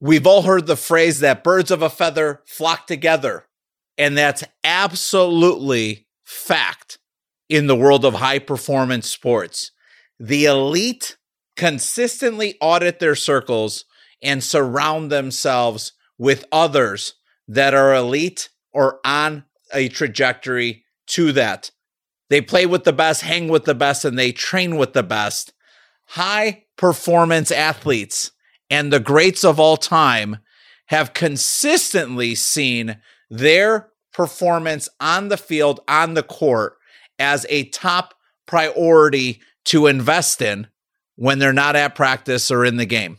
We've 0.00 0.26
all 0.26 0.42
heard 0.42 0.66
the 0.66 0.76
phrase 0.76 1.20
that 1.20 1.42
birds 1.42 1.70
of 1.70 1.82
a 1.82 1.90
feather 1.90 2.42
flock 2.46 2.86
together. 2.86 3.46
And 3.96 4.16
that's 4.16 4.44
absolutely 4.62 6.06
fact 6.24 6.98
in 7.48 7.66
the 7.66 7.76
world 7.76 8.04
of 8.04 8.14
high 8.14 8.38
performance 8.38 9.10
sports. 9.10 9.72
The 10.20 10.44
elite 10.44 11.16
consistently 11.56 12.56
audit 12.60 13.00
their 13.00 13.16
circles 13.16 13.84
and 14.22 14.42
surround 14.42 15.10
themselves 15.10 15.92
with 16.16 16.44
others 16.52 17.14
that 17.48 17.74
are 17.74 17.94
elite 17.94 18.50
or 18.72 19.00
on 19.04 19.44
a 19.72 19.88
trajectory 19.88 20.84
to 21.06 21.32
that. 21.32 21.70
They 22.30 22.40
play 22.40 22.66
with 22.66 22.84
the 22.84 22.92
best, 22.92 23.22
hang 23.22 23.48
with 23.48 23.64
the 23.64 23.74
best, 23.74 24.04
and 24.04 24.18
they 24.18 24.32
train 24.32 24.76
with 24.76 24.92
the 24.92 25.02
best. 25.02 25.52
High 26.10 26.64
performance 26.76 27.50
athletes 27.50 28.32
and 28.70 28.92
the 28.92 29.00
greats 29.00 29.44
of 29.44 29.58
all 29.58 29.76
time 29.76 30.38
have 30.86 31.14
consistently 31.14 32.34
seen 32.34 32.96
their 33.30 33.90
performance 34.12 34.88
on 35.00 35.28
the 35.28 35.36
field, 35.36 35.80
on 35.86 36.14
the 36.14 36.22
court, 36.22 36.74
as 37.18 37.46
a 37.48 37.64
top 37.64 38.14
priority 38.46 39.40
to 39.64 39.86
invest 39.86 40.40
in 40.40 40.66
when 41.16 41.38
they're 41.38 41.52
not 41.52 41.76
at 41.76 41.94
practice 41.94 42.50
or 42.50 42.64
in 42.64 42.76
the 42.76 42.86
game. 42.86 43.18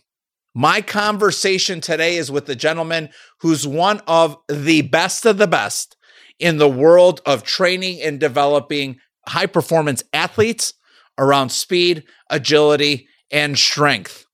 My 0.56 0.82
conversation 0.82 1.80
today 1.80 2.18
is 2.18 2.32
with 2.32 2.48
the 2.48 2.56
gentleman 2.56 3.10
who's 3.42 3.68
one 3.68 4.02
of 4.08 4.36
the 4.50 4.82
best 4.82 5.26
of 5.26 5.38
the 5.38 5.48
best 5.48 5.96
in 6.40 6.58
the 6.58 6.70
world 6.70 7.22
of 7.26 7.44
training 7.44 8.02
and 8.02 8.20
developing 8.20 9.00
high 9.28 9.46
performance 9.46 10.04
athletes 10.12 10.74
around 11.18 11.50
speed, 11.50 12.04
agility, 12.30 13.08
and 13.32 13.58
strength. 13.58 14.26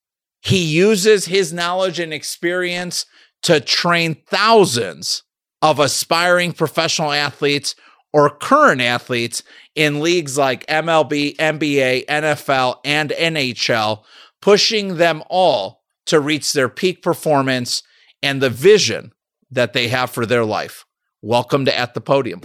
He 0.46 0.64
uses 0.64 1.26
his 1.26 1.52
knowledge 1.52 2.00
and 2.00 2.14
experience 2.14 3.08
to 3.42 3.60
train 3.60 4.18
thousands 4.28 5.24
of 5.64 5.80
aspiring 5.80 6.54
professional 6.54 7.12
athletes 7.12 7.76
or 8.14 8.30
current 8.30 8.80
athletes 8.80 9.42
in 9.74 10.02
leagues 10.02 10.38
like 10.38 10.64
MLB, 10.68 11.36
NBA, 11.38 12.06
NFL, 12.06 12.78
and 12.86 13.10
NHL, 13.10 14.04
pushing 14.40 14.98
them 14.98 15.24
all 15.32 15.82
to 16.06 16.20
reach 16.20 16.54
their 16.54 16.70
peak 16.70 17.02
performance 17.02 17.82
and 18.22 18.40
the 18.40 18.52
vision 18.52 19.14
that 19.50 19.74
they 19.74 19.88
have 19.88 20.12
for 20.12 20.28
their 20.28 20.46
life. 20.46 20.86
Welcome 21.24 21.66
to 21.66 21.76
At 21.76 21.96
the 21.96 22.02
Podium. 22.02 22.42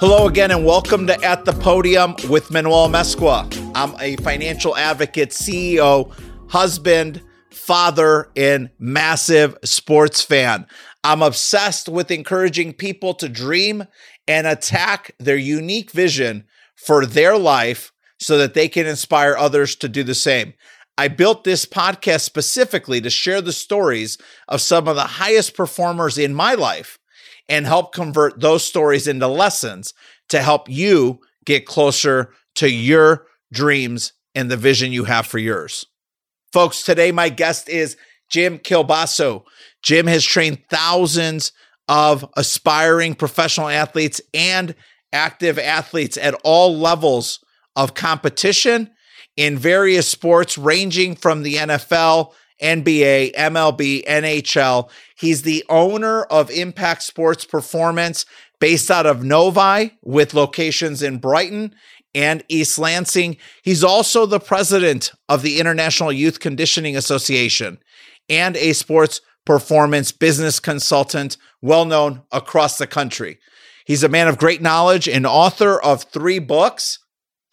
Hello 0.00 0.28
again, 0.28 0.52
and 0.52 0.64
welcome 0.64 1.08
to 1.08 1.24
At 1.24 1.44
the 1.44 1.52
Podium 1.52 2.14
with 2.28 2.52
Manuel 2.52 2.88
Amezcua. 2.88 3.72
I'm 3.74 3.96
a 4.00 4.14
financial 4.22 4.76
advocate, 4.76 5.30
CEO, 5.30 6.14
husband, 6.48 7.20
father, 7.50 8.30
and 8.36 8.70
massive 8.78 9.58
sports 9.64 10.22
fan. 10.22 10.68
I'm 11.02 11.20
obsessed 11.20 11.88
with 11.88 12.12
encouraging 12.12 12.74
people 12.74 13.12
to 13.14 13.28
dream 13.28 13.88
and 14.28 14.46
attack 14.46 15.16
their 15.18 15.36
unique 15.36 15.90
vision 15.90 16.44
for 16.76 17.04
their 17.04 17.36
life 17.36 17.92
so 18.20 18.38
that 18.38 18.54
they 18.54 18.68
can 18.68 18.86
inspire 18.86 19.36
others 19.36 19.74
to 19.74 19.88
do 19.88 20.04
the 20.04 20.14
same. 20.14 20.54
I 20.96 21.08
built 21.08 21.42
this 21.42 21.66
podcast 21.66 22.20
specifically 22.20 23.00
to 23.00 23.10
share 23.10 23.40
the 23.40 23.52
stories 23.52 24.16
of 24.46 24.60
some 24.60 24.86
of 24.86 24.94
the 24.94 25.02
highest 25.02 25.56
performers 25.56 26.18
in 26.18 26.34
my 26.34 26.54
life 26.54 27.00
and 27.48 27.66
help 27.66 27.92
convert 27.92 28.40
those 28.40 28.64
stories 28.64 29.08
into 29.08 29.26
lessons 29.26 29.94
to 30.28 30.42
help 30.42 30.68
you 30.68 31.20
get 31.44 31.66
closer 31.66 32.32
to 32.56 32.70
your 32.70 33.26
dreams 33.52 34.12
and 34.34 34.50
the 34.50 34.56
vision 34.56 34.92
you 34.92 35.04
have 35.04 35.26
for 35.26 35.38
yours. 35.38 35.86
Folks, 36.52 36.82
today 36.82 37.12
my 37.12 37.28
guest 37.28 37.68
is 37.68 37.96
Jim 38.28 38.58
Kielbaso. 38.58 39.44
Jim 39.82 40.06
has 40.06 40.24
trained 40.24 40.62
thousands 40.68 41.52
of 41.88 42.28
aspiring 42.36 43.14
professional 43.14 43.68
athletes 43.68 44.20
and 44.34 44.74
active 45.12 45.58
athletes 45.58 46.18
at 46.18 46.34
all 46.44 46.76
levels 46.76 47.40
of 47.76 47.94
competition 47.94 48.90
in 49.36 49.56
various 49.56 50.08
sports, 50.08 50.58
ranging 50.58 51.14
from 51.14 51.42
the 51.42 51.54
NFL, 51.54 52.32
NBA, 52.62 53.34
MLB, 53.34 54.04
NHL. 54.06 54.90
He's 55.16 55.42
the 55.42 55.64
owner 55.68 56.22
of 56.24 56.50
Impact 56.50 57.02
Sports 57.02 57.44
Performance 57.44 58.26
based 58.60 58.90
out 58.90 59.06
of 59.06 59.22
Novi 59.22 59.96
with 60.02 60.34
locations 60.34 61.02
in 61.02 61.18
Brighton 61.18 61.74
and 62.14 62.42
East 62.48 62.78
Lansing. 62.78 63.36
He's 63.62 63.84
also 63.84 64.26
the 64.26 64.40
president 64.40 65.12
of 65.28 65.42
the 65.42 65.60
International 65.60 66.12
Youth 66.12 66.40
Conditioning 66.40 66.96
Association 66.96 67.78
and 68.28 68.56
a 68.56 68.72
sports 68.72 69.20
performance 69.46 70.12
business 70.12 70.60
consultant 70.60 71.36
well 71.62 71.84
known 71.84 72.22
across 72.32 72.78
the 72.78 72.86
country. 72.86 73.38
He's 73.86 74.02
a 74.02 74.08
man 74.08 74.28
of 74.28 74.36
great 74.36 74.60
knowledge 74.60 75.08
and 75.08 75.26
author 75.26 75.80
of 75.80 76.02
three 76.04 76.38
books. 76.38 76.98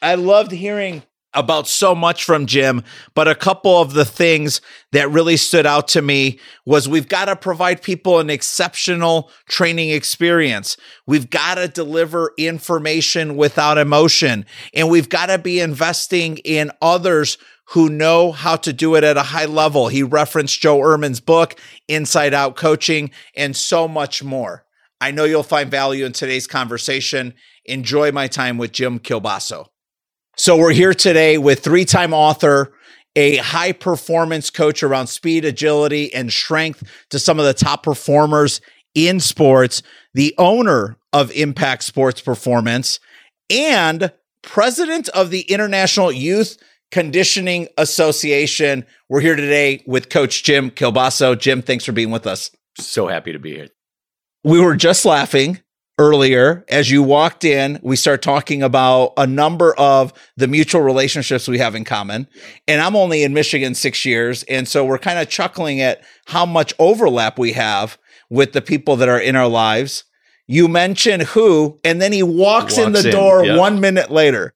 I 0.02 0.16
loved 0.16 0.52
hearing 0.52 1.04
about 1.35 1.68
so 1.68 1.94
much 1.94 2.23
from 2.23 2.46
Jim, 2.46 2.84
but 3.13 3.28
a 3.28 3.35
couple 3.35 3.81
of 3.81 3.94
the 3.94 4.06
things 4.06 4.62
that 4.91 5.12
really 5.12 5.38
stood 5.38 5.66
out 5.66 5.88
to 5.90 6.01
me 6.01 6.40
was 6.66 6.88
we've 6.88 7.07
got 7.07 7.25
to 7.25 7.35
provide 7.35 7.81
people 7.81 8.19
an 8.19 8.29
exceptional 8.29 9.29
training 9.47 9.90
experience. 9.90 10.78
We've 11.06 11.29
got 11.29 11.56
to 11.56 11.68
deliver 11.68 12.31
information 12.38 13.35
without 13.35 13.78
emotion, 13.78 14.45
and 14.74 14.90
we've 14.90 15.09
got 15.09 15.28
to 15.28 15.38
be 15.38 15.59
investing 15.59 16.38
in 16.38 16.72
others 16.81 17.38
who 17.69 17.90
know 17.90 18.31
how 18.31 18.56
to 18.56 18.72
do 18.72 18.95
it 18.95 19.03
at 19.03 19.18
a 19.18 19.24
high 19.24 19.45
level. 19.45 19.88
He 19.88 20.03
referenced 20.03 20.59
Joe 20.62 20.79
Ehrmann's 20.79 21.19
book, 21.19 21.59
Inside 21.88 22.34
Out 22.34 22.56
Coaching, 22.56 23.12
and 23.35 23.56
so 23.56 23.88
much 23.88 24.24
more. 24.24 24.66
I 25.01 25.12
know 25.12 25.25
you'll 25.25 25.44
find 25.44 25.69
value 25.69 26.06
in 26.06 26.13
today's 26.13 26.47
conversation. 26.47 27.34
Enjoy 27.66 28.12
my 28.12 28.28
time 28.28 28.57
with 28.57 28.72
Jim 28.72 29.00
Kielbaso. 29.00 29.68
So 30.38 30.57
we're 30.57 30.73
here 30.73 30.94
today 30.94 31.38
with 31.38 31.63
three 31.63 31.85
time 31.85 32.13
author, 32.13 32.73
a 33.16 33.38
high 33.38 33.72
performance 33.72 34.50
coach 34.50 34.84
around 34.84 35.07
speed, 35.07 35.46
agility, 35.46 36.13
and 36.13 36.31
strength 36.31 36.84
to 37.09 37.19
some 37.19 37.40
of 37.40 37.46
the 37.46 37.53
top 37.53 37.84
performers 37.84 38.59
in 38.94 39.22
sports, 39.22 39.81
the 40.13 40.35
owner 40.38 40.97
of 41.13 41.31
Impact 41.31 41.84
Sports 41.84 42.19
Performance, 42.19 43.00
and 43.50 44.12
president 44.41 45.07
of 45.09 45.29
the 45.29 45.41
International 45.41 46.12
Youth 46.12 46.57
Conditioning 46.91 47.69
Association. 47.78 48.85
We're 49.07 49.22
here 49.22 49.38
today 49.38 49.84
with 49.88 50.09
Coach 50.09 50.44
Jim 50.44 50.69
Kielbaso. 50.69 51.40
Jim, 51.40 51.62
thanks 51.62 51.85
for 51.85 51.94
being 51.94 52.12
with 52.12 52.28
us. 52.28 52.51
So 52.78 53.07
happy 53.07 53.31
to 53.31 53.40
be 53.40 53.56
here. 53.56 53.69
We 54.44 54.59
were 54.59 54.75
just 54.75 55.06
laughing 55.06 55.62
earlier 55.97 56.66
as 56.67 56.91
you 56.91 57.01
walked 57.01 57.45
in 57.45 57.79
we 57.81 57.95
start 57.95 58.22
talking 58.22 58.61
about 58.61 59.13
a 59.16 59.25
number 59.25 59.73
of 59.78 60.11
the 60.35 60.47
mutual 60.47 60.81
relationships 60.81 61.47
we 61.47 61.57
have 61.57 61.73
in 61.73 61.85
common 61.85 62.28
and 62.67 62.81
i'm 62.81 62.97
only 62.97 63.23
in 63.23 63.33
michigan 63.33 63.73
six 63.73 64.03
years 64.03 64.44
and 64.44 64.67
so 64.67 64.83
we're 64.83 64.97
kind 64.97 65.19
of 65.19 65.29
chuckling 65.29 65.79
at 65.79 66.03
how 66.25 66.45
much 66.45 66.73
overlap 66.79 67.39
we 67.39 67.53
have 67.53 67.97
with 68.29 68.51
the 68.51 68.61
people 68.61 68.97
that 68.97 69.07
are 69.07 69.19
in 69.19 69.38
our 69.38 69.47
lives 69.47 70.03
you 70.47 70.67
mention 70.67 71.22
who 71.22 71.79
and 71.85 72.01
then 72.01 72.12
he 72.12 72.22
walks, 72.22 72.75
walks 72.75 72.77
in 72.77 72.91
the 72.91 73.06
in, 73.06 73.12
door 73.12 73.45
yep. 73.45 73.57
one 73.57 73.79
minute 73.79 74.12
later 74.12 74.53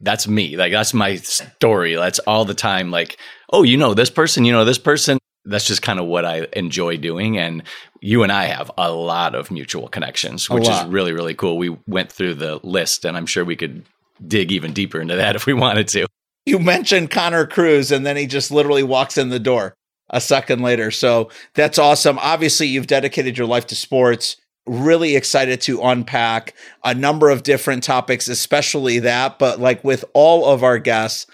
that's 0.00 0.26
me 0.26 0.56
like 0.56 0.72
that's 0.72 0.94
my 0.94 1.16
story 1.16 1.96
that's 1.96 2.18
all 2.20 2.46
the 2.46 2.54
time 2.54 2.90
like 2.90 3.18
oh 3.52 3.62
you 3.62 3.76
know 3.76 3.92
this 3.92 4.08
person 4.08 4.42
you 4.46 4.52
know 4.52 4.64
this 4.64 4.78
person 4.78 5.18
that's 5.48 5.66
just 5.66 5.82
kind 5.82 5.98
of 5.98 6.06
what 6.06 6.24
I 6.24 6.46
enjoy 6.52 6.96
doing. 6.98 7.38
And 7.38 7.62
you 8.00 8.22
and 8.22 8.32
I 8.32 8.44
have 8.44 8.70
a 8.78 8.92
lot 8.92 9.34
of 9.34 9.50
mutual 9.50 9.88
connections, 9.88 10.48
which 10.48 10.68
is 10.68 10.84
really, 10.84 11.12
really 11.12 11.34
cool. 11.34 11.58
We 11.58 11.76
went 11.86 12.12
through 12.12 12.34
the 12.34 12.60
list 12.62 13.04
and 13.04 13.16
I'm 13.16 13.26
sure 13.26 13.44
we 13.44 13.56
could 13.56 13.84
dig 14.26 14.52
even 14.52 14.72
deeper 14.72 15.00
into 15.00 15.16
that 15.16 15.36
if 15.36 15.46
we 15.46 15.54
wanted 15.54 15.88
to. 15.88 16.06
You 16.46 16.58
mentioned 16.58 17.10
Connor 17.10 17.46
Cruz 17.46 17.92
and 17.92 18.06
then 18.06 18.16
he 18.16 18.26
just 18.26 18.50
literally 18.50 18.82
walks 18.82 19.18
in 19.18 19.28
the 19.28 19.38
door 19.38 19.74
a 20.10 20.20
second 20.20 20.62
later. 20.62 20.90
So 20.90 21.30
that's 21.54 21.78
awesome. 21.78 22.18
Obviously, 22.20 22.66
you've 22.66 22.86
dedicated 22.86 23.36
your 23.36 23.46
life 23.46 23.66
to 23.68 23.76
sports. 23.76 24.36
Really 24.66 25.16
excited 25.16 25.60
to 25.62 25.82
unpack 25.82 26.54
a 26.84 26.94
number 26.94 27.30
of 27.30 27.42
different 27.42 27.82
topics, 27.82 28.28
especially 28.28 28.98
that. 29.00 29.38
But 29.38 29.60
like 29.60 29.84
with 29.84 30.04
all 30.14 30.46
of 30.46 30.62
our 30.62 30.78
guests, 30.78 31.26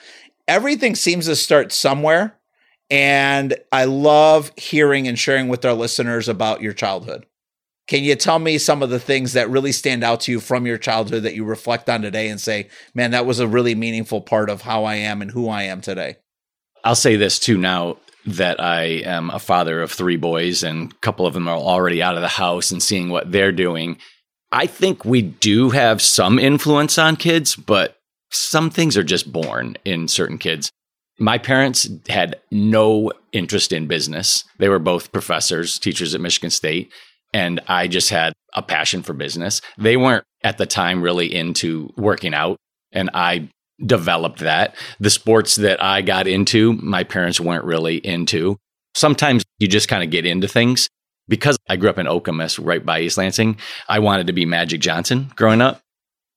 everything 0.49 0.94
seems 0.94 1.26
to 1.26 1.37
start 1.37 1.72
somewhere 1.72 2.37
and 2.90 3.56
I 3.72 3.84
love 3.84 4.52
hearing 4.56 5.08
and 5.08 5.19
sharing 5.19 5.48
with 5.48 5.64
our 5.64 5.75
listeners 5.75 6.28
about 6.28 6.62
your 6.62 6.72
childhood. 6.72 7.26
Can 7.86 8.02
you 8.02 8.14
tell 8.14 8.38
me 8.38 8.56
some 8.56 8.82
of 8.82 8.88
the 8.88 8.98
things 8.98 9.34
that 9.34 9.50
really 9.50 9.72
stand 9.72 10.02
out 10.02 10.20
to 10.22 10.32
you 10.32 10.40
from 10.40 10.66
your 10.66 10.78
childhood 10.78 11.22
that 11.25 11.34
you 11.34 11.44
reflect 11.44 11.90
on 11.90 12.00
today 12.00 12.28
and 12.28 12.40
say, 12.40 12.69
man, 12.94 13.10
that 13.10 13.26
was 13.26 13.40
a 13.40 13.48
really 13.48 13.75
meaningful 13.75 14.22
part 14.22 14.48
of 14.48 14.62
how 14.62 14.84
I 14.84 14.94
am 14.94 15.20
and 15.20 15.31
who 15.31 15.48
I 15.48 15.64
am 15.64 15.82
today? 15.82 16.16
I'll 16.82 16.94
say 16.94 17.16
this 17.16 17.38
too 17.38 17.58
now 17.58 17.98
that 18.26 18.58
I 18.58 18.84
am 19.04 19.28
a 19.31 19.38
father 19.38 19.82
of 19.82 19.92
three 19.92 20.16
boys 20.16 20.62
and 20.62 20.92
a 20.92 20.94
couple 20.96 21.26
of 21.26 21.34
them 21.34 21.46
are 21.46 21.56
already 21.56 22.02
out 22.02 22.14
of 22.14 22.22
the 22.22 22.28
house 22.28 22.70
and 22.70 22.82
seeing 22.82 23.10
what 23.10 23.31
they're 23.31 23.52
doing. 23.52 23.98
I 24.50 24.66
think 24.66 25.04
we 25.04 25.20
do 25.20 25.70
have 25.70 26.00
some 26.00 26.38
influence 26.38 26.96
on 26.96 27.16
kids, 27.16 27.54
but 27.54 27.98
some 28.31 28.70
things 28.70 28.96
are 28.96 29.04
just 29.04 29.31
born 29.31 29.76
in 29.84 30.08
certain 30.08 30.38
kids. 30.38 30.70
My 31.19 31.38
parents 31.38 31.88
had 32.08 32.40
no 32.50 33.12
interest 33.32 33.72
in 33.72 33.87
business. 33.87 34.44
They 34.58 34.69
were 34.69 34.78
both 34.78 35.12
professors, 35.12 35.78
teachers 35.78 36.14
at 36.14 36.20
Michigan 36.20 36.50
State, 36.50 36.93
and 37.32 37.61
I 37.69 37.88
just 37.88 38.11
had 38.11 38.32
a 38.55 38.62
passion 38.62 39.02
for 39.02 39.12
business. 39.12 39.61
They 39.78 39.96
weren't 39.96 40.25
at 40.43 40.58
the 40.58 40.66
time 40.66 41.02
really 41.02 41.32
into 41.32 41.93
working 41.96 42.34
out, 42.34 42.56
and 42.93 43.11
I 43.14 43.49
developed 43.84 44.40
that. 44.40 44.76
The 45.00 45.11
sports 45.11 45.56
that 45.56 45.82
I 45.82 46.02
got 46.02 46.26
into, 46.26 46.75
my 46.75 47.05
parents 47.05 47.40
weren't 47.40 47.64
really 47.64 47.96
into. 47.96 48.56
Sometimes 48.94 49.44
you 49.58 49.69
just 49.69 49.88
kind 49.88 50.05
of 50.05 50.10
get 50.10 50.26
into 50.26 50.49
things. 50.49 50.88
Because 51.26 51.56
I 51.70 51.76
grew 51.76 51.88
up 51.88 51.96
in 51.96 52.06
Okemos, 52.06 52.60
right 52.62 52.84
by 52.84 53.00
East 53.00 53.17
Lansing, 53.17 53.56
I 53.88 53.99
wanted 53.99 54.26
to 54.26 54.34
be 54.34 54.44
Magic 54.44 54.82
Johnson 54.82 55.32
growing 55.37 55.62
up. 55.62 55.81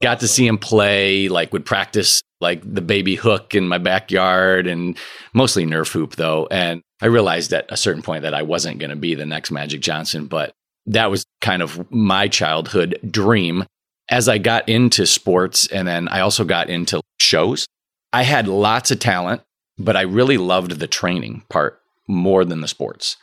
Got 0.02 0.20
to 0.20 0.28
see 0.28 0.46
him 0.46 0.58
play, 0.58 1.28
like 1.28 1.54
would 1.54 1.66
practice 1.66 2.22
like 2.40 2.62
the 2.64 2.82
baby 2.82 3.16
hook 3.16 3.56
in 3.56 3.68
my 3.68 3.80
backyard 3.80 4.68
and 4.68 4.98
mostly 5.34 5.66
Nerf 5.66 5.92
hoop 5.92 6.16
though. 6.16 6.48
And 6.52 6.82
I 7.02 7.08
realized 7.08 7.52
at 7.54 7.66
a 7.70 7.78
certain 7.78 8.04
point 8.04 8.22
that 8.22 8.34
I 8.34 8.44
wasn't 8.44 8.80
going 8.80 8.92
to 8.92 8.96
be 8.96 9.16
the 9.16 9.26
next 9.26 9.52
Magic 9.52 9.82
Johnson, 9.82 10.28
but 10.28 10.54
that 10.86 11.10
was 11.10 11.26
kind 11.42 11.62
of 11.62 11.92
my 11.92 12.28
childhood 12.28 13.00
dream. 13.10 13.66
As 14.10 14.30
I 14.30 14.38
got 14.38 14.70
into 14.70 15.06
sports 15.06 15.68
and 15.68 15.88
then 15.88 16.08
I 16.08 16.22
also 16.22 16.46
got 16.46 16.70
into 16.70 17.02
shows, 17.20 17.68
I 18.14 18.24
had 18.24 18.48
lots 18.48 18.92
of 18.92 19.00
talent, 19.00 19.42
but 19.78 19.98
I 19.98 20.02
really 20.02 20.38
loved 20.38 20.80
the 20.80 20.88
training 20.88 21.44
part 21.50 21.82
more 22.08 22.46
than 22.46 22.62
the 22.62 22.68
sports. 22.68 23.18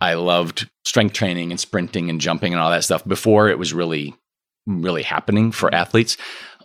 I 0.00 0.14
loved 0.14 0.70
strength 0.84 1.12
training 1.12 1.50
and 1.50 1.60
sprinting 1.60 2.08
and 2.08 2.20
jumping 2.20 2.54
and 2.54 2.60
all 2.60 2.70
that 2.70 2.84
stuff 2.84 3.06
before 3.06 3.48
it 3.48 3.58
was 3.58 3.74
really, 3.74 4.14
really 4.66 5.02
happening 5.02 5.52
for 5.52 5.74
athletes. 5.74 6.16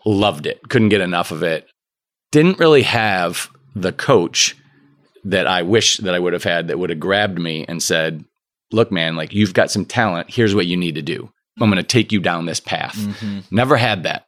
Loved 0.06 0.46
it. 0.46 0.70
Couldn't 0.70 0.90
get 0.90 1.02
enough 1.02 1.32
of 1.32 1.44
it. 1.44 1.68
Didn't 2.32 2.60
really 2.60 2.84
have 2.84 3.50
the 3.76 3.92
coach 3.92 4.56
that 5.24 5.48
I 5.48 5.64
wish 5.64 5.98
that 5.98 6.14
I 6.14 6.20
would 6.20 6.34
have 6.34 6.44
had 6.44 6.68
that 6.68 6.78
would 6.78 6.92
have 6.92 7.00
grabbed 7.00 7.40
me 7.40 7.66
and 7.68 7.82
said, 7.82 8.24
look, 8.72 8.92
man, 8.92 9.16
like 9.16 9.34
you've 9.34 9.54
got 9.54 9.72
some 9.72 9.86
talent. 9.86 10.30
Here's 10.30 10.54
what 10.54 10.68
you 10.68 10.78
need 10.78 10.96
to 10.96 11.02
do. 11.02 11.32
I'm 11.60 11.70
going 11.70 11.78
to 11.78 11.84
take 11.84 12.12
you 12.12 12.20
down 12.20 12.46
this 12.46 12.60
path. 12.60 12.96
Mm-hmm. 12.96 13.40
Never 13.50 13.78
had 13.78 14.04
that. 14.04 14.26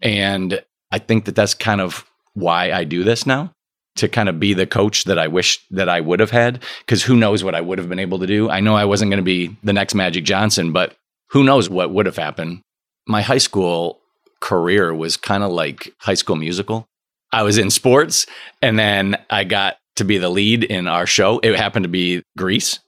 And 0.00 0.62
I 0.92 0.98
think 0.98 1.24
that 1.24 1.34
that's 1.34 1.54
kind 1.54 1.80
of 1.80 2.04
why 2.34 2.70
I 2.70 2.84
do 2.84 3.02
this 3.02 3.26
now 3.26 3.52
to 3.96 4.08
kind 4.08 4.28
of 4.28 4.38
be 4.38 4.52
the 4.52 4.66
coach 4.66 5.04
that 5.04 5.18
I 5.18 5.26
wish 5.26 5.66
that 5.70 5.88
I 5.88 6.00
would 6.00 6.20
have 6.20 6.30
had. 6.30 6.62
Cause 6.86 7.02
who 7.02 7.16
knows 7.16 7.42
what 7.42 7.54
I 7.54 7.62
would 7.62 7.78
have 7.78 7.88
been 7.88 7.98
able 7.98 8.18
to 8.18 8.26
do. 8.26 8.50
I 8.50 8.60
know 8.60 8.76
I 8.76 8.84
wasn't 8.84 9.10
going 9.10 9.18
to 9.18 9.24
be 9.24 9.56
the 9.64 9.72
next 9.72 9.94
Magic 9.94 10.24
Johnson, 10.24 10.70
but 10.72 10.94
who 11.30 11.42
knows 11.42 11.70
what 11.70 11.90
would 11.90 12.06
have 12.06 12.18
happened. 12.18 12.60
My 13.06 13.22
high 13.22 13.38
school 13.38 14.00
career 14.40 14.94
was 14.94 15.16
kind 15.16 15.42
of 15.42 15.50
like 15.50 15.94
high 15.98 16.14
school 16.14 16.36
musical. 16.36 16.86
I 17.32 17.42
was 17.42 17.58
in 17.58 17.70
sports 17.70 18.26
and 18.62 18.78
then 18.78 19.18
I 19.30 19.44
got 19.44 19.76
to 19.96 20.04
be 20.04 20.18
the 20.18 20.28
lead 20.28 20.64
in 20.64 20.86
our 20.86 21.06
show. 21.06 21.38
It 21.40 21.56
happened 21.56 21.84
to 21.84 21.88
be 21.88 22.22
Grease. 22.36 22.78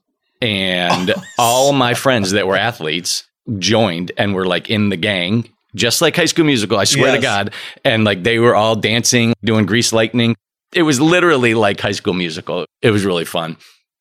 And 0.41 1.11
oh. 1.17 1.23
all 1.39 1.73
my 1.73 1.95
friends 1.95 2.33
that 2.33 2.47
were 2.47 2.57
athletes 2.57 3.27
joined 3.59 4.13
and 4.17 4.35
were 4.35 4.47
like 4.47 4.71
in 4.71 4.91
the 4.91 4.97
gang, 4.97 5.49
just 5.75 6.01
like 6.01 6.17
High 6.17 6.27
School 6.27 6.45
Musical. 6.45 6.79
I 6.79 6.85
swear 6.85 7.09
yes. 7.09 7.17
to 7.17 7.23
God. 7.23 7.55
And 7.85 8.05
like 8.05 8.23
they 8.23 8.39
were 8.39 8.55
all 8.55 8.77
dancing, 8.77 9.35
doing 9.43 9.67
Grease 9.67 9.93
Lightning. 9.93 10.37
It 10.73 10.83
was 10.83 11.01
literally 11.01 11.55
like 11.55 11.81
High 11.81 11.93
School 11.93 12.15
Musical. 12.15 12.67
It 12.83 12.91
was 12.91 13.05
really 13.05 13.25
fun. 13.25 13.57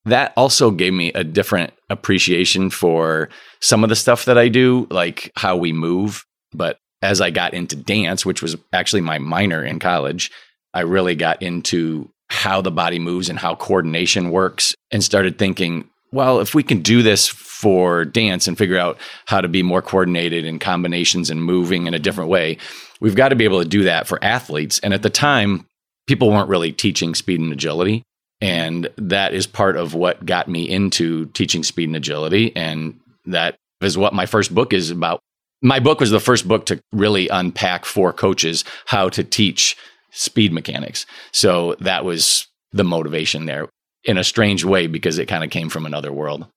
That 0.07 0.33
also 0.37 0.71
gave 0.71 0.93
me 0.93 1.11
a 1.13 1.23
different 1.23 1.73
appreciation 1.89 2.69
for 2.69 3.27
some 3.59 3.83
of 3.83 3.89
the 3.89 3.95
stuff 3.95 4.25
that 4.25 4.37
I 4.37 4.47
do, 4.47 4.87
like 4.89 5.31
how 5.35 5.57
we 5.57 5.73
move. 5.73 6.25
But 6.53 6.79
as 7.01 7.19
I 7.19 7.29
got 7.29 7.53
into 7.53 7.75
dance, 7.75 8.25
which 8.25 8.41
was 8.41 8.55
actually 8.71 9.01
my 9.01 9.19
minor 9.19 9.63
in 9.63 9.79
college, 9.79 10.31
I 10.73 10.81
really 10.81 11.15
got 11.15 11.41
into 11.41 12.09
how 12.29 12.61
the 12.61 12.71
body 12.71 12.99
moves 12.99 13.27
and 13.27 13.37
how 13.37 13.55
coordination 13.55 14.31
works 14.31 14.73
and 14.91 15.03
started 15.03 15.37
thinking, 15.37 15.89
well, 16.13 16.39
if 16.39 16.55
we 16.55 16.63
can 16.63 16.81
do 16.81 17.03
this 17.03 17.27
for 17.27 18.05
dance 18.05 18.47
and 18.47 18.57
figure 18.57 18.77
out 18.77 18.97
how 19.25 19.41
to 19.41 19.49
be 19.49 19.61
more 19.61 19.81
coordinated 19.81 20.45
in 20.45 20.57
combinations 20.57 21.29
and 21.29 21.43
moving 21.43 21.85
in 21.85 21.93
a 21.93 21.99
different 21.99 22.29
way, 22.29 22.57
we've 23.01 23.15
got 23.15 23.29
to 23.29 23.35
be 23.35 23.43
able 23.43 23.61
to 23.61 23.67
do 23.67 23.83
that 23.83 24.07
for 24.07 24.23
athletes. 24.23 24.79
And 24.79 24.93
at 24.93 25.03
the 25.03 25.09
time, 25.09 25.65
people 26.07 26.29
weren't 26.29 26.49
really 26.49 26.71
teaching 26.71 27.13
speed 27.13 27.41
and 27.41 27.51
agility. 27.51 28.03
And 28.41 28.89
that 28.97 29.33
is 29.33 29.47
part 29.47 29.77
of 29.77 29.93
what 29.93 30.25
got 30.25 30.47
me 30.47 30.69
into 30.69 31.25
teaching 31.27 31.63
speed 31.63 31.89
and 31.89 31.95
agility. 31.95 32.55
And 32.55 32.99
that 33.25 33.55
is 33.81 33.97
what 33.97 34.13
my 34.13 34.25
first 34.25 34.53
book 34.53 34.73
is 34.73 34.91
about. 34.91 35.19
My 35.61 35.79
book 35.79 35.99
was 35.99 36.11
the 36.11 36.19
first 36.19 36.47
book 36.47 36.67
to 36.67 36.79
really 36.91 37.27
unpack 37.29 37.85
for 37.85 38.13
coaches 38.13 38.63
how 38.85 39.09
to 39.09 39.23
teach 39.23 39.75
speed 40.11 40.53
mechanics. 40.53 41.05
So 41.31 41.75
that 41.79 42.05
was 42.05 42.47
the 42.71 42.83
motivation 42.83 43.45
there 43.45 43.69
in 44.03 44.17
a 44.17 44.23
strange 44.23 44.63
way 44.63 44.87
because 44.87 45.17
it 45.17 45.27
kind 45.27 45.43
of 45.43 45.49
came 45.49 45.69
from 45.69 45.85
another 45.85 46.13
world. 46.13 46.47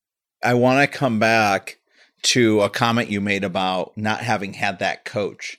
I 0.42 0.54
want 0.54 0.80
to 0.80 0.98
come 0.98 1.18
back 1.18 1.78
to 2.22 2.60
a 2.60 2.70
comment 2.70 3.10
you 3.10 3.20
made 3.20 3.44
about 3.44 3.96
not 3.96 4.20
having 4.20 4.54
had 4.54 4.78
that 4.78 5.04
coach. 5.04 5.58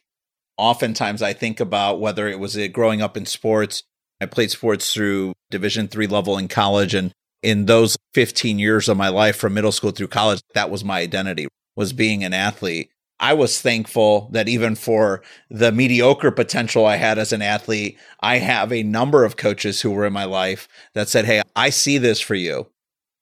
Oftentimes 0.57 1.21
I 1.21 1.33
think 1.33 1.59
about 1.59 1.99
whether 1.99 2.27
it 2.27 2.39
was 2.39 2.55
it 2.55 2.73
growing 2.73 3.01
up 3.01 3.17
in 3.17 3.25
sports. 3.25 3.83
I 4.21 4.27
played 4.27 4.51
sports 4.51 4.93
through 4.93 5.33
division 5.49 5.87
3 5.87 6.07
level 6.07 6.37
in 6.37 6.47
college 6.47 6.93
and 6.93 7.11
in 7.41 7.65
those 7.65 7.97
15 8.13 8.59
years 8.59 8.87
of 8.87 8.95
my 8.95 9.09
life 9.09 9.35
from 9.35 9.55
middle 9.55 9.71
school 9.71 9.91
through 9.91 10.09
college 10.09 10.41
that 10.53 10.69
was 10.69 10.83
my 10.83 10.99
identity 10.99 11.47
was 11.75 11.91
being 11.91 12.23
an 12.23 12.33
athlete. 12.33 12.91
I 13.19 13.33
was 13.33 13.61
thankful 13.61 14.29
that 14.31 14.47
even 14.47 14.75
for 14.75 15.21
the 15.49 15.71
mediocre 15.71 16.31
potential 16.31 16.85
I 16.85 16.95
had 16.97 17.19
as 17.19 17.31
an 17.31 17.41
athlete, 17.41 17.97
I 18.19 18.37
have 18.37 18.71
a 18.71 18.83
number 18.83 19.23
of 19.23 19.37
coaches 19.37 19.81
who 19.81 19.91
were 19.91 20.05
in 20.05 20.13
my 20.13 20.25
life 20.25 20.67
that 20.95 21.07
said, 21.07 21.25
Hey, 21.25 21.41
I 21.55 21.69
see 21.69 21.97
this 21.97 22.19
for 22.19 22.35
you. 22.35 22.67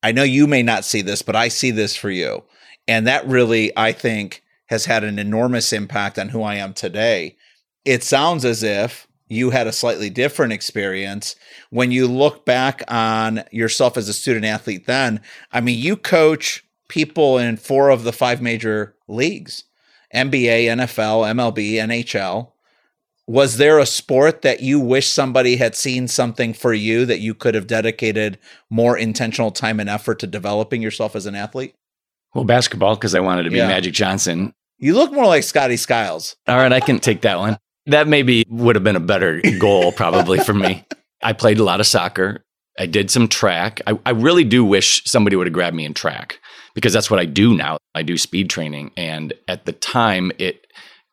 I 0.02 0.14
know 0.14 0.24
you 0.24 0.48
may 0.48 0.64
not 0.64 0.86
see 0.86 1.02
this, 1.02 1.22
but 1.22 1.36
I 1.36 1.50
see 1.50 1.72
this 1.72 1.98
for 1.98 2.10
you. 2.10 2.44
And 2.88 3.08
that 3.08 3.28
really, 3.28 3.74
I 3.78 3.92
think, 3.92 4.42
has 4.68 4.86
had 4.86 5.04
an 5.04 5.20
enormous 5.20 5.74
impact 5.74 6.18
on 6.18 6.30
who 6.30 6.44
I 6.44 6.56
am 6.56 6.74
today. 6.74 7.36
It 7.84 8.04
sounds 8.04 8.46
as 8.46 8.64
if 8.64 9.06
you 9.30 9.52
had 9.52 9.68
a 9.68 9.72
slightly 9.72 10.10
different 10.10 10.52
experience 10.52 11.36
when 11.70 11.92
you 11.92 12.08
look 12.08 12.46
back 12.46 12.84
on 12.88 13.44
yourself 13.52 13.96
as 13.96 14.10
a 14.10 14.14
student 14.14 14.46
athlete 14.46 14.88
then. 14.88 15.22
I 15.52 15.62
mean, 15.62 15.80
you 15.80 15.96
coach 15.96 16.66
people 16.90 17.38
in 17.38 17.56
four 17.56 17.90
of 17.90 18.04
the 18.04 18.12
five 18.12 18.42
major 18.42 18.96
leagues 19.08 19.64
NBA, 20.14 20.66
NFL, 20.66 21.54
MLB, 21.54 21.74
NHL. 21.74 22.52
Was 23.28 23.58
there 23.58 23.78
a 23.78 23.86
sport 23.86 24.42
that 24.42 24.62
you 24.62 24.80
wish 24.80 25.08
somebody 25.08 25.58
had 25.58 25.76
seen 25.76 26.08
something 26.08 26.52
for 26.52 26.74
you 26.74 27.06
that 27.06 27.20
you 27.20 27.36
could 27.36 27.54
have 27.54 27.68
dedicated 27.68 28.40
more 28.72 28.98
intentional 28.98 29.52
time 29.52 29.80
and 29.80 29.88
effort 29.88 30.18
to 30.20 30.28
developing 30.28 30.82
yourself 30.82 31.16
as 31.16 31.28
an 31.28 31.36
athlete? 31.36 31.76
Well, 32.34 32.44
basketball, 32.44 32.96
because 32.96 33.14
I 33.14 33.20
wanted 33.20 33.44
to 33.44 33.52
be 33.52 33.58
yeah. 33.58 33.68
Magic 33.68 33.94
Johnson. 33.94 34.54
You 34.80 34.96
look 34.96 35.12
more 35.12 35.28
like 35.28 35.44
Scotty 35.44 35.78
Skiles. 35.78 36.38
All 36.48 36.58
right, 36.58 36.74
I 36.74 36.80
can 36.80 37.00
take 37.00 37.22
that 37.22 37.38
one. 37.38 37.60
That 37.86 38.08
maybe 38.08 38.46
would 38.48 38.76
have 38.76 38.84
been 38.84 38.96
a 38.96 39.02
better 39.02 39.42
goal, 39.60 39.92
probably 39.92 40.40
for 40.40 40.54
me. 40.54 40.86
I 41.22 41.34
played 41.34 41.60
a 41.60 41.64
lot 41.64 41.80
of 41.80 41.88
soccer. 41.88 42.44
I 42.78 42.86
did 42.86 43.12
some 43.12 43.28
track. 43.28 43.82
I, 43.88 44.00
I 44.06 44.12
really 44.12 44.46
do 44.46 44.64
wish 44.64 45.04
somebody 45.06 45.36
would 45.36 45.48
have 45.48 45.54
grabbed 45.54 45.76
me 45.76 45.86
in 45.86 45.94
track 45.94 46.40
because 46.74 46.94
that's 46.94 47.12
what 47.12 47.20
I 47.20 47.26
do 47.26 47.56
now. 47.56 47.78
I 47.94 48.04
do 48.04 48.18
speed 48.18 48.50
training. 48.50 48.92
And 48.96 49.34
at 49.48 49.66
the 49.66 49.74
time, 49.74 50.32
it 50.38 50.66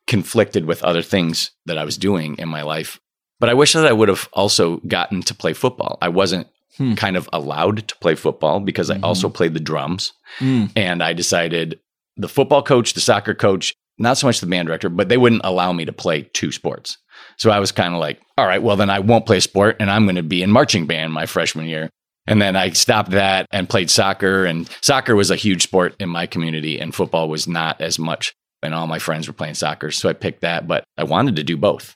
conflicted 0.07 0.67
with 0.67 0.85
other 0.85 1.03
things 1.03 1.51
that 1.67 1.79
I 1.79 1.85
was 1.85 1.99
doing 1.99 2.37
in 2.39 2.49
my 2.49 2.63
life. 2.63 3.01
But 3.41 3.49
I 3.49 3.55
wish 3.55 3.73
that 3.73 3.87
I 3.87 3.93
would 3.93 4.09
have 4.09 4.29
also 4.33 4.77
gotten 4.87 5.23
to 5.23 5.35
play 5.35 5.53
football. 5.53 5.99
I 6.01 6.09
wasn't 6.09 6.47
hmm. 6.77 6.95
kind 6.95 7.17
of 7.17 7.29
allowed 7.33 7.89
to 7.89 7.97
play 7.97 8.15
football 8.15 8.61
because 8.61 8.89
mm-hmm. 8.89 9.05
I 9.05 9.09
also 9.09 9.29
played 9.29 9.55
the 9.55 9.61
drums. 9.61 10.13
Mm. 10.39 10.71
And 10.77 11.03
I 11.03 11.13
decided 11.13 11.81
the 12.17 12.29
football 12.29 12.63
coach, 12.63 12.95
the 12.95 13.01
soccer 13.01 13.35
coach, 13.35 13.75
not 13.99 14.19
so 14.19 14.27
much 14.27 14.41
the 14.41 14.47
band 14.47 14.69
director, 14.69 14.89
but 14.89 15.09
they 15.09 15.17
wouldn't 15.17 15.43
allow 15.45 15.73
me 15.73 15.85
to 15.85 15.93
play 15.93 16.23
two 16.33 16.53
sports. 16.53 16.99
So 17.39 17.51
I 17.51 17.61
was 17.61 17.73
kind 17.73 17.95
of 17.95 18.01
like, 18.01 18.21
all 18.37 18.47
right, 18.47 18.63
well, 18.63 18.77
then 18.77 18.91
I 18.91 18.99
won't 18.99 19.27
play 19.27 19.41
sport 19.41 19.77
and 19.81 19.91
I'm 19.91 20.05
going 20.05 20.17
to 20.17 20.23
be 20.23 20.43
in 20.43 20.51
marching 20.51 20.87
band 20.87 21.13
my 21.13 21.27
freshman 21.27 21.67
year. 21.67 21.91
And 22.27 22.43
then 22.43 22.57
I 22.57 22.71
stopped 22.71 23.13
that 23.13 23.47
and 23.53 23.69
played 23.69 23.91
soccer. 23.91 24.45
And 24.45 24.69
soccer 24.83 25.15
was 25.15 25.31
a 25.31 25.37
huge 25.37 25.63
sport 25.63 25.95
in 26.01 26.09
my 26.09 26.27
community, 26.27 26.79
and 26.79 26.95
football 26.95 27.29
was 27.29 27.47
not 27.47 27.81
as 27.81 27.99
much. 27.99 28.35
And 28.63 28.75
all 28.75 28.87
my 28.87 28.99
friends 28.99 29.29
were 29.29 29.35
playing 29.35 29.55
soccer. 29.55 29.91
So 29.91 30.09
I 30.09 30.13
picked 30.13 30.41
that, 30.41 30.67
but 30.67 30.85
I 30.97 31.05
wanted 31.05 31.37
to 31.37 31.45
do 31.45 31.57
both. 31.57 31.95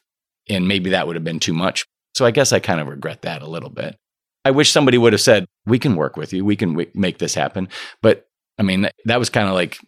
And 0.49 0.69
maybe 0.69 0.90
that 0.90 1.07
would 1.07 1.16
have 1.16 1.25
been 1.25 1.40
too 1.40 1.52
much. 1.52 1.85
So 2.14 2.25
I 2.25 2.30
guess 2.30 2.52
I 2.52 2.61
kind 2.61 2.80
of 2.80 2.88
regret 2.88 3.23
that 3.23 3.42
a 3.42 3.49
little 3.49 3.71
bit. 3.71 3.97
I 4.45 4.52
wish 4.52 4.71
somebody 4.71 4.99
would 4.99 5.12
have 5.12 5.21
said, 5.21 5.47
we 5.66 5.78
can 5.78 5.97
work 5.97 6.16
with 6.16 6.33
you, 6.33 6.45
we 6.45 6.57
can 6.57 6.71
w- 6.71 6.90
make 6.95 7.19
this 7.19 7.35
happen. 7.35 7.69
But 8.02 8.26
I 8.59 8.62
mean, 8.62 8.88
that 9.04 9.19
was 9.19 9.30
kind 9.30 9.49
of 9.49 9.54
like 9.54 9.78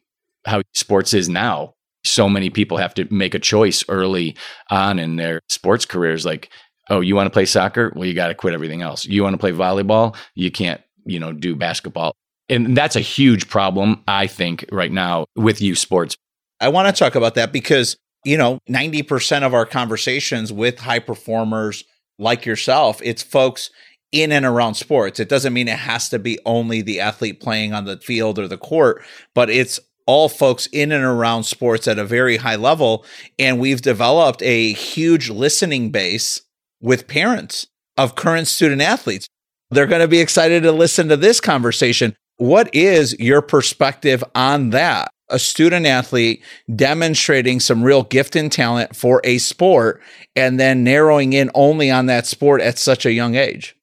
how 0.44 0.62
sports 0.74 1.14
is 1.14 1.28
now. 1.28 1.74
So 2.04 2.28
many 2.28 2.50
people 2.50 2.76
have 2.78 2.94
to 2.94 3.12
make 3.12 3.34
a 3.34 3.38
choice 3.38 3.84
early 3.88 4.36
on 4.70 4.98
in 4.98 5.16
their 5.16 5.40
sports 5.48 5.84
careers. 5.84 6.24
Like, 6.24 6.50
oh, 6.90 7.00
you 7.00 7.14
want 7.14 7.26
to 7.26 7.30
play 7.30 7.46
soccer? 7.46 7.92
Well, 7.94 8.06
you 8.06 8.14
got 8.14 8.28
to 8.28 8.34
quit 8.34 8.54
everything 8.54 8.82
else. 8.82 9.04
You 9.04 9.22
want 9.22 9.34
to 9.34 9.38
play 9.38 9.52
volleyball? 9.52 10.16
You 10.34 10.50
can't, 10.50 10.80
you 11.04 11.18
know, 11.18 11.32
do 11.32 11.54
basketball. 11.54 12.14
And 12.48 12.76
that's 12.76 12.96
a 12.96 13.00
huge 13.00 13.48
problem, 13.48 14.02
I 14.08 14.26
think, 14.26 14.64
right 14.70 14.92
now 14.92 15.26
with 15.36 15.62
youth 15.62 15.78
sports. 15.78 16.16
I 16.60 16.68
want 16.68 16.94
to 16.94 16.98
talk 16.98 17.14
about 17.14 17.34
that 17.36 17.52
because, 17.52 17.96
you 18.24 18.36
know, 18.36 18.58
90% 18.68 19.42
of 19.42 19.54
our 19.54 19.64
conversations 19.64 20.52
with 20.52 20.78
high 20.78 20.98
performers 20.98 21.84
like 22.18 22.44
yourself, 22.44 23.00
it's 23.02 23.22
folks 23.22 23.70
in 24.12 24.30
and 24.30 24.44
around 24.44 24.74
sports. 24.74 25.18
It 25.18 25.28
doesn't 25.28 25.52
mean 25.52 25.68
it 25.68 25.78
has 25.78 26.08
to 26.10 26.18
be 26.18 26.38
only 26.44 26.82
the 26.82 27.00
athlete 27.00 27.40
playing 27.40 27.72
on 27.72 27.86
the 27.86 27.96
field 27.96 28.38
or 28.38 28.46
the 28.46 28.58
court, 28.58 29.02
but 29.34 29.48
it's 29.48 29.80
all 30.06 30.28
folks 30.28 30.66
in 30.72 30.92
and 30.92 31.04
around 31.04 31.44
sports 31.44 31.86
at 31.88 31.98
a 31.98 32.04
very 32.04 32.38
high 32.38 32.56
level. 32.56 33.04
And 33.38 33.58
we've 33.58 33.82
developed 33.82 34.42
a 34.42 34.72
huge 34.72 35.30
listening 35.30 35.90
base 35.90 36.42
with 36.80 37.08
parents 37.08 37.66
of 37.96 38.14
current 38.14 38.48
student 38.48 38.82
athletes. 38.82 39.26
They're 39.70 39.86
going 39.86 40.02
to 40.02 40.08
be 40.08 40.20
excited 40.20 40.62
to 40.64 40.72
listen 40.72 41.08
to 41.08 41.16
this 41.16 41.40
conversation. 41.40 42.14
What 42.36 42.74
is 42.74 43.18
your 43.18 43.42
perspective 43.42 44.22
on 44.34 44.70
that? 44.70 45.10
A 45.28 45.38
student 45.38 45.86
athlete 45.86 46.42
demonstrating 46.74 47.58
some 47.58 47.82
real 47.82 48.02
gift 48.02 48.36
and 48.36 48.52
talent 48.52 48.94
for 48.94 49.20
a 49.24 49.38
sport 49.38 50.02
and 50.36 50.60
then 50.60 50.84
narrowing 50.84 51.32
in 51.32 51.50
only 51.54 51.90
on 51.90 52.06
that 52.06 52.26
sport 52.26 52.60
at 52.60 52.78
such 52.78 53.06
a 53.06 53.12
young 53.12 53.34
age. 53.34 53.74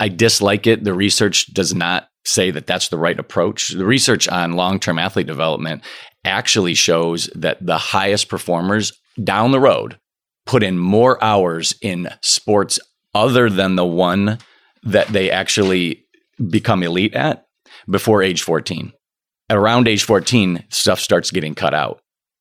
I 0.00 0.08
dislike 0.08 0.66
it. 0.66 0.82
The 0.82 0.94
research 0.94 1.52
does 1.52 1.74
not 1.74 2.08
say 2.28 2.50
that 2.50 2.66
that's 2.66 2.88
the 2.88 2.98
right 2.98 3.18
approach. 3.18 3.68
The 3.68 3.86
research 3.86 4.28
on 4.28 4.52
long 4.52 4.78
term 4.78 4.98
athlete 4.98 5.26
development 5.26 5.82
actually 6.24 6.74
shows 6.74 7.28
that 7.34 7.64
the 7.64 7.78
highest 7.78 8.28
performers 8.28 8.92
down 9.22 9.50
the 9.50 9.60
road 9.60 9.98
put 10.46 10.62
in 10.62 10.78
more 10.78 11.22
hours 11.22 11.74
in 11.82 12.08
sports 12.22 12.78
other 13.14 13.50
than 13.50 13.76
the 13.76 13.84
one 13.84 14.38
that 14.82 15.08
they 15.08 15.30
actually 15.30 16.04
become 16.50 16.82
elite 16.82 17.14
at 17.14 17.46
before 17.90 18.22
age 18.22 18.42
14. 18.42 18.92
Around 19.50 19.88
age 19.88 20.04
14, 20.04 20.64
stuff 20.68 21.00
starts 21.00 21.30
getting 21.30 21.54
cut 21.54 21.74
out. 21.74 22.00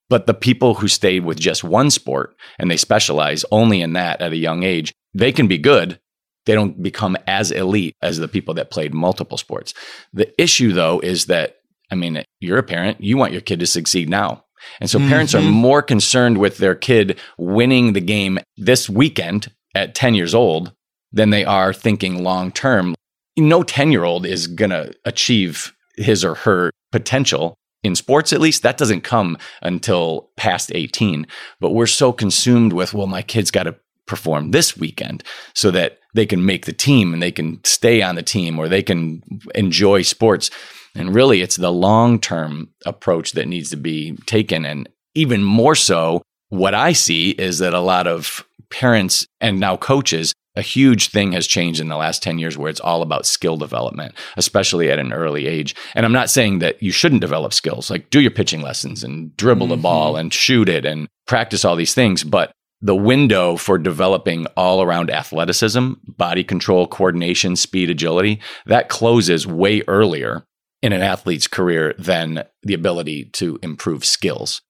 But 0.09 0.25
the 0.25 0.33
people 0.33 0.75
who 0.75 0.87
stay 0.87 1.19
with 1.19 1.39
just 1.39 1.63
one 1.63 1.89
sport 1.89 2.35
and 2.59 2.71
they 2.71 2.77
specialize 2.77 3.43
only 3.51 3.81
in 3.81 3.93
that 3.93 4.21
at 4.21 4.31
a 4.31 4.37
young 4.37 4.63
age, 4.63 4.93
they 5.13 5.31
can 5.31 5.47
be 5.47 5.57
good, 5.57 5.99
they 6.47 6.55
don't 6.55 6.81
become 6.81 7.15
as 7.27 7.51
elite 7.51 7.95
as 8.01 8.17
the 8.17 8.27
people 8.27 8.55
that 8.55 8.71
played 8.71 8.93
multiple 8.93 9.37
sports. 9.37 9.73
The 10.13 10.33
issue, 10.41 10.73
though, 10.73 10.99
is 10.99 11.25
that, 11.25 11.57
I 11.91 11.95
mean, 11.95 12.23
you're 12.39 12.57
a 12.57 12.63
parent, 12.63 12.99
you 13.01 13.17
want 13.17 13.33
your 13.33 13.41
kid 13.41 13.59
to 13.59 13.67
succeed 13.67 14.09
now. 14.09 14.45
And 14.79 14.89
so 14.89 14.97
mm-hmm. 14.97 15.09
parents 15.09 15.35
are 15.35 15.41
mm-hmm. 15.41 15.51
more 15.51 15.81
concerned 15.81 16.39
with 16.39 16.57
their 16.57 16.73
kid 16.73 17.19
winning 17.37 17.93
the 17.93 18.01
game 18.01 18.39
this 18.55 18.89
weekend 18.89 19.51
at 19.75 19.93
10 19.93 20.15
years 20.15 20.33
old 20.33 20.73
than 21.11 21.29
they 21.29 21.45
are 21.45 21.73
thinking 21.73 22.23
long 22.23 22.51
term. 22.51 22.95
No 23.37 23.61
10 23.61 23.91
year 23.91 24.03
old 24.03 24.25
is 24.25 24.47
going 24.47 24.71
to 24.71 24.93
achieve 25.05 25.73
his 25.95 26.25
or 26.25 26.35
her 26.35 26.71
potential 26.91 27.55
in 27.83 27.95
sports 27.95 28.33
at 28.33 28.41
least 28.41 28.63
that 28.63 28.77
doesn't 28.77 29.01
come 29.01 29.37
until 29.61 30.31
past 30.35 30.71
18 30.73 31.27
but 31.59 31.71
we're 31.71 31.85
so 31.85 32.11
consumed 32.11 32.73
with 32.73 32.93
well 32.93 33.07
my 33.07 33.21
kid's 33.21 33.51
got 33.51 33.63
to 33.63 33.75
perform 34.07 34.51
this 34.51 34.77
weekend 34.77 35.23
so 35.53 35.69
that 35.71 35.99
they 36.13 36.25
can 36.25 36.45
make 36.45 36.65
the 36.65 36.73
team 36.73 37.13
and 37.13 37.21
they 37.21 37.31
can 37.31 37.63
stay 37.63 38.01
on 38.01 38.15
the 38.15 38.23
team 38.23 38.57
or 38.57 38.67
they 38.67 38.81
can 38.81 39.21
enjoy 39.53 40.01
sports. 40.01 40.49
And 40.95 41.13
really, 41.13 41.41
it's 41.41 41.57
the 41.57 41.71
long 41.71 42.19
term 42.19 42.69
approach 42.85 43.33
that 43.33 43.47
needs 43.47 43.69
to 43.69 43.77
be 43.77 44.17
taken. 44.25 44.65
And 44.65 44.89
even 45.13 45.43
more 45.43 45.75
so, 45.75 46.23
what 46.49 46.73
I 46.73 46.93
see 46.93 47.31
is 47.31 47.59
that 47.59 47.73
a 47.73 47.79
lot 47.79 48.07
of 48.07 48.45
parents 48.69 49.27
and 49.39 49.59
now 49.59 49.77
coaches, 49.77 50.33
a 50.55 50.61
huge 50.61 51.09
thing 51.09 51.33
has 51.33 51.45
changed 51.45 51.79
in 51.79 51.87
the 51.87 51.97
last 51.97 52.23
10 52.23 52.39
years 52.39 52.57
where 52.57 52.69
it's 52.69 52.79
all 52.79 53.01
about 53.01 53.27
skill 53.27 53.57
development, 53.57 54.15
especially 54.37 54.89
at 54.89 54.97
an 54.97 55.13
early 55.13 55.45
age. 55.45 55.75
And 55.93 56.05
I'm 56.05 56.13
not 56.13 56.29
saying 56.29 56.59
that 56.59 56.81
you 56.81 56.91
shouldn't 56.91 57.21
develop 57.21 57.53
skills, 57.53 57.91
like 57.91 58.09
do 58.09 58.19
your 58.19 58.31
pitching 58.31 58.61
lessons 58.61 59.03
and 59.03 59.35
dribble 59.37 59.67
mm-hmm. 59.67 59.75
the 59.75 59.81
ball 59.81 60.15
and 60.15 60.33
shoot 60.33 60.67
it 60.67 60.85
and 60.85 61.07
practice 61.27 61.63
all 61.63 61.75
these 61.75 61.93
things. 61.93 62.23
But 62.23 62.51
the 62.81 62.95
window 62.95 63.55
for 63.55 63.77
developing 63.77 64.45
all 64.55 64.81
around 64.81 65.09
athleticism, 65.09 65.93
body 66.07 66.43
control, 66.43 66.87
coordination, 66.87 67.55
speed, 67.55 67.89
agility, 67.89 68.39
that 68.65 68.89
closes 68.89 69.47
way 69.47 69.81
earlier 69.87 70.45
in 70.81 70.93
an 70.93 71.01
athlete's 71.01 71.47
career 71.47 71.95
than 71.97 72.43
the 72.63 72.73
ability 72.73 73.25
to 73.25 73.57
improve 73.63 74.05
skills. 74.05 74.61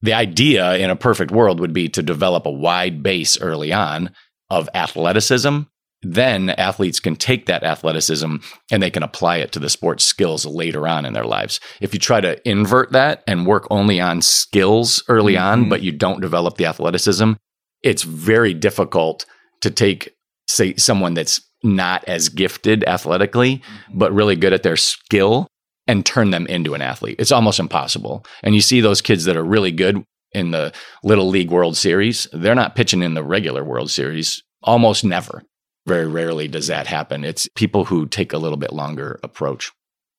The 0.00 0.12
idea 0.12 0.74
in 0.76 0.90
a 0.90 0.96
perfect 0.96 1.30
world 1.30 1.60
would 1.60 1.72
be 1.72 1.88
to 1.90 2.02
develop 2.02 2.44
a 2.46 2.50
wide 2.50 3.02
base 3.02 3.40
early 3.40 3.72
on 3.72 4.10
of 4.50 4.68
athleticism. 4.74 5.60
Then 6.02 6.50
athletes 6.50 6.98
can 6.98 7.14
take 7.14 7.46
that 7.46 7.62
athleticism 7.62 8.36
and 8.72 8.82
they 8.82 8.90
can 8.90 9.04
apply 9.04 9.36
it 9.36 9.52
to 9.52 9.60
the 9.60 9.70
sports 9.70 10.02
skills 10.02 10.44
later 10.44 10.88
on 10.88 11.04
in 11.06 11.12
their 11.12 11.24
lives. 11.24 11.60
If 11.80 11.94
you 11.94 12.00
try 12.00 12.20
to 12.20 12.36
invert 12.48 12.90
that 12.90 13.22
and 13.28 13.46
work 13.46 13.68
only 13.70 14.00
on 14.00 14.20
skills 14.20 15.04
early 15.06 15.34
mm-hmm. 15.34 15.44
on, 15.44 15.68
but 15.68 15.82
you 15.82 15.92
don't 15.92 16.20
develop 16.20 16.56
the 16.56 16.66
athleticism, 16.66 17.34
it's 17.82 18.02
very 18.02 18.54
difficult 18.54 19.26
to 19.60 19.70
take, 19.70 20.14
say, 20.48 20.74
someone 20.76 21.14
that's 21.14 21.40
not 21.62 22.04
as 22.06 22.28
gifted 22.28 22.84
athletically, 22.84 23.58
mm-hmm. 23.58 23.98
but 23.98 24.12
really 24.12 24.36
good 24.36 24.52
at 24.52 24.62
their 24.62 24.76
skill 24.76 25.46
and 25.86 26.06
turn 26.06 26.30
them 26.30 26.46
into 26.46 26.74
an 26.74 26.82
athlete. 26.82 27.16
It's 27.18 27.32
almost 27.32 27.58
impossible. 27.58 28.24
And 28.42 28.54
you 28.54 28.60
see 28.60 28.80
those 28.80 29.00
kids 29.00 29.24
that 29.24 29.36
are 29.36 29.44
really 29.44 29.72
good 29.72 30.04
in 30.32 30.50
the 30.50 30.72
Little 31.02 31.28
League 31.28 31.50
World 31.50 31.76
Series, 31.76 32.26
they're 32.32 32.54
not 32.54 32.74
pitching 32.74 33.02
in 33.02 33.14
the 33.14 33.24
regular 33.24 33.64
World 33.64 33.90
Series 33.90 34.42
almost 34.62 35.04
never. 35.04 35.42
Very 35.86 36.06
rarely 36.06 36.48
does 36.48 36.68
that 36.68 36.86
happen. 36.86 37.24
It's 37.24 37.48
people 37.54 37.84
who 37.86 38.06
take 38.06 38.32
a 38.32 38.38
little 38.38 38.56
bit 38.56 38.72
longer 38.72 39.18
approach. 39.22 39.72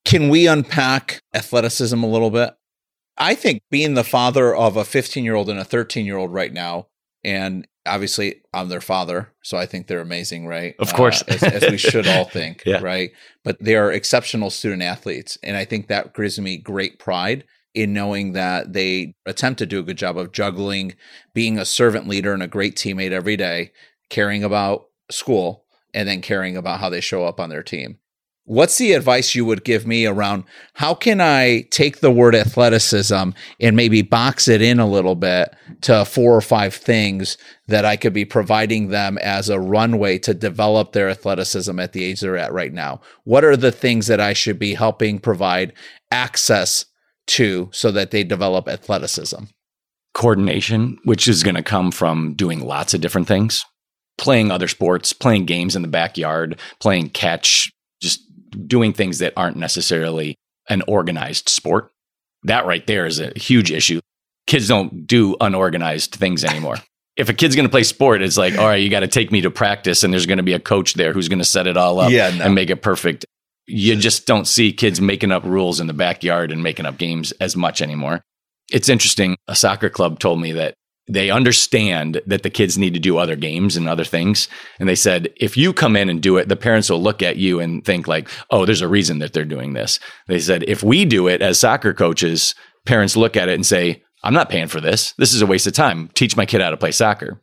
Can 0.06 0.30
we 0.30 0.48
unpack 0.48 1.22
athleticism 1.34 2.04
a 2.04 2.10
little 2.10 2.30
bit? 2.30 2.54
I 3.18 3.36
think 3.36 3.62
being 3.72 3.94
the 3.94 4.04
father 4.04 4.54
of 4.54 4.76
a 4.76 4.84
15 4.84 5.24
year 5.24 5.36
old 5.36 5.50
and 5.50 5.60
a 5.60 5.64
13 5.64 6.06
year 6.06 6.18
old 6.18 6.34
right 6.34 6.52
now, 6.52 6.88
and 7.24 7.68
obviously 7.86 8.42
I'm 8.54 8.70
their 8.70 8.82
father, 8.82 9.32
so 9.42 9.58
I 9.58 9.66
think 9.66 9.88
they're 9.88 10.00
amazing, 10.00 10.48
right? 10.48 10.76
Of 10.80 10.94
course, 10.94 11.22
uh, 11.24 11.26
as, 11.34 11.44
as, 11.44 11.72
we 11.72 11.78
should 11.78 12.08
all 12.08 12.26
think, 12.30 12.64
yeah. 12.66 12.80
right? 12.82 13.12
But 13.44 13.58
they 13.62 13.76
are 13.76 13.92
exceptional 13.92 14.50
student 14.50 14.82
athletes, 14.82 15.38
and 15.44 15.58
I 15.58 15.66
think 15.66 15.88
that 15.88 16.14
gives 16.14 16.40
me 16.40 16.58
great 16.58 17.00
pride 17.00 17.46
in 17.74 17.94
knowing 17.94 18.34
that 18.34 18.74
they 18.74 19.16
attempt 19.26 19.58
to 19.60 19.66
do 19.66 19.80
a 19.80 19.84
good 19.84 19.98
job 19.98 20.18
of 20.18 20.32
juggling 20.32 20.94
being 21.34 21.58
a 21.58 21.66
servant 21.66 22.08
leader 22.08 22.34
and 22.34 22.44
a 22.44 22.48
great 22.48 22.76
teammate 22.76 23.12
every 23.12 23.36
day, 23.36 23.72
caring 24.10 24.44
about 24.44 24.86
school, 25.10 25.66
and 25.94 26.08
then 26.08 26.22
caring 26.22 26.56
about 26.56 26.80
how 26.80 26.90
they 26.90 27.02
show 27.02 27.26
up 27.26 27.40
on 27.40 27.50
their 27.50 27.64
team. 27.64 27.98
What's 28.46 28.78
the 28.78 28.92
advice 28.92 29.36
you 29.36 29.46
would 29.46 29.64
give 29.64 29.88
me 29.88 30.06
around 30.06 30.44
how 30.74 30.94
can 30.94 31.22
I 31.22 31.62
take 31.72 32.00
the 32.00 32.12
word 32.12 32.36
athleticism 32.36 33.30
and 33.60 33.76
maybe 33.76 34.02
box 34.02 34.50
it 34.50 34.62
in 34.62 34.82
a 34.82 34.90
little 34.90 35.16
bit 35.16 35.56
to 35.82 36.04
four 36.04 36.36
or 36.36 36.42
five 36.42 36.74
things 36.74 37.38
that 37.68 37.86
I 37.86 37.96
could 37.96 38.12
be 38.12 38.26
providing 38.26 38.90
them 38.90 39.18
as 39.20 39.48
a 39.48 39.62
runway 39.62 40.18
to 40.20 40.34
develop 40.34 40.92
their 40.92 41.10
athleticism 41.10 41.80
at 41.80 41.94
the 41.94 42.04
age 42.04 42.20
they're 42.20 42.38
at 42.38 42.52
right 42.52 42.74
now? 42.74 43.00
What 43.24 43.46
are 43.46 43.56
the 43.56 43.72
things 43.72 44.08
that 44.08 44.20
I 44.20 44.34
should 44.34 44.60
be 44.60 44.74
helping 44.74 45.20
provide 45.20 45.72
access 46.12 46.86
to 47.28 47.70
so 47.72 47.92
that 47.92 48.12
they 48.12 48.26
develop 48.26 48.68
athleticism? 48.68 49.46
Coordination, 50.14 50.98
which 51.06 51.30
is 51.30 51.44
going 51.44 51.56
to 51.56 51.64
come 51.64 51.92
from 51.92 52.34
doing 52.34 52.60
lots 52.60 52.94
of 52.94 53.00
different 53.00 53.28
things 53.28 53.66
playing 54.18 54.52
other 54.52 54.68
sports, 54.68 55.12
playing 55.12 55.46
games 55.46 55.76
in 55.76 55.82
the 55.82 55.88
backyard, 55.88 56.60
playing 56.80 57.10
catch, 57.10 57.72
just 58.00 58.22
doing 58.68 58.94
things 58.94 59.20
that 59.20 59.34
aren't 59.36 59.58
necessarily 59.58 60.36
an 60.70 60.82
organized 60.88 61.50
sport. 61.50 61.92
That 62.44 62.66
right 62.66 62.86
there 62.88 63.06
is 63.06 63.20
a 63.20 63.38
huge 63.38 63.72
issue. 63.72 64.02
Kids 64.48 64.68
don't 64.68 65.08
do 65.08 65.36
unorganized 65.40 66.16
things 66.16 66.44
anymore. 66.44 66.78
if 67.16 67.30
a 67.30 67.34
kid's 67.34 67.56
going 67.56 67.68
to 67.68 67.72
play 67.72 67.84
sport, 67.84 68.22
it's 68.22 68.38
like, 68.38 68.58
all 68.58 68.68
right, 68.68 68.82
you 68.82 68.90
got 68.90 69.02
to 69.02 69.08
take 69.08 69.32
me 69.32 69.42
to 69.42 69.52
practice, 69.52 70.04
and 70.04 70.12
there's 70.12 70.26
going 70.26 70.38
to 70.38 70.44
be 70.44 70.54
a 70.54 70.60
coach 70.60 70.96
there 70.96 71.14
who's 71.14 71.30
going 71.30 71.40
to 71.40 71.46
set 71.46 71.68
it 71.68 71.78
all 71.78 72.00
up 72.00 72.12
yeah, 72.12 72.30
no. 72.32 72.46
and 72.46 72.56
make 72.56 72.70
it 72.70 72.82
perfect. 72.82 73.26
You 73.66 73.96
just 73.96 74.26
don't 74.26 74.48
see 74.48 74.74
kids 74.74 75.00
making 75.00 75.32
up 75.32 75.44
rules 75.44 75.80
in 75.80 75.88
the 75.88 75.94
backyard 75.94 76.52
and 76.52 76.64
making 76.64 76.86
up 76.86 76.98
games 76.98 77.32
as 77.34 77.56
much 77.56 77.82
anymore. 77.82 78.22
It's 78.72 78.90
interesting. 78.90 79.38
A 79.48 79.56
soccer 79.56 79.90
club 79.90 80.20
told 80.20 80.42
me 80.42 80.54
that 80.54 80.74
they 81.08 81.30
understand 81.30 82.22
that 82.26 82.44
the 82.44 82.50
kids 82.50 82.78
need 82.78 82.94
to 82.94 83.00
do 83.00 83.18
other 83.18 83.36
games 83.36 83.76
and 83.76 83.88
other 83.88 84.06
things. 84.06 84.48
And 84.80 84.88
they 84.88 84.96
said, 84.96 85.34
if 85.36 85.58
you 85.58 85.74
come 85.74 85.96
in 85.96 86.10
and 86.10 86.22
do 86.22 86.38
it, 86.38 86.48
the 86.48 86.56
parents 86.56 86.90
will 86.90 87.02
look 87.02 87.22
at 87.22 87.38
you 87.38 87.60
and 87.60 87.84
think 87.84 88.08
like, 88.08 88.30
oh, 88.52 88.66
there's 88.66 88.82
a 88.82 88.88
reason 88.88 89.20
that 89.20 89.34
they're 89.34 89.44
doing 89.44 89.74
this. 89.74 90.00
They 90.28 90.40
said, 90.40 90.64
if 90.68 90.82
we 90.82 91.04
do 91.04 91.28
it 91.28 91.42
as 91.42 91.60
soccer 91.60 91.94
coaches, 91.94 92.56
parents 92.86 93.18
look 93.18 93.36
at 93.36 93.50
it 93.50 93.56
and 93.56 93.66
say, 93.66 94.02
I'm 94.24 94.34
not 94.34 94.50
paying 94.50 94.68
for 94.68 94.80
this. 94.80 95.14
This 95.18 95.34
is 95.34 95.42
a 95.42 95.46
waste 95.46 95.68
of 95.68 95.74
time. 95.74 96.10
Teach 96.14 96.38
my 96.38 96.46
kid 96.46 96.62
how 96.62 96.70
to 96.70 96.78
play 96.78 96.92
soccer. 96.92 97.42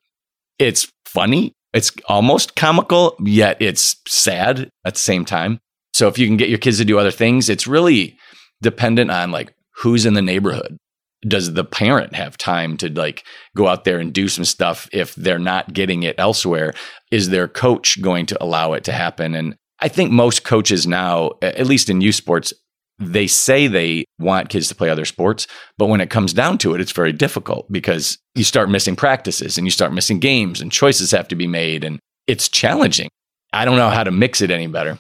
It's 0.59 0.91
funny. 1.05 1.53
It's 1.75 1.93
almost 2.09 2.57
comical, 2.57 3.15
yet 3.21 3.59
it's 3.61 3.97
sad 4.09 4.71
at 4.85 4.95
the 4.95 5.01
same 5.01 5.25
time. 5.25 5.61
So 5.93 6.09
if 6.09 6.19
you 6.19 6.27
can 6.27 6.37
get 6.37 6.49
your 6.49 6.59
kids 6.59 6.79
to 6.79 6.85
do 6.85 6.99
other 6.99 7.11
things, 7.11 7.49
it's 7.49 7.67
really 7.67 8.17
dependent 8.63 9.11
on 9.11 9.31
like 9.31 9.55
who's 9.77 10.07
in 10.07 10.15
the 10.15 10.23
neighborhood 10.23 10.79
does 11.27 11.53
the 11.53 11.65
parent 11.65 12.15
have 12.15 12.39
time 12.39 12.77
to 12.79 12.91
like 12.91 13.25
go 13.57 13.69
out 13.69 13.85
there 13.85 13.99
and 13.99 14.13
do 14.13 14.29
some 14.29 14.45
stuff 14.45 14.89
if 14.93 15.15
they're 15.15 15.39
not 15.39 15.73
getting 15.73 16.03
it 16.03 16.15
elsewhere? 16.19 16.75
Is 17.11 17.29
their 17.29 17.49
coach 17.49 18.01
going 18.01 18.27
to 18.27 18.43
allow 18.43 18.73
it 18.73 18.85
to 18.85 18.93
happen? 18.93 19.35
And 19.35 19.57
i 19.81 19.89
think 19.89 20.11
most 20.11 20.45
coaches 20.45 20.87
now 20.87 21.33
at 21.41 21.67
least 21.67 21.89
in 21.89 22.03
youth 22.03 22.15
sports 22.15 22.53
they 22.99 23.27
say 23.27 23.67
they 23.67 24.05
want 24.19 24.51
kids 24.51 24.69
to 24.69 24.75
play 24.75 24.91
other 24.91 25.07
sports 25.07 25.47
but 25.79 25.87
when 25.87 26.03
it 26.03 26.11
comes 26.11 26.35
down 26.35 26.59
to 26.59 26.75
it 26.75 26.83
it's 26.83 26.93
very 26.93 27.13
difficult 27.13 27.65
because 27.73 28.19
you 28.35 28.45
start 28.45 28.69
missing 28.69 28.95
practices 28.95 29.57
and 29.57 29.67
you 29.67 29.71
start 29.71 29.93
missing 29.93 30.21
games 30.21 30.61
and 30.61 30.71
choices 30.71 31.11
have 31.11 31.27
to 31.29 31.35
be 31.35 31.47
made 31.47 31.83
and 31.83 31.99
it's 32.31 32.49
challenging. 32.49 33.09
I 33.53 33.65
don't 33.65 33.77
know 33.77 33.91
how 33.91 34.05
to 34.05 34.13
mix 34.13 34.41
it 34.41 34.53
any 34.53 34.69
better. 34.69 34.99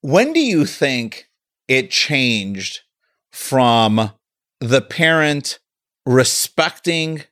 When 0.00 0.32
do 0.32 0.40
you 0.40 0.66
think 0.66 1.28
it 1.68 1.90
changed 1.90 2.80
from 3.30 4.10
the 4.60 4.80
parent 4.80 5.58
respecting 6.06 7.22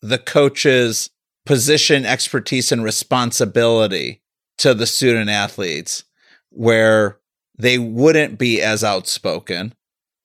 the 0.00 0.18
coach's 0.18 1.10
position, 1.46 2.04
expertise, 2.04 2.72
and 2.72 2.84
responsibility 2.84 4.22
to 4.58 4.74
the 4.74 4.86
student 4.86 5.30
athletes 5.30 6.04
where 6.50 7.18
they 7.58 7.78
wouldn't 7.78 8.38
be 8.38 8.60
as 8.60 8.84
outspoken? 8.84 9.74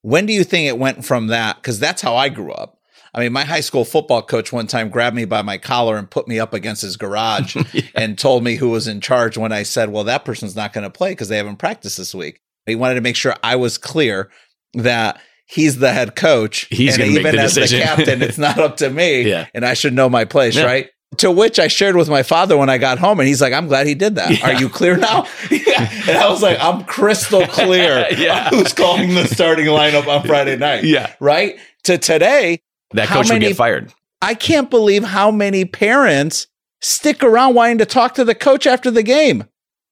When 0.01 0.25
do 0.25 0.33
you 0.33 0.43
think 0.43 0.67
it 0.67 0.79
went 0.79 1.05
from 1.05 1.27
that? 1.27 1.57
Because 1.57 1.79
that's 1.79 2.01
how 2.01 2.15
I 2.15 2.29
grew 2.29 2.51
up. 2.51 2.77
I 3.13 3.21
mean, 3.21 3.33
my 3.33 3.45
high 3.45 3.61
school 3.61 3.83
football 3.83 4.21
coach 4.21 4.53
one 4.53 4.67
time 4.67 4.89
grabbed 4.89 5.15
me 5.15 5.25
by 5.25 5.41
my 5.41 5.57
collar 5.57 5.97
and 5.97 6.09
put 6.09 6.27
me 6.27 6.39
up 6.39 6.53
against 6.53 6.83
his 6.83 6.97
garage 6.97 7.55
yeah. 7.73 7.81
and 7.95 8.17
told 8.17 8.43
me 8.43 8.55
who 8.55 8.69
was 8.69 8.87
in 8.87 9.01
charge 9.01 9.37
when 9.37 9.51
I 9.51 9.63
said, 9.63 9.89
well, 9.89 10.03
that 10.03 10.23
person's 10.23 10.55
not 10.55 10.71
going 10.71 10.83
to 10.83 10.89
play 10.89 11.11
because 11.11 11.27
they 11.27 11.37
haven't 11.37 11.57
practiced 11.57 11.97
this 11.97 12.13
week. 12.13 12.41
He 12.67 12.75
wanted 12.75 12.95
to 12.95 13.01
make 13.01 13.15
sure 13.15 13.35
I 13.41 13.55
was 13.55 13.77
clear 13.77 14.29
that 14.73 15.19
he's 15.47 15.77
the 15.77 15.91
head 15.91 16.15
coach. 16.15 16.67
He's 16.69 16.97
and 16.97 17.11
even 17.11 17.37
as 17.37 17.55
decision. 17.55 17.79
the 17.79 17.85
captain, 17.85 18.21
it's 18.21 18.37
not 18.37 18.59
up 18.59 18.77
to 18.77 18.89
me. 18.89 19.07
Yeah. 19.27 19.47
And 19.53 19.65
I 19.65 19.73
should 19.73 19.93
know 19.93 20.09
my 20.09 20.25
place, 20.25 20.55
yeah. 20.55 20.65
right? 20.65 20.89
To 21.17 21.31
which 21.31 21.59
I 21.59 21.67
shared 21.67 21.95
with 21.95 22.07
my 22.09 22.23
father 22.23 22.55
when 22.55 22.69
I 22.69 22.77
got 22.77 22.99
home, 22.99 23.19
and 23.19 23.27
he's 23.27 23.41
like, 23.41 23.51
"I'm 23.51 23.67
glad 23.67 23.87
he 23.87 23.95
did 23.95 24.15
that. 24.15 24.29
Yeah. 24.29 24.47
Are 24.47 24.53
you 24.53 24.69
clear 24.69 24.95
now?" 24.95 25.25
yeah. 25.51 25.89
And 26.07 26.17
I 26.17 26.29
was 26.29 26.41
like, 26.41 26.57
"I'm 26.59 26.83
crystal 26.83 27.45
clear. 27.47 28.07
yeah. 28.17 28.49
Who's 28.49 28.73
calling 28.73 29.15
the 29.15 29.25
starting 29.25 29.65
lineup 29.65 30.07
on 30.07 30.25
Friday 30.25 30.55
night? 30.55 30.83
Yeah, 30.83 31.13
right. 31.19 31.57
To 31.85 31.97
today, 31.97 32.61
that 32.91 33.07
coach 33.07 33.29
many, 33.29 33.45
would 33.45 33.49
get 33.49 33.57
fired. 33.57 33.93
I 34.21 34.33
can't 34.33 34.69
believe 34.69 35.03
how 35.03 35.31
many 35.31 35.65
parents 35.65 36.47
stick 36.81 37.23
around 37.23 37.55
wanting 37.55 37.79
to 37.79 37.85
talk 37.85 38.15
to 38.15 38.23
the 38.23 38.35
coach 38.35 38.67
after 38.67 38.91
the 38.91 39.03
game. 39.03 39.45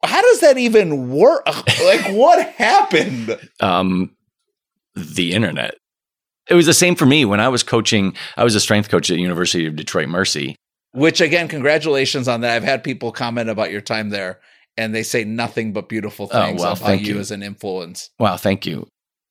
How 0.04 0.22
does 0.22 0.42
that 0.42 0.58
even 0.58 1.10
work? 1.10 1.46
like, 1.84 2.06
what 2.12 2.48
happened? 2.50 3.38
Um, 3.60 4.15
the 4.96 5.34
internet. 5.34 5.76
It 6.50 6.54
was 6.56 6.66
the 6.66 6.74
same 6.74 6.96
for 6.96 7.06
me 7.06 7.26
when 7.26 7.40
I 7.40 7.50
was 7.50 7.64
coaching. 7.64 8.16
I 8.38 8.44
was 8.44 8.56
a 8.56 8.60
strength 8.60 8.90
coach 8.90 9.10
at 9.10 9.18
University 9.18 9.66
of 9.66 9.76
Detroit 9.76 10.10
Mercy. 10.10 10.56
Which 10.92 11.20
again, 11.20 11.48
congratulations 11.48 12.28
on 12.28 12.42
that. 12.42 12.56
I've 12.56 12.64
had 12.64 12.84
people 12.84 13.12
comment 13.12 13.50
about 13.50 13.72
your 13.72 13.82
time 13.82 14.10
there, 14.10 14.40
and 14.78 14.94
they 14.96 15.04
say 15.04 15.24
nothing 15.24 15.74
but 15.74 15.90
beautiful 15.90 16.30
oh, 16.32 16.46
things 16.46 16.62
oh, 16.62 16.66
well, 16.66 16.74
about 16.74 17.02
you, 17.02 17.16
you 17.16 17.20
as 17.20 17.32
an 17.32 17.44
influence. 17.44 18.12
Wow, 18.20 18.38
thank 18.38 18.66
you. 18.66 18.88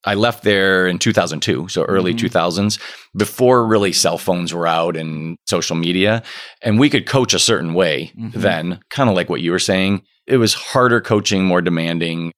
I 0.07 0.15
left 0.15 0.43
there 0.43 0.87
in 0.87 0.99
2002, 0.99 1.69
so 1.69 1.85
early 1.85 2.13
mm-hmm. 2.13 2.27
2000s, 2.27 2.79
before 3.17 3.67
really 3.67 3.93
cell 3.93 4.19
phones 4.19 4.53
were 4.53 4.67
out 4.67 4.97
and 4.97 5.37
social 5.47 5.77
media. 5.77 6.23
And 6.61 6.79
we 6.79 6.91
could 6.91 7.07
coach 7.07 7.33
a 7.33 7.39
certain 7.39 7.73
way 7.73 8.13
mm-hmm. 8.19 8.39
then, 8.39 8.81
kind 8.91 9.09
of 9.09 9.17
like 9.17 9.31
what 9.31 9.41
you 9.41 9.51
were 9.51 9.59
saying. 9.59 10.03
It 10.27 10.37
was 10.37 10.53
harder 10.53 11.01
coaching, 11.01 11.45
more 11.45 11.63
demanding 11.63 12.33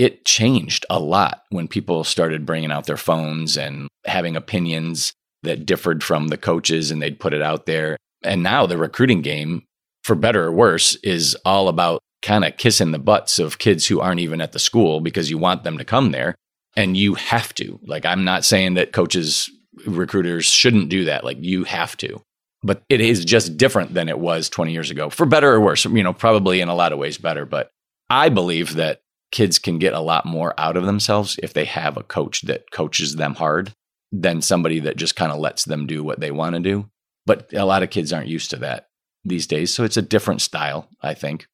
it 0.00 0.24
changed 0.24 0.86
a 0.88 0.98
lot 0.98 1.42
when 1.50 1.68
people 1.68 2.04
started 2.04 2.46
bringing 2.46 2.72
out 2.72 2.86
their 2.86 2.96
phones 2.96 3.58
and 3.58 3.86
having 4.06 4.34
opinions 4.34 5.12
that 5.42 5.66
differed 5.66 6.02
from 6.02 6.28
the 6.28 6.38
coaches 6.38 6.90
and 6.90 7.02
they'd 7.02 7.20
put 7.20 7.34
it 7.34 7.42
out 7.42 7.66
there. 7.66 7.98
And 8.22 8.42
now 8.42 8.64
the 8.64 8.78
recruiting 8.78 9.20
game, 9.20 9.64
for 10.02 10.14
better 10.14 10.44
or 10.44 10.52
worse, 10.52 10.94
is 11.02 11.36
all 11.44 11.68
about 11.68 12.00
kind 12.22 12.46
of 12.46 12.56
kissing 12.56 12.92
the 12.92 12.98
butts 12.98 13.38
of 13.38 13.58
kids 13.58 13.86
who 13.86 14.00
aren't 14.00 14.20
even 14.20 14.40
at 14.40 14.52
the 14.52 14.58
school 14.58 15.02
because 15.02 15.28
you 15.28 15.36
want 15.36 15.64
them 15.64 15.76
to 15.76 15.84
come 15.84 16.12
there 16.12 16.34
and 16.76 16.96
you 16.96 17.12
have 17.12 17.52
to. 17.56 17.78
Like, 17.84 18.06
I'm 18.06 18.24
not 18.24 18.42
saying 18.46 18.74
that 18.74 18.94
coaches, 18.94 19.50
recruiters 19.86 20.46
shouldn't 20.46 20.88
do 20.88 21.04
that. 21.04 21.24
Like, 21.24 21.36
you 21.42 21.64
have 21.64 21.94
to. 21.98 22.22
But 22.62 22.84
it 22.88 23.02
is 23.02 23.22
just 23.22 23.58
different 23.58 23.92
than 23.92 24.08
it 24.08 24.18
was 24.18 24.48
20 24.48 24.72
years 24.72 24.90
ago, 24.90 25.10
for 25.10 25.26
better 25.26 25.52
or 25.52 25.60
worse. 25.60 25.84
You 25.84 26.02
know, 26.02 26.14
probably 26.14 26.62
in 26.62 26.68
a 26.68 26.74
lot 26.74 26.92
of 26.92 26.98
ways 26.98 27.18
better. 27.18 27.44
But 27.44 27.70
I 28.08 28.30
believe 28.30 28.76
that 28.76 29.02
kids 29.30 29.58
can 29.58 29.78
get 29.78 29.92
a 29.92 30.00
lot 30.00 30.26
more 30.26 30.54
out 30.58 30.76
of 30.76 30.86
themselves 30.86 31.38
if 31.42 31.52
they 31.52 31.64
have 31.64 31.96
a 31.96 32.02
coach 32.02 32.42
that 32.42 32.70
coaches 32.70 33.16
them 33.16 33.34
hard 33.34 33.72
than 34.12 34.42
somebody 34.42 34.80
that 34.80 34.96
just 34.96 35.16
kind 35.16 35.30
of 35.30 35.38
lets 35.38 35.64
them 35.64 35.86
do 35.86 36.02
what 36.02 36.20
they 36.20 36.30
want 36.30 36.54
to 36.54 36.60
do. 36.60 36.88
But 37.26 37.52
a 37.52 37.64
lot 37.64 37.82
of 37.82 37.90
kids 37.90 38.12
aren't 38.12 38.28
used 38.28 38.50
to 38.50 38.56
that 38.56 38.88
these 39.24 39.46
days. 39.46 39.72
So 39.72 39.84
it's 39.84 39.96
a 39.96 40.02
different 40.02 40.42
style, 40.42 40.88
I 41.02 41.14
think. 41.14 41.46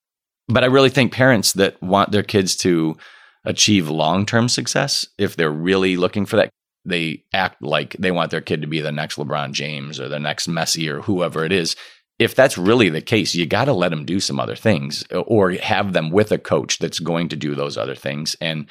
But 0.49 0.65
I 0.65 0.69
really 0.69 0.91
think 0.91 1.13
parents 1.13 1.53
that 1.55 1.81
want 1.83 2.13
their 2.13 2.23
kids 2.23 2.57
to 2.59 2.97
achieve 3.45 3.89
long 3.89 4.25
term 4.25 4.49
success, 4.49 5.07
if 5.19 5.37
they're 5.37 5.51
really 5.51 5.97
looking 5.97 6.25
for 6.25 6.37
that, 6.37 6.51
they 6.85 7.25
act 7.33 7.63
like 7.63 7.97
they 7.99 8.13
want 8.13 8.31
their 8.31 8.41
kid 8.41 8.63
to 8.63 8.69
be 8.69 8.81
the 8.81 8.93
next 8.93 9.17
LeBron 9.17 9.53
James 9.53 9.99
or 9.99 10.09
the 10.09 10.21
next 10.21 10.49
Messi 10.49 10.89
or 10.89 11.03
whoever 11.03 11.45
it 11.45 11.53
is 11.53 11.75
if 12.19 12.35
that's 12.35 12.57
really 12.57 12.89
the 12.89 13.03
case, 13.03 13.35
you 13.35 13.47
got 13.47 13.67
to 13.67 13.73
let 13.73 13.91
them 13.91 14.05
do 14.05 14.21
some 14.21 14.41
other 14.41 14.57
things 14.57 15.05
or 15.13 15.53
have 15.53 15.93
them 15.93 16.11
with 16.11 16.33
a 16.33 16.39
coach 16.39 16.79
that's 16.79 16.99
going 16.99 17.29
to 17.29 17.37
do 17.37 17.55
those 17.55 17.77
other 17.77 17.95
things. 17.95 18.37
And 18.41 18.69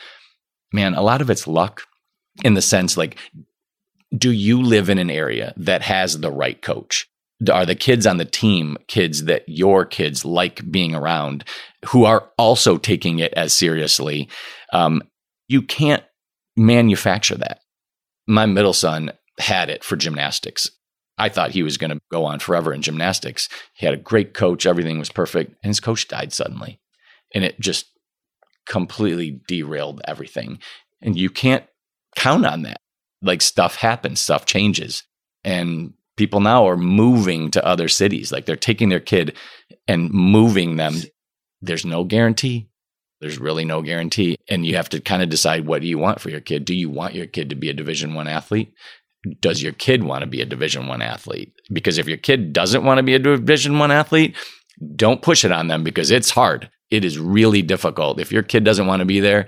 man, 0.73 0.95
a 0.95 1.01
lot 1.01 1.21
of 1.21 1.29
it's 1.29 1.47
luck 1.47 1.83
in 2.43 2.55
the 2.55 2.61
sense 2.61 2.97
like, 2.97 3.17
do 4.15 4.31
you 4.31 4.61
live 4.61 4.89
in 4.89 4.97
an 4.97 5.09
area 5.09 5.53
that 5.57 5.81
has 5.83 6.19
the 6.19 6.31
right 6.31 6.61
coach? 6.61 7.07
Are 7.51 7.65
the 7.65 7.75
kids 7.75 8.07
on 8.07 8.17
the 8.17 8.25
team 8.25 8.77
kids 8.87 9.25
that 9.25 9.43
your 9.47 9.85
kids 9.85 10.23
like 10.23 10.71
being 10.71 10.95
around 10.95 11.43
who 11.87 12.05
are 12.05 12.31
also 12.37 12.77
taking 12.77 13.19
it 13.19 13.33
as 13.33 13.53
seriously? 13.53 14.29
Um, 14.71 15.03
you 15.47 15.61
can't 15.61 16.03
manufacture 16.55 17.35
that. 17.35 17.59
My 18.25 18.45
middle 18.45 18.73
son 18.73 19.11
had 19.37 19.69
it 19.69 19.83
for 19.83 19.97
gymnastics. 19.97 20.71
I 21.17 21.29
thought 21.29 21.51
he 21.51 21.63
was 21.63 21.77
going 21.77 21.91
to 21.91 21.99
go 22.11 22.25
on 22.25 22.39
forever 22.39 22.73
in 22.73 22.81
gymnastics. 22.81 23.47
He 23.73 23.85
had 23.85 23.93
a 23.93 23.97
great 23.97 24.33
coach, 24.33 24.65
everything 24.65 24.99
was 24.99 25.09
perfect, 25.09 25.55
and 25.63 25.69
his 25.69 25.79
coach 25.79 26.07
died 26.07 26.33
suddenly. 26.33 26.79
And 27.33 27.43
it 27.43 27.59
just 27.59 27.87
completely 28.65 29.41
derailed 29.47 30.01
everything. 30.05 30.59
And 31.01 31.17
you 31.17 31.29
can't 31.29 31.65
count 32.15 32.45
on 32.45 32.63
that. 32.63 32.77
Like 33.21 33.41
stuff 33.41 33.75
happens, 33.75 34.19
stuff 34.19 34.45
changes. 34.45 35.03
And 35.43 35.93
people 36.17 36.39
now 36.39 36.67
are 36.67 36.77
moving 36.77 37.51
to 37.51 37.65
other 37.65 37.87
cities. 37.87 38.31
Like 38.31 38.45
they're 38.45 38.55
taking 38.55 38.89
their 38.89 38.99
kid 38.99 39.35
and 39.87 40.11
moving 40.11 40.75
them. 40.75 40.95
There's 41.61 41.85
no 41.85 42.03
guarantee. 42.03 42.69
There's 43.21 43.39
really 43.39 43.65
no 43.65 43.81
guarantee. 43.81 44.37
And 44.49 44.65
you 44.65 44.75
have 44.75 44.89
to 44.89 44.99
kind 44.99 45.23
of 45.23 45.29
decide 45.29 45.65
what 45.65 45.81
do 45.81 45.87
you 45.87 45.97
want 45.97 46.19
for 46.19 46.29
your 46.29 46.41
kid? 46.41 46.65
Do 46.65 46.75
you 46.75 46.89
want 46.89 47.15
your 47.15 47.25
kid 47.25 47.49
to 47.49 47.55
be 47.55 47.69
a 47.69 47.73
division 47.73 48.13
one 48.13 48.27
athlete? 48.27 48.73
Does 49.39 49.61
your 49.61 49.73
kid 49.73 50.03
want 50.03 50.21
to 50.21 50.27
be 50.27 50.41
a 50.41 50.45
division 50.45 50.87
1 50.87 51.01
athlete 51.01 51.51
because 51.71 51.97
if 51.97 52.07
your 52.07 52.17
kid 52.17 52.53
doesn't 52.53 52.83
want 52.83 52.97
to 52.97 53.03
be 53.03 53.15
a 53.15 53.19
division 53.19 53.79
1 53.79 53.91
athlete 53.91 54.35
don't 54.95 55.21
push 55.21 55.43
it 55.43 55.51
on 55.51 55.67
them 55.67 55.83
because 55.83 56.11
it's 56.11 56.29
hard 56.29 56.69
it 56.91 57.03
is 57.03 57.17
really 57.17 57.61
difficult 57.61 58.19
if 58.19 58.31
your 58.31 58.43
kid 58.43 58.63
doesn't 58.63 58.87
want 58.87 58.99
to 58.99 59.05
be 59.05 59.19
there 59.19 59.47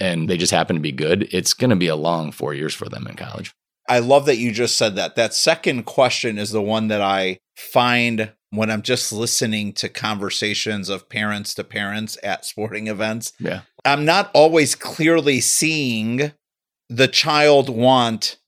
and 0.00 0.28
they 0.28 0.36
just 0.36 0.52
happen 0.52 0.76
to 0.76 0.82
be 0.82 0.92
good 0.92 1.28
it's 1.32 1.54
going 1.54 1.70
to 1.70 1.76
be 1.76 1.88
a 1.88 1.96
long 1.96 2.32
4 2.32 2.54
years 2.54 2.74
for 2.74 2.88
them 2.88 3.06
in 3.06 3.16
college 3.16 3.52
I 3.88 3.98
love 3.98 4.26
that 4.26 4.38
you 4.38 4.52
just 4.52 4.76
said 4.76 4.96
that. 4.96 5.16
That 5.16 5.34
second 5.34 5.84
question 5.84 6.38
is 6.38 6.50
the 6.50 6.62
one 6.62 6.88
that 6.88 7.02
I 7.02 7.38
find 7.56 8.32
when 8.50 8.70
I'm 8.70 8.82
just 8.82 9.12
listening 9.12 9.72
to 9.74 9.88
conversations 9.88 10.88
of 10.88 11.08
parents 11.08 11.54
to 11.54 11.64
parents 11.64 12.18
at 12.22 12.44
sporting 12.44 12.86
events. 12.86 13.32
Yeah. 13.38 13.62
I'm 13.84 14.04
not 14.04 14.30
always 14.34 14.74
clearly 14.74 15.40
seeing 15.40 16.32
the 16.88 17.08
child 17.08 17.68
want 17.68 18.38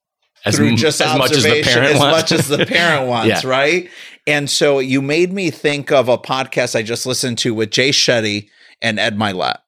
as, 0.44 0.56
through 0.56 0.76
just 0.76 1.00
as 1.00 1.16
much 1.16 1.32
as 1.32 1.42
the 1.42 1.62
parent 1.62 1.94
as 1.94 1.98
wants. 1.98 2.16
much 2.16 2.32
as 2.32 2.48
the 2.48 2.66
parent 2.66 3.08
wants, 3.08 3.44
yeah. 3.44 3.50
right? 3.50 3.88
And 4.26 4.48
so 4.48 4.78
you 4.78 5.02
made 5.02 5.32
me 5.32 5.50
think 5.50 5.90
of 5.90 6.08
a 6.08 6.18
podcast 6.18 6.76
I 6.76 6.82
just 6.82 7.06
listened 7.06 7.38
to 7.38 7.54
with 7.54 7.70
Jay 7.70 7.90
Shetty 7.90 8.48
and 8.80 8.98
Ed 8.98 9.16
Mylett. 9.16 9.58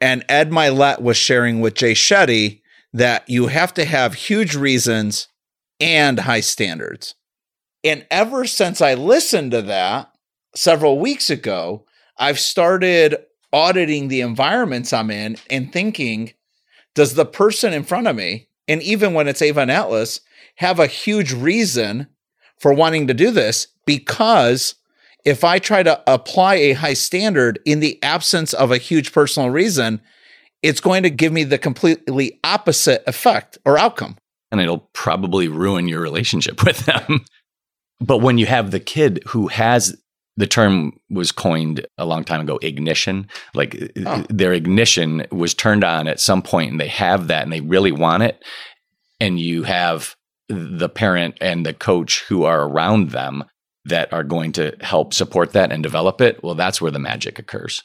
And 0.00 0.24
Ed 0.28 0.50
Mylett 0.50 1.00
was 1.00 1.16
sharing 1.16 1.60
with 1.60 1.74
Jay 1.74 1.92
Shetty 1.92 2.62
that 2.92 3.28
you 3.28 3.46
have 3.46 3.72
to 3.74 3.84
have 3.84 4.14
huge 4.14 4.54
reasons 4.54 5.28
and 5.80 6.20
high 6.20 6.40
standards. 6.40 7.14
And 7.84 8.06
ever 8.10 8.44
since 8.46 8.80
I 8.80 8.94
listened 8.94 9.52
to 9.52 9.62
that 9.62 10.12
several 10.54 10.98
weeks 10.98 11.30
ago, 11.30 11.86
I've 12.18 12.38
started 12.38 13.16
auditing 13.52 14.08
the 14.08 14.20
environments 14.20 14.92
I'm 14.92 15.10
in 15.10 15.36
and 15.50 15.72
thinking, 15.72 16.32
does 16.94 17.14
the 17.14 17.24
person 17.24 17.72
in 17.72 17.84
front 17.84 18.06
of 18.06 18.16
me 18.16 18.48
and 18.68 18.82
even 18.82 19.14
when 19.14 19.28
it's 19.28 19.42
Ava 19.42 19.60
and 19.60 19.70
Atlas, 19.70 20.20
have 20.56 20.78
a 20.78 20.86
huge 20.86 21.32
reason 21.32 22.06
for 22.60 22.72
wanting 22.72 23.06
to 23.08 23.14
do 23.14 23.30
this 23.30 23.66
because 23.86 24.74
if 25.24 25.44
I 25.44 25.58
try 25.58 25.82
to 25.82 26.02
apply 26.06 26.54
a 26.54 26.72
high 26.72 26.94
standard 26.94 27.58
in 27.64 27.80
the 27.80 28.02
absence 28.02 28.52
of 28.52 28.70
a 28.70 28.78
huge 28.78 29.12
personal 29.12 29.50
reason, 29.50 30.00
it's 30.62 30.80
going 30.80 31.02
to 31.02 31.10
give 31.10 31.32
me 31.32 31.44
the 31.44 31.58
completely 31.58 32.38
opposite 32.44 33.02
effect 33.06 33.58
or 33.64 33.78
outcome. 33.78 34.16
And 34.50 34.60
it'll 34.60 34.88
probably 34.92 35.48
ruin 35.48 35.88
your 35.88 36.00
relationship 36.00 36.62
with 36.64 36.86
them. 36.86 37.24
but 38.00 38.18
when 38.18 38.38
you 38.38 38.46
have 38.46 38.70
the 38.70 38.80
kid 38.80 39.22
who 39.28 39.48
has 39.48 39.96
the 40.36 40.46
term 40.46 40.92
was 41.10 41.30
coined 41.30 41.86
a 41.98 42.06
long 42.06 42.24
time 42.24 42.40
ago 42.40 42.58
ignition 42.62 43.26
like 43.54 43.76
oh. 44.06 44.24
their 44.28 44.52
ignition 44.52 45.26
was 45.30 45.54
turned 45.54 45.84
on 45.84 46.06
at 46.08 46.20
some 46.20 46.42
point 46.42 46.70
and 46.70 46.80
they 46.80 46.88
have 46.88 47.28
that 47.28 47.42
and 47.42 47.52
they 47.52 47.60
really 47.60 47.92
want 47.92 48.22
it 48.22 48.42
and 49.20 49.38
you 49.38 49.62
have 49.62 50.14
the 50.48 50.88
parent 50.88 51.36
and 51.40 51.64
the 51.64 51.74
coach 51.74 52.24
who 52.28 52.44
are 52.44 52.62
around 52.62 53.10
them 53.10 53.44
that 53.84 54.12
are 54.12 54.24
going 54.24 54.52
to 54.52 54.76
help 54.80 55.12
support 55.12 55.52
that 55.52 55.72
and 55.72 55.82
develop 55.82 56.20
it 56.20 56.42
well 56.42 56.54
that's 56.54 56.80
where 56.80 56.90
the 56.90 56.98
magic 56.98 57.38
occurs 57.38 57.82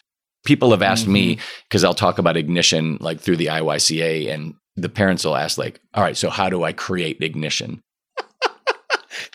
People 0.47 0.71
have 0.71 0.81
asked 0.81 1.03
mm-hmm. 1.03 1.13
me 1.13 1.39
because 1.67 1.83
I'll 1.83 1.93
talk 1.93 2.19
about 2.19 2.38
ignition 2.38 2.97
like 3.01 3.19
through 3.19 3.36
the 3.36 3.47
IYCA, 3.47 4.33
and 4.33 4.53
the 4.77 4.88
parents 4.88 5.25
will 5.25 5.36
ask, 5.36 5.57
like, 5.57 5.81
all 5.93 6.01
right, 6.01 6.15
so 6.15 6.29
how 6.29 6.49
do 6.49 6.63
I 6.63 6.71
create 6.71 7.21
ignition? 7.21 7.81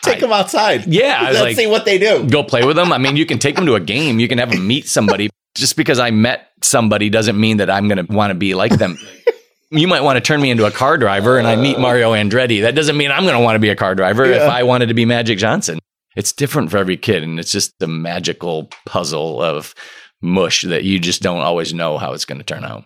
Take 0.01 0.17
I, 0.17 0.19
them 0.21 0.31
outside. 0.31 0.85
Yeah, 0.87 1.21
let's 1.23 1.39
like, 1.39 1.55
see 1.55 1.67
what 1.67 1.85
they 1.85 1.97
do. 1.97 2.27
Go 2.27 2.43
play 2.43 2.63
with 2.63 2.75
them. 2.75 2.91
I 2.91 2.97
mean, 2.97 3.15
you 3.15 3.25
can 3.25 3.39
take 3.39 3.55
them 3.55 3.65
to 3.65 3.75
a 3.75 3.79
game. 3.79 4.19
You 4.19 4.27
can 4.27 4.37
have 4.37 4.51
them 4.51 4.65
meet 4.65 4.87
somebody. 4.87 5.29
Just 5.55 5.75
because 5.77 5.99
I 5.99 6.11
met 6.11 6.49
somebody 6.61 7.09
doesn't 7.09 7.39
mean 7.39 7.57
that 7.57 7.69
I'm 7.69 7.87
going 7.87 8.05
to 8.05 8.11
want 8.11 8.31
to 8.31 8.35
be 8.35 8.55
like 8.55 8.77
them. 8.77 8.97
you 9.71 9.87
might 9.87 10.01
want 10.01 10.17
to 10.17 10.21
turn 10.21 10.41
me 10.41 10.49
into 10.49 10.65
a 10.65 10.71
car 10.71 10.97
driver, 10.97 11.37
and 11.37 11.47
I 11.47 11.55
meet 11.55 11.77
uh. 11.77 11.79
Mario 11.79 12.13
Andretti. 12.13 12.61
That 12.61 12.75
doesn't 12.75 12.97
mean 12.97 13.11
I'm 13.11 13.23
going 13.23 13.35
to 13.35 13.43
want 13.43 13.55
to 13.55 13.59
be 13.59 13.69
a 13.69 13.75
car 13.75 13.95
driver. 13.95 14.25
Yeah. 14.25 14.37
If 14.37 14.51
I 14.51 14.63
wanted 14.63 14.87
to 14.87 14.93
be 14.93 15.05
Magic 15.05 15.37
Johnson, 15.37 15.79
it's 16.15 16.31
different 16.31 16.71
for 16.71 16.77
every 16.77 16.97
kid, 16.97 17.23
and 17.23 17.39
it's 17.39 17.51
just 17.51 17.77
the 17.79 17.87
magical 17.87 18.69
puzzle 18.85 19.41
of 19.41 19.73
mush 20.21 20.61
that 20.63 20.83
you 20.83 20.99
just 20.99 21.21
don't 21.21 21.41
always 21.41 21.73
know 21.73 21.97
how 21.97 22.13
it's 22.13 22.25
going 22.25 22.39
to 22.39 22.45
turn 22.45 22.63
out. 22.63 22.85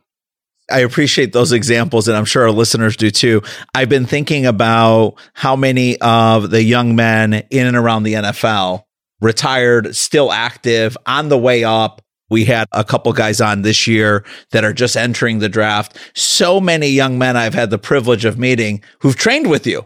I 0.69 0.80
appreciate 0.80 1.34
those 1.34 1.51
examples, 1.51 2.08
and 2.08 2.17
I'm 2.17 2.25
sure 2.25 2.43
our 2.43 2.51
listeners 2.51 2.97
do 2.97 3.10
too. 3.10 3.41
I've 3.73 3.89
been 3.89 4.06
thinking 4.06 4.45
about 4.45 5.15
how 5.34 5.56
many 5.56 5.97
of 6.01 6.49
the 6.49 6.62
young 6.62 6.95
men 6.95 7.34
in 7.49 7.67
and 7.67 7.77
around 7.77 8.03
the 8.03 8.13
NFL 8.13 8.84
retired, 9.21 9.95
still 9.95 10.32
active, 10.32 10.97
on 11.06 11.30
the 11.30 11.38
way 11.38 11.63
up. 11.63 12.01
We 12.30 12.43
had 12.43 12.67
a 12.73 12.84
couple 12.84 13.13
guys 13.13 13.39
on 13.39 13.62
this 13.62 13.88
year 13.88 14.25
that 14.51 14.65
are 14.65 14.73
just 14.73 14.97
entering 14.97 15.39
the 15.39 15.47
draft. 15.47 15.97
So 16.13 16.60
many 16.60 16.89
young 16.89 17.17
men 17.17 17.38
I've 17.38 17.53
had 17.53 17.69
the 17.69 17.77
privilege 17.77 18.25
of 18.25 18.38
meeting 18.38 18.84
who've 18.99 19.15
trained 19.15 19.49
with 19.49 19.65
you. 19.65 19.86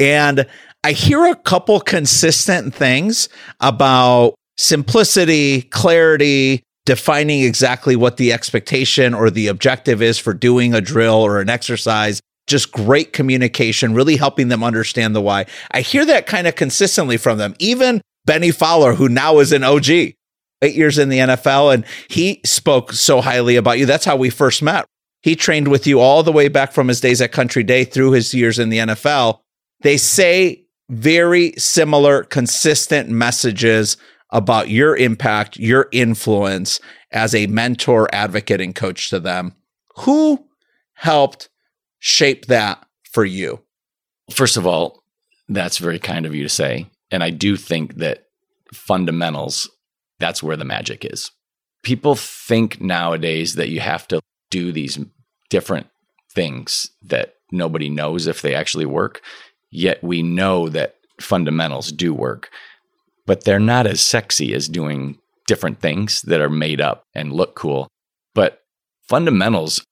And 0.00 0.46
I 0.82 0.92
hear 0.92 1.24
a 1.26 1.36
couple 1.36 1.78
consistent 1.80 2.74
things 2.74 3.28
about 3.60 4.34
simplicity, 4.56 5.62
clarity, 5.62 6.64
defining 6.88 7.42
exactly 7.42 7.96
what 7.96 8.16
the 8.16 8.32
expectation 8.32 9.12
or 9.12 9.28
the 9.28 9.46
objective 9.46 10.00
is 10.00 10.18
for 10.18 10.32
doing 10.32 10.72
a 10.72 10.80
drill 10.80 11.16
or 11.16 11.38
an 11.38 11.50
exercise. 11.50 12.22
Just 12.46 12.72
great 12.72 13.12
communication, 13.12 13.92
really 13.92 14.16
helping 14.16 14.48
them 14.48 14.64
understand 14.64 15.14
the 15.14 15.20
why. 15.20 15.44
I 15.70 15.82
hear 15.82 16.06
that 16.06 16.26
kind 16.26 16.46
of 16.46 16.54
consistently 16.54 17.18
from 17.18 17.36
them. 17.36 17.54
Even 17.58 18.00
Bennie 18.24 18.52
Fowler, 18.52 18.94
who 18.94 19.10
now 19.10 19.38
is 19.38 19.52
an 19.52 19.64
OG, 19.64 19.90
eight 19.90 20.14
years 20.62 20.96
in 20.96 21.10
the 21.10 21.18
NFL, 21.18 21.74
and 21.74 21.84
he 22.08 22.40
spoke 22.46 22.94
so 22.94 23.20
highly 23.20 23.56
about 23.56 23.78
you. 23.78 23.84
That's 23.84 24.06
how 24.06 24.16
we 24.16 24.30
first 24.30 24.62
met. 24.62 24.86
He 25.20 25.36
trained 25.36 25.68
with 25.68 25.86
you 25.86 26.00
all 26.00 26.22
the 26.22 26.32
way 26.32 26.48
back 26.48 26.72
from 26.72 26.88
his 26.88 27.02
days 27.02 27.20
at 27.20 27.32
Country 27.32 27.64
Day 27.64 27.84
through 27.84 28.12
his 28.12 28.32
years 28.32 28.58
in 28.58 28.70
the 28.70 28.78
NFL. 28.78 29.40
They 29.82 29.98
say 29.98 30.64
very 30.88 31.52
similar, 31.58 32.24
consistent 32.24 33.10
messages 33.10 33.98
about 34.30 34.68
your 34.68 34.96
impact, 34.96 35.56
your 35.56 35.88
influence 35.92 36.80
as 37.12 37.34
a 37.34 37.46
mentor, 37.46 38.08
advocate, 38.12 38.60
and 38.60 38.74
coach 38.74 39.10
to 39.10 39.20
them. 39.20 39.54
Who 39.98 40.44
helped 40.94 41.48
shape 41.98 42.46
that 42.46 42.84
for 43.10 43.24
you? 43.24 43.60
First 44.30 44.56
of 44.56 44.66
all, 44.66 45.02
that's 45.48 45.78
very 45.78 45.98
kind 45.98 46.26
of 46.26 46.34
you 46.34 46.42
to 46.42 46.48
say. 46.48 46.90
And 47.10 47.22
I 47.24 47.30
do 47.30 47.56
think 47.56 47.96
that 47.96 48.26
fundamentals, 48.72 49.70
that's 50.18 50.42
where 50.42 50.56
the 50.56 50.64
magic 50.64 51.04
is. 51.04 51.30
People 51.82 52.14
think 52.14 52.80
nowadays 52.80 53.54
that 53.54 53.70
you 53.70 53.80
have 53.80 54.06
to 54.08 54.20
do 54.50 54.72
these 54.72 54.98
different 55.48 55.86
things 56.30 56.90
that 57.02 57.36
nobody 57.50 57.88
knows 57.88 58.26
if 58.26 58.42
they 58.42 58.54
actually 58.54 58.84
work. 58.84 59.22
Yet 59.70 60.02
we 60.04 60.22
know 60.22 60.68
that 60.68 60.96
fundamentals 61.20 61.90
do 61.90 62.12
work 62.12 62.50
but 63.28 63.44
they're 63.44 63.60
not 63.60 63.86
as 63.86 64.00
sexy 64.00 64.54
as 64.54 64.68
doing 64.68 65.18
different 65.46 65.80
things 65.80 66.22
that 66.22 66.40
are 66.40 66.48
made 66.48 66.80
up 66.80 67.02
and 67.14 67.30
look 67.30 67.54
cool. 67.54 67.86
But 68.34 68.62
fundamentals, 69.06 69.84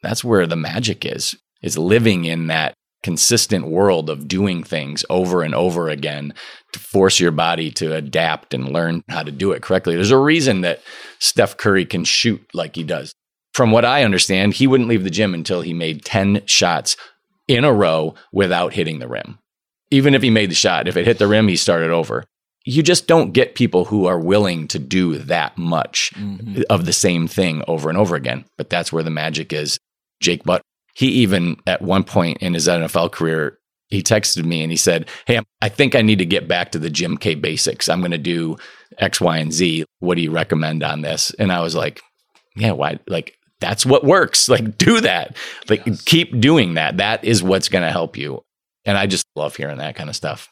that's 0.00 0.22
where 0.22 0.46
the 0.46 0.54
magic 0.54 1.04
is, 1.04 1.34
is 1.60 1.76
living 1.76 2.24
in 2.24 2.46
that 2.46 2.74
consistent 3.02 3.66
world 3.66 4.08
of 4.08 4.28
doing 4.28 4.62
things 4.62 5.04
over 5.10 5.42
and 5.42 5.56
over 5.56 5.88
again 5.88 6.34
to 6.72 6.78
force 6.78 7.18
your 7.18 7.32
body 7.32 7.68
to 7.72 7.92
adapt 7.94 8.54
and 8.54 8.72
learn 8.72 9.02
how 9.08 9.24
to 9.24 9.32
do 9.32 9.50
it 9.50 9.60
correctly. 9.60 9.96
There's 9.96 10.12
a 10.12 10.16
reason 10.16 10.60
that 10.60 10.80
Steph 11.18 11.56
Curry 11.56 11.84
can 11.84 12.04
shoot 12.04 12.42
like 12.54 12.76
he 12.76 12.84
does. 12.84 13.12
From 13.54 13.72
what 13.72 13.84
I 13.84 14.04
understand, 14.04 14.54
he 14.54 14.68
wouldn't 14.68 14.88
leave 14.88 15.04
the 15.04 15.10
gym 15.10 15.34
until 15.34 15.62
he 15.62 15.74
made 15.74 16.04
10 16.04 16.46
shots 16.46 16.96
in 17.48 17.64
a 17.64 17.72
row 17.72 18.14
without 18.32 18.72
hitting 18.72 19.00
the 19.00 19.08
rim. 19.08 19.40
Even 19.90 20.14
if 20.14 20.22
he 20.22 20.30
made 20.30 20.50
the 20.50 20.54
shot, 20.54 20.86
if 20.86 20.96
it 20.96 21.06
hit 21.06 21.18
the 21.18 21.26
rim, 21.26 21.48
he 21.48 21.56
started 21.56 21.90
over 21.90 22.24
you 22.64 22.82
just 22.82 23.06
don't 23.06 23.32
get 23.32 23.54
people 23.54 23.84
who 23.84 24.06
are 24.06 24.18
willing 24.18 24.66
to 24.68 24.78
do 24.78 25.18
that 25.18 25.56
much 25.58 26.12
mm-hmm. 26.14 26.62
of 26.70 26.86
the 26.86 26.92
same 26.92 27.28
thing 27.28 27.62
over 27.68 27.88
and 27.90 27.98
over 27.98 28.16
again. 28.16 28.44
But 28.56 28.70
that's 28.70 28.92
where 28.92 29.02
the 29.02 29.10
magic 29.10 29.52
is. 29.52 29.78
Jake 30.20 30.44
Butt, 30.44 30.62
he 30.94 31.08
even 31.08 31.56
at 31.66 31.82
one 31.82 32.04
point 32.04 32.38
in 32.38 32.54
his 32.54 32.66
NFL 32.66 33.12
career, 33.12 33.58
he 33.88 34.02
texted 34.02 34.44
me 34.44 34.62
and 34.62 34.70
he 34.70 34.78
said, 34.78 35.08
Hey, 35.26 35.40
I 35.60 35.68
think 35.68 35.94
I 35.94 36.00
need 36.00 36.18
to 36.18 36.26
get 36.26 36.48
back 36.48 36.72
to 36.72 36.78
the 36.78 36.88
Jim 36.88 37.18
K 37.18 37.34
basics. 37.34 37.88
I'm 37.88 38.00
going 38.00 38.12
to 38.12 38.18
do 38.18 38.56
X, 38.98 39.20
Y, 39.20 39.36
and 39.36 39.52
Z. 39.52 39.84
What 39.98 40.14
do 40.14 40.22
you 40.22 40.30
recommend 40.30 40.82
on 40.82 41.02
this? 41.02 41.32
And 41.38 41.52
I 41.52 41.60
was 41.60 41.74
like, 41.74 42.00
Yeah, 42.56 42.72
why? 42.72 42.98
Like, 43.06 43.36
that's 43.60 43.84
what 43.84 44.04
works. 44.04 44.48
Like, 44.54 44.78
do 44.78 45.02
that. 45.02 45.36
Like, 45.68 45.84
yes. 45.84 46.02
keep 46.02 46.40
doing 46.40 46.74
that. 46.74 46.96
That 46.96 47.24
is 47.24 47.42
what's 47.42 47.68
going 47.68 47.84
to 47.84 47.90
help 47.90 48.16
you. 48.16 48.42
And 48.86 48.96
I 48.96 49.06
just 49.06 49.26
love 49.36 49.54
hearing 49.54 49.78
that 49.78 49.96
kind 49.96 50.08
of 50.08 50.16
stuff 50.16 50.50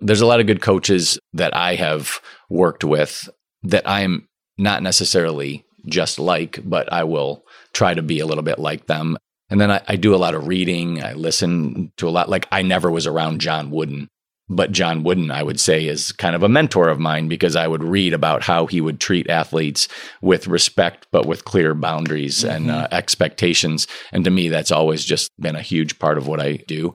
there's 0.00 0.20
a 0.20 0.26
lot 0.26 0.40
of 0.40 0.46
good 0.46 0.62
coaches 0.62 1.18
that 1.32 1.54
I 1.56 1.76
have 1.76 2.20
worked 2.50 2.84
with 2.84 3.28
that 3.62 3.88
I'm 3.88 4.28
not 4.58 4.82
necessarily 4.82 5.64
just 5.86 6.18
like, 6.18 6.58
but 6.64 6.92
I 6.92 7.04
will 7.04 7.44
try 7.72 7.94
to 7.94 8.02
be 8.02 8.20
a 8.20 8.26
little 8.26 8.42
bit 8.42 8.58
like 8.58 8.86
them. 8.86 9.16
And 9.50 9.60
then 9.60 9.70
I, 9.70 9.82
I, 9.86 9.96
do 9.96 10.14
a 10.14 10.16
lot 10.16 10.34
of 10.34 10.46
reading. 10.46 11.02
I 11.02 11.12
listen 11.12 11.92
to 11.98 12.08
a 12.08 12.10
lot. 12.10 12.28
Like 12.28 12.46
I 12.50 12.62
never 12.62 12.90
was 12.90 13.06
around 13.06 13.40
John 13.40 13.70
Wooden, 13.70 14.08
but 14.48 14.72
John 14.72 15.02
Wooden, 15.02 15.30
I 15.30 15.42
would 15.42 15.60
say, 15.60 15.86
is 15.86 16.12
kind 16.12 16.34
of 16.34 16.42
a 16.42 16.48
mentor 16.48 16.88
of 16.88 16.98
mine 16.98 17.28
because 17.28 17.54
I 17.54 17.68
would 17.68 17.84
read 17.84 18.14
about 18.14 18.42
how 18.42 18.66
he 18.66 18.80
would 18.80 19.00
treat 19.00 19.28
athletes 19.28 19.86
with 20.22 20.46
respect, 20.46 21.06
but 21.10 21.26
with 21.26 21.44
clear 21.44 21.74
boundaries 21.74 22.38
mm-hmm. 22.38 22.50
and 22.50 22.70
uh, 22.70 22.88
expectations. 22.90 23.86
And 24.12 24.24
to 24.24 24.30
me, 24.30 24.48
that's 24.48 24.72
always 24.72 25.04
just 25.04 25.30
been 25.38 25.56
a 25.56 25.62
huge 25.62 25.98
part 25.98 26.18
of 26.18 26.26
what 26.26 26.40
I 26.40 26.56
do. 26.66 26.94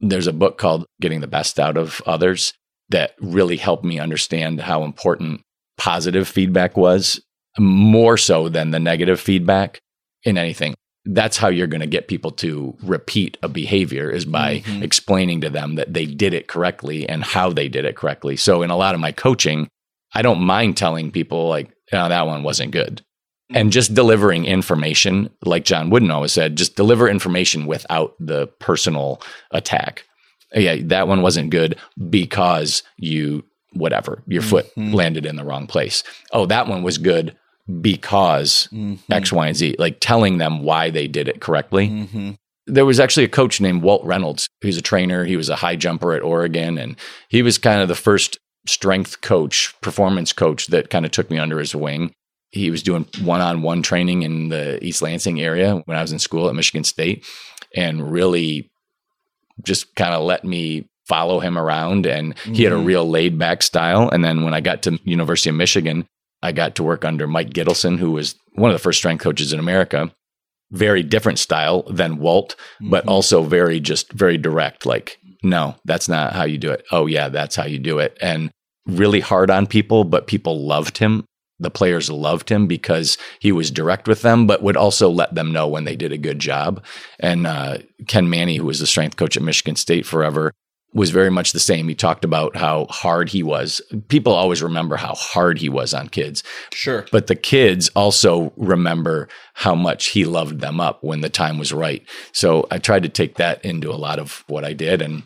There's 0.00 0.26
a 0.26 0.32
book 0.32 0.58
called 0.58 0.86
Getting 1.00 1.20
the 1.20 1.26
Best 1.26 1.58
Out 1.60 1.76
of 1.76 2.00
Others 2.06 2.54
that 2.88 3.14
really 3.20 3.56
helped 3.56 3.84
me 3.84 3.98
understand 3.98 4.60
how 4.60 4.84
important 4.84 5.42
positive 5.76 6.26
feedback 6.26 6.76
was, 6.76 7.20
more 7.58 8.16
so 8.16 8.48
than 8.48 8.70
the 8.70 8.80
negative 8.80 9.20
feedback 9.20 9.80
in 10.24 10.38
anything. 10.38 10.74
That's 11.04 11.36
how 11.36 11.48
you're 11.48 11.66
going 11.66 11.80
to 11.80 11.86
get 11.86 12.08
people 12.08 12.30
to 12.32 12.76
repeat 12.82 13.38
a 13.42 13.48
behavior 13.48 14.10
is 14.10 14.24
by 14.24 14.58
mm-hmm. 14.58 14.82
explaining 14.82 15.40
to 15.40 15.50
them 15.50 15.76
that 15.76 15.94
they 15.94 16.04
did 16.04 16.34
it 16.34 16.46
correctly 16.46 17.08
and 17.08 17.24
how 17.24 17.50
they 17.50 17.68
did 17.68 17.84
it 17.84 17.96
correctly. 17.96 18.36
So 18.36 18.62
in 18.62 18.70
a 18.70 18.76
lot 18.76 18.94
of 18.94 19.00
my 19.00 19.12
coaching, 19.12 19.68
I 20.14 20.22
don't 20.22 20.42
mind 20.42 20.76
telling 20.76 21.10
people 21.10 21.48
like, 21.48 21.70
oh, 21.92 22.08
that 22.08 22.26
one 22.26 22.42
wasn't 22.42 22.72
good 22.72 23.02
and 23.54 23.72
just 23.72 23.94
delivering 23.94 24.44
information, 24.44 25.30
like 25.44 25.64
John 25.64 25.90
Wooden 25.90 26.10
always 26.10 26.32
said, 26.32 26.56
just 26.56 26.76
deliver 26.76 27.08
information 27.08 27.66
without 27.66 28.14
the 28.20 28.46
personal 28.58 29.20
attack. 29.50 30.04
Yeah, 30.54 30.76
that 30.84 31.08
one 31.08 31.22
wasn't 31.22 31.50
good 31.50 31.76
because 32.08 32.82
you 32.96 33.44
whatever 33.72 34.22
your 34.26 34.42
foot 34.42 34.66
mm-hmm. 34.76 34.92
landed 34.92 35.24
in 35.26 35.36
the 35.36 35.44
wrong 35.44 35.66
place. 35.66 36.02
Oh, 36.32 36.46
that 36.46 36.66
one 36.66 36.82
was 36.82 36.98
good 36.98 37.36
because 37.80 38.68
mm-hmm. 38.72 39.12
X, 39.12 39.32
Y, 39.32 39.46
and 39.46 39.56
Z. 39.56 39.76
Like 39.78 39.98
telling 40.00 40.38
them 40.38 40.64
why 40.64 40.90
they 40.90 41.06
did 41.06 41.28
it 41.28 41.40
correctly. 41.40 41.88
Mm-hmm. 41.88 42.30
There 42.66 42.86
was 42.86 43.00
actually 43.00 43.24
a 43.24 43.28
coach 43.28 43.60
named 43.60 43.82
Walt 43.82 44.04
Reynolds. 44.04 44.48
He's 44.60 44.76
a 44.76 44.82
trainer. 44.82 45.24
He 45.24 45.36
was 45.36 45.48
a 45.48 45.56
high 45.56 45.76
jumper 45.76 46.12
at 46.12 46.22
Oregon, 46.22 46.78
and 46.78 46.96
he 47.28 47.42
was 47.42 47.58
kind 47.58 47.80
of 47.80 47.88
the 47.88 47.94
first 47.94 48.38
strength 48.66 49.20
coach, 49.22 49.74
performance 49.80 50.32
coach 50.32 50.66
that 50.68 50.90
kind 50.90 51.04
of 51.04 51.10
took 51.10 51.30
me 51.30 51.38
under 51.38 51.58
his 51.58 51.74
wing 51.74 52.12
he 52.50 52.70
was 52.70 52.82
doing 52.82 53.06
one-on-one 53.22 53.82
training 53.82 54.22
in 54.22 54.48
the 54.48 54.82
East 54.84 55.02
Lansing 55.02 55.40
area 55.40 55.76
when 55.84 55.96
I 55.96 56.02
was 56.02 56.12
in 56.12 56.18
school 56.18 56.48
at 56.48 56.54
Michigan 56.54 56.84
State 56.84 57.24
and 57.74 58.10
really 58.10 58.70
just 59.62 59.94
kind 59.94 60.14
of 60.14 60.22
let 60.22 60.44
me 60.44 60.88
follow 61.06 61.40
him 61.40 61.58
around 61.58 62.06
and 62.06 62.34
mm-hmm. 62.36 62.54
he 62.54 62.62
had 62.62 62.72
a 62.72 62.76
mm-hmm. 62.76 62.86
real 62.86 63.08
laid 63.08 63.38
back 63.38 63.62
style 63.62 64.08
and 64.10 64.24
then 64.24 64.44
when 64.44 64.54
I 64.54 64.60
got 64.60 64.82
to 64.82 64.98
University 65.04 65.50
of 65.50 65.56
Michigan 65.56 66.06
I 66.42 66.52
got 66.52 66.76
to 66.76 66.82
work 66.82 67.04
under 67.04 67.26
Mike 67.26 67.50
Gittleson 67.50 67.98
who 67.98 68.12
was 68.12 68.36
one 68.54 68.70
of 68.70 68.74
the 68.74 68.82
first 68.82 68.98
strength 68.98 69.22
coaches 69.22 69.52
in 69.52 69.58
America 69.58 70.12
very 70.70 71.02
different 71.02 71.40
style 71.40 71.82
than 71.82 72.18
Walt 72.18 72.54
mm-hmm. 72.76 72.90
but 72.90 73.06
also 73.08 73.42
very 73.42 73.80
just 73.80 74.12
very 74.12 74.38
direct 74.38 74.86
like 74.86 75.18
no 75.42 75.74
that's 75.84 76.08
not 76.08 76.32
how 76.32 76.44
you 76.44 76.58
do 76.58 76.70
it 76.70 76.84
oh 76.92 77.06
yeah 77.06 77.28
that's 77.28 77.56
how 77.56 77.64
you 77.64 77.78
do 77.78 77.98
it 77.98 78.16
and 78.20 78.50
really 78.86 79.20
hard 79.20 79.50
on 79.50 79.66
people 79.66 80.04
but 80.04 80.28
people 80.28 80.64
loved 80.64 80.98
him 80.98 81.24
the 81.60 81.70
players 81.70 82.10
loved 82.10 82.48
him 82.48 82.66
because 82.66 83.18
he 83.38 83.52
was 83.52 83.70
direct 83.70 84.08
with 84.08 84.22
them, 84.22 84.46
but 84.46 84.62
would 84.62 84.76
also 84.76 85.08
let 85.08 85.34
them 85.34 85.52
know 85.52 85.68
when 85.68 85.84
they 85.84 85.96
did 85.96 86.12
a 86.12 86.18
good 86.18 86.38
job. 86.38 86.84
And 87.20 87.46
uh, 87.46 87.78
Ken 88.08 88.28
Mannie, 88.28 88.56
who 88.56 88.66
was 88.66 88.80
the 88.80 88.86
strength 88.86 89.16
coach 89.16 89.36
at 89.36 89.42
Michigan 89.42 89.76
State 89.76 90.06
forever, 90.06 90.52
was 90.92 91.10
very 91.10 91.30
much 91.30 91.52
the 91.52 91.60
same. 91.60 91.86
He 91.88 91.94
talked 91.94 92.24
about 92.24 92.56
how 92.56 92.86
hard 92.86 93.28
he 93.28 93.42
was. 93.42 93.80
People 94.08 94.32
always 94.32 94.62
remember 94.62 94.96
how 94.96 95.14
hard 95.14 95.58
he 95.58 95.68
was 95.68 95.94
on 95.94 96.08
kids. 96.08 96.42
Sure. 96.72 97.06
But 97.12 97.28
the 97.28 97.36
kids 97.36 97.90
also 97.90 98.52
remember 98.56 99.28
how 99.54 99.74
much 99.74 100.08
he 100.08 100.24
loved 100.24 100.60
them 100.60 100.80
up 100.80 101.02
when 101.04 101.20
the 101.20 101.30
time 101.30 101.58
was 101.58 101.72
right. 101.72 102.04
So 102.32 102.66
I 102.70 102.78
tried 102.78 103.04
to 103.04 103.08
take 103.08 103.36
that 103.36 103.64
into 103.64 103.90
a 103.90 103.94
lot 103.94 104.18
of 104.18 104.42
what 104.48 104.64
I 104.64 104.72
did 104.72 105.00
and 105.00 105.22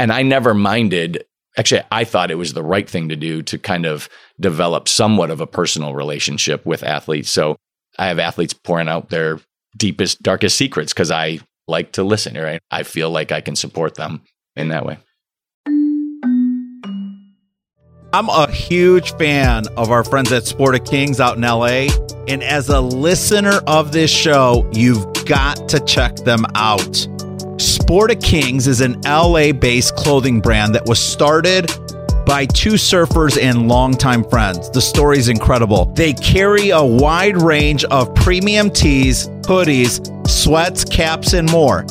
and 0.00 0.12
I 0.12 0.22
never 0.22 0.54
minded 0.54 1.24
actually 1.58 1.82
I 1.90 2.04
thought 2.04 2.30
it 2.30 2.36
was 2.36 2.54
the 2.54 2.62
right 2.62 2.88
thing 2.88 3.08
to 3.10 3.16
do 3.16 3.42
to 3.42 3.58
kind 3.58 3.84
of 3.84 4.08
develop 4.40 4.88
somewhat 4.88 5.30
of 5.30 5.40
a 5.40 5.46
personal 5.46 5.94
relationship 5.94 6.64
with 6.64 6.82
athletes. 6.82 7.28
So 7.28 7.56
I 7.98 8.06
have 8.06 8.18
athletes 8.18 8.54
pouring 8.54 8.88
out 8.88 9.10
their 9.10 9.40
deepest 9.76 10.22
darkest 10.22 10.56
secrets 10.56 10.92
cuz 10.92 11.10
I 11.10 11.40
like 11.66 11.92
to 11.92 12.04
listen, 12.04 12.36
right? 12.36 12.60
I 12.70 12.84
feel 12.84 13.10
like 13.10 13.32
I 13.32 13.42
can 13.42 13.56
support 13.56 13.96
them 13.96 14.22
in 14.56 14.68
that 14.68 14.86
way. 14.86 14.98
I'm 18.10 18.30
a 18.30 18.50
huge 18.50 19.12
fan 19.16 19.64
of 19.76 19.90
our 19.90 20.02
friends 20.02 20.32
at 20.32 20.46
Sport 20.46 20.74
of 20.74 20.84
Kings 20.84 21.20
out 21.20 21.36
in 21.36 21.42
LA. 21.42 21.88
And 22.26 22.42
as 22.42 22.70
a 22.70 22.80
listener 22.80 23.60
of 23.66 23.92
this 23.92 24.10
show, 24.10 24.66
you've 24.72 25.26
got 25.26 25.68
to 25.68 25.80
check 25.80 26.16
them 26.16 26.46
out. 26.54 27.06
Sport 27.58 28.12
of 28.12 28.20
Kings 28.20 28.68
is 28.68 28.80
an 28.80 29.00
LA 29.00 29.50
based 29.52 29.96
clothing 29.96 30.40
brand 30.40 30.74
that 30.76 30.86
was 30.86 31.00
started 31.00 31.66
by 32.24 32.46
two 32.46 32.74
surfers 32.74 33.40
and 33.40 33.66
longtime 33.66 34.22
friends. 34.22 34.70
The 34.70 34.80
story 34.80 35.18
is 35.18 35.28
incredible. 35.28 35.86
They 35.86 36.12
carry 36.12 36.70
a 36.70 36.84
wide 36.84 37.42
range 37.42 37.84
of 37.86 38.14
premium 38.14 38.70
tees, 38.70 39.26
hoodies, 39.42 40.28
sweats, 40.28 40.84
caps, 40.84 41.32
and 41.32 41.50
more. 41.50 41.84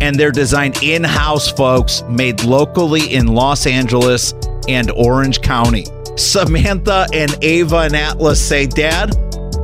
And 0.00 0.16
they're 0.16 0.32
designed 0.32 0.82
in 0.82 1.04
house, 1.04 1.52
folks, 1.52 2.02
made 2.08 2.42
locally 2.42 3.14
in 3.14 3.28
Los 3.28 3.66
Angeles 3.66 4.34
and 4.66 4.90
Orange 4.90 5.40
County. 5.40 5.84
Samantha 6.16 7.06
and 7.12 7.36
Ava 7.42 7.78
and 7.78 7.94
Atlas 7.94 8.40
say, 8.44 8.66
Dad, 8.66 9.14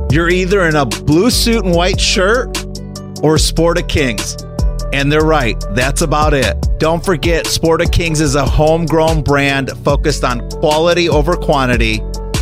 you're 0.09 0.29
either 0.29 0.67
in 0.69 0.77
a 0.77 0.85
blue 0.85 1.29
suit 1.29 1.65
and 1.65 1.75
white 1.75 1.99
shirt 1.99 2.65
or 3.21 3.37
Sport 3.37 3.77
of 3.77 3.89
Kings. 3.89 4.37
And 4.93 5.11
they're 5.11 5.25
right. 5.25 5.55
That's 5.71 6.01
about 6.01 6.33
it. 6.33 6.55
Don't 6.79 7.03
forget, 7.03 7.45
Sport 7.47 7.81
of 7.81 7.91
Kings 7.91 8.21
is 8.21 8.35
a 8.35 8.45
homegrown 8.45 9.23
brand 9.23 9.71
focused 9.83 10.23
on 10.23 10.49
quality 10.49 11.09
over 11.09 11.35
quantity. 11.35 11.99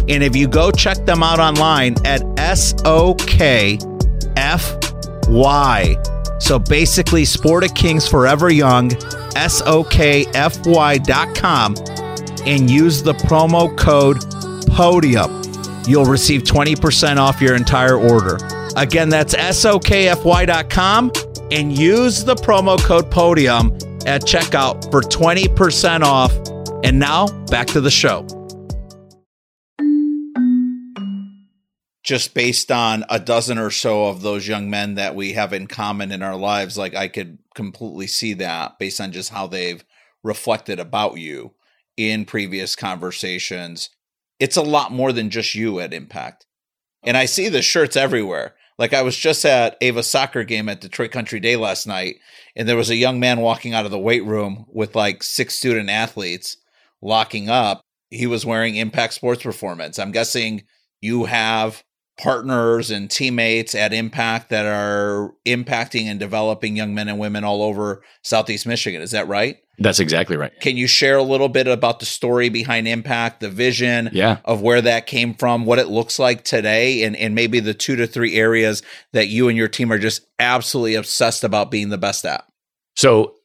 And 0.09 0.23
if 0.23 0.35
you 0.35 0.47
go 0.47 0.71
check 0.71 1.05
them 1.05 1.23
out 1.23 1.39
online 1.39 1.95
at 2.05 2.21
SOKFY, 2.37 3.81
so 6.39 6.59
basically, 6.59 7.25
Sport 7.25 7.65
of 7.65 7.73
Kings 7.73 8.07
Forever 8.07 8.49
Young, 8.49 8.91
SOKFY.com 8.91 9.75
and 12.45 12.71
use 12.71 13.03
the 13.03 13.13
promo 13.13 13.77
code 13.77 14.17
PODIUM. 14.71 15.87
You'll 15.87 16.05
receive 16.05 16.43
20% 16.43 17.17
off 17.17 17.41
your 17.41 17.55
entire 17.55 17.97
order. 17.97 18.37
Again, 18.77 19.09
that's 19.09 19.35
SOKFY.com 19.35 21.11
and 21.51 21.77
use 21.77 22.23
the 22.23 22.35
promo 22.35 22.79
code 22.79 23.09
PODIUM 23.09 24.05
at 24.07 24.21
checkout 24.23 24.89
for 24.91 25.01
20% 25.01 26.01
off. 26.01 26.33
And 26.83 26.99
now 26.99 27.27
back 27.47 27.67
to 27.67 27.81
the 27.81 27.91
show. 27.91 28.25
Just 32.03 32.33
based 32.33 32.71
on 32.71 33.03
a 33.09 33.19
dozen 33.19 33.57
or 33.57 33.69
so 33.69 34.05
of 34.05 34.21
those 34.21 34.47
young 34.47 34.69
men 34.69 34.95
that 34.95 35.15
we 35.15 35.33
have 35.33 35.51
in 35.51 35.67
common 35.67 36.11
in 36.11 36.21
our 36.21 36.37
lives, 36.37 36.77
like 36.77 36.95
I 36.95 37.09
could 37.09 37.37
completely 37.53 38.07
see 38.07 38.33
that 38.35 38.79
based 38.79 39.01
on 39.01 39.11
just 39.11 39.31
how 39.31 39.47
they've 39.47 39.83
reflected 40.23 40.79
about 40.79 41.17
you 41.17 41.53
in 41.97 42.23
previous 42.23 42.75
conversations. 42.75 43.89
It's 44.39 44.55
a 44.55 44.61
lot 44.61 44.91
more 44.91 45.11
than 45.11 45.29
just 45.29 45.55
you 45.55 45.79
at 45.79 45.93
Impact. 45.93 46.45
And 47.03 47.17
I 47.17 47.25
see 47.25 47.49
the 47.49 47.61
shirts 47.61 47.95
everywhere. 47.95 48.55
Like 48.77 48.93
I 48.93 49.01
was 49.01 49.17
just 49.17 49.43
at 49.45 49.75
Ava's 49.81 50.07
soccer 50.07 50.43
game 50.43 50.69
at 50.69 50.81
Detroit 50.81 51.11
Country 51.11 51.39
Day 51.39 51.55
last 51.55 51.87
night, 51.87 52.17
and 52.55 52.67
there 52.67 52.77
was 52.77 52.89
a 52.89 52.95
young 52.95 53.19
man 53.19 53.39
walking 53.39 53.73
out 53.73 53.85
of 53.85 53.91
the 53.91 53.99
weight 53.99 54.23
room 54.23 54.65
with 54.69 54.95
like 54.95 55.23
six 55.23 55.55
student 55.55 55.89
athletes 55.89 56.57
locking 57.01 57.49
up. 57.49 57.81
He 58.09 58.27
was 58.27 58.45
wearing 58.45 58.75
Impact 58.75 59.13
Sports 59.13 59.43
Performance. 59.43 59.99
I'm 59.99 60.11
guessing 60.11 60.63
you 61.01 61.25
have 61.25 61.83
partners 62.17 62.89
and 62.89 63.09
teammates 63.09 63.75
at 63.75 63.93
Impact 63.93 64.49
that 64.49 64.65
are 64.65 65.33
impacting 65.45 66.05
and 66.05 66.19
developing 66.19 66.75
young 66.75 66.93
men 66.93 67.07
and 67.07 67.19
women 67.19 67.43
all 67.43 67.61
over 67.61 68.03
Southeast 68.23 68.65
Michigan. 68.65 69.01
Is 69.01 69.11
that 69.11 69.27
right? 69.27 69.57
That's 69.79 69.99
exactly 69.99 70.37
right. 70.37 70.51
Can 70.59 70.75
you 70.75 70.87
share 70.87 71.17
a 71.17 71.23
little 71.23 71.49
bit 71.49 71.67
about 71.67 71.99
the 71.99 72.05
story 72.05 72.49
behind 72.49 72.87
Impact, 72.87 73.41
the 73.41 73.49
vision 73.49 74.09
yeah. 74.11 74.39
of 74.43 74.61
where 74.61 74.81
that 74.81 75.05
came 75.05 75.35
from, 75.35 75.65
what 75.65 75.77
it 75.77 75.87
looks 75.87 76.17
like 76.17 76.43
today, 76.43 77.03
and, 77.03 77.15
and 77.15 77.35
maybe 77.35 77.59
the 77.59 77.75
two 77.75 77.95
to 77.95 78.07
three 78.07 78.35
areas 78.35 78.81
that 79.13 79.27
you 79.27 79.49
and 79.49 79.57
your 79.57 79.67
team 79.67 79.91
are 79.91 79.99
just 79.99 80.25
absolutely 80.39 80.95
obsessed 80.95 81.43
about 81.43 81.69
being 81.69 81.89
the 81.89 81.97
best 81.97 82.25
at? 82.25 82.43
So 82.95 83.35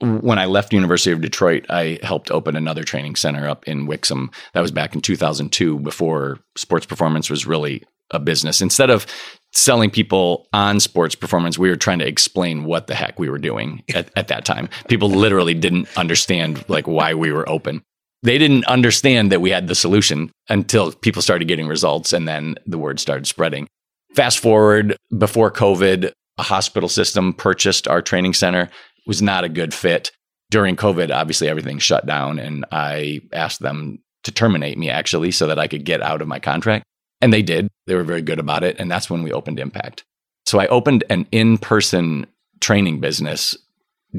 when 0.00 0.38
I 0.38 0.46
left 0.46 0.72
University 0.72 1.12
of 1.12 1.20
Detroit, 1.20 1.66
I 1.68 1.98
helped 2.02 2.30
open 2.30 2.56
another 2.56 2.82
training 2.82 3.16
center 3.16 3.48
up 3.48 3.66
in 3.68 3.86
Wixom. 3.86 4.32
That 4.54 4.60
was 4.60 4.70
back 4.70 4.94
in 4.94 5.00
2002 5.00 5.80
before 5.80 6.38
sports 6.56 6.86
performance 6.86 7.28
was 7.28 7.46
really 7.46 7.84
a 8.10 8.18
business. 8.18 8.60
Instead 8.60 8.90
of 8.90 9.06
selling 9.54 9.90
people 9.90 10.48
on 10.52 10.80
sports 10.80 11.14
performance, 11.14 11.58
we 11.58 11.70
were 11.70 11.76
trying 11.76 12.00
to 12.00 12.06
explain 12.06 12.64
what 12.64 12.86
the 12.86 12.94
heck 12.94 13.18
we 13.18 13.30
were 13.30 13.38
doing 13.38 13.82
at, 13.94 14.10
at 14.16 14.28
that 14.28 14.44
time. 14.44 14.68
People 14.88 15.08
literally 15.08 15.54
didn't 15.54 15.88
understand 15.96 16.64
like 16.68 16.86
why 16.86 17.14
we 17.14 17.32
were 17.32 17.48
open. 17.48 17.82
They 18.22 18.38
didn't 18.38 18.64
understand 18.66 19.30
that 19.32 19.40
we 19.40 19.50
had 19.50 19.68
the 19.68 19.74
solution 19.74 20.30
until 20.48 20.92
people 20.92 21.22
started 21.22 21.46
getting 21.46 21.68
results 21.68 22.12
and 22.12 22.26
then 22.26 22.56
the 22.66 22.78
word 22.78 22.98
started 22.98 23.26
spreading. 23.26 23.68
Fast 24.14 24.38
forward 24.38 24.96
before 25.16 25.50
COVID, 25.50 26.10
a 26.38 26.42
hospital 26.42 26.88
system 26.88 27.32
purchased 27.32 27.86
our 27.86 28.00
training 28.00 28.34
center. 28.34 28.62
It 28.62 29.06
was 29.06 29.20
not 29.20 29.44
a 29.44 29.48
good 29.48 29.74
fit. 29.74 30.10
During 30.50 30.76
COVID, 30.76 31.14
obviously 31.14 31.48
everything 31.48 31.78
shut 31.78 32.06
down 32.06 32.38
and 32.38 32.64
I 32.72 33.20
asked 33.32 33.60
them 33.60 33.98
to 34.24 34.32
terminate 34.32 34.78
me 34.78 34.88
actually 34.88 35.30
so 35.30 35.46
that 35.46 35.58
I 35.58 35.68
could 35.68 35.84
get 35.84 36.02
out 36.02 36.22
of 36.22 36.28
my 36.28 36.38
contract. 36.38 36.84
And 37.24 37.32
they 37.32 37.40
did. 37.40 37.70
They 37.86 37.94
were 37.94 38.04
very 38.04 38.20
good 38.20 38.38
about 38.38 38.64
it. 38.64 38.78
And 38.78 38.90
that's 38.90 39.08
when 39.08 39.22
we 39.22 39.32
opened 39.32 39.58
Impact. 39.58 40.04
So 40.44 40.60
I 40.60 40.66
opened 40.66 41.04
an 41.08 41.26
in 41.32 41.56
person 41.56 42.26
training 42.60 43.00
business 43.00 43.56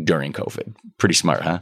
during 0.03 0.33
COVID. 0.33 0.73
Pretty 0.97 1.13
smart, 1.13 1.43
huh? 1.43 1.59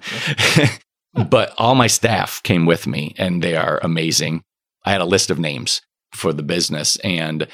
but 1.28 1.54
all 1.58 1.76
my 1.76 1.88
staff 1.88 2.42
came 2.44 2.66
with 2.66 2.88
me 2.88 3.14
and 3.18 3.44
they 3.44 3.58
are 3.58 3.82
amazing. 3.84 4.42
I 4.86 4.92
had 4.92 5.02
a 5.02 5.06
list 5.06 5.30
of 5.30 5.38
names 5.38 5.82
for 6.14 6.32
the 6.32 6.44
business 6.44 6.96
and 6.98 7.46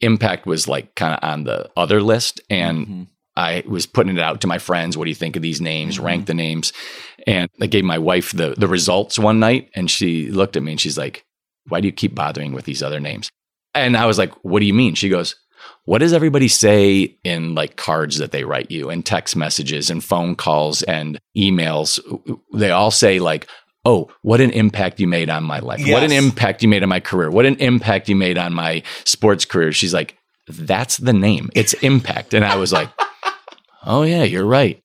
Impact 0.00 0.46
was 0.46 0.68
like 0.68 0.94
kind 0.94 1.14
of 1.14 1.28
on 1.28 1.42
the 1.42 1.68
other 1.76 2.00
list. 2.00 2.40
And 2.48 2.78
mm-hmm. 2.86 3.02
I 3.34 3.64
was 3.66 3.86
putting 3.86 4.16
it 4.16 4.22
out 4.22 4.40
to 4.42 4.46
my 4.46 4.58
friends. 4.58 4.96
What 4.96 5.06
do 5.06 5.10
you 5.10 5.16
think 5.16 5.34
of 5.34 5.42
these 5.42 5.60
names? 5.60 5.96
Mm-hmm. 5.96 6.06
Rank 6.06 6.26
the 6.26 6.34
names. 6.34 6.72
And 7.26 7.50
I 7.60 7.66
gave 7.66 7.82
my 7.82 7.98
wife 7.98 8.30
the, 8.30 8.54
the 8.56 8.68
results 8.68 9.18
one 9.18 9.40
night 9.40 9.68
and 9.74 9.90
she 9.90 10.30
looked 10.30 10.56
at 10.56 10.62
me 10.62 10.72
and 10.72 10.80
she's 10.80 10.96
like, 10.96 11.24
why 11.68 11.80
do 11.80 11.86
you 11.86 11.92
keep 11.92 12.14
bothering 12.14 12.52
with 12.52 12.64
these 12.64 12.82
other 12.82 13.00
names? 13.00 13.30
And 13.74 13.96
I 13.96 14.06
was 14.06 14.18
like, 14.18 14.32
what 14.44 14.60
do 14.60 14.66
you 14.66 14.74
mean? 14.74 14.94
She 14.94 15.08
goes, 15.08 15.34
what 15.84 15.98
does 15.98 16.12
everybody 16.12 16.48
say 16.48 17.18
in 17.24 17.54
like 17.54 17.76
cards 17.76 18.18
that 18.18 18.32
they 18.32 18.44
write 18.44 18.70
you 18.70 18.90
and 18.90 19.04
text 19.04 19.36
messages 19.36 19.90
and 19.90 20.02
phone 20.02 20.34
calls 20.34 20.82
and 20.82 21.18
emails? 21.36 22.00
They 22.52 22.70
all 22.70 22.90
say 22.90 23.18
like, 23.18 23.48
oh, 23.84 24.10
what 24.22 24.40
an 24.40 24.50
impact 24.50 25.00
you 25.00 25.08
made 25.08 25.28
on 25.28 25.42
my 25.44 25.58
life. 25.58 25.80
Yes. 25.80 25.92
What 25.92 26.04
an 26.04 26.12
impact 26.12 26.62
you 26.62 26.68
made 26.68 26.82
on 26.82 26.88
my 26.88 27.00
career. 27.00 27.30
What 27.30 27.46
an 27.46 27.56
impact 27.56 28.08
you 28.08 28.16
made 28.16 28.38
on 28.38 28.52
my 28.52 28.82
sports 29.04 29.44
career. 29.44 29.72
She's 29.72 29.94
like, 29.94 30.16
that's 30.48 30.98
the 30.98 31.12
name. 31.12 31.50
It's 31.54 31.72
impact. 31.74 32.34
And 32.34 32.44
I 32.44 32.56
was 32.56 32.72
like, 32.72 32.88
oh 33.86 34.02
yeah, 34.02 34.22
you're 34.22 34.46
right. 34.46 34.80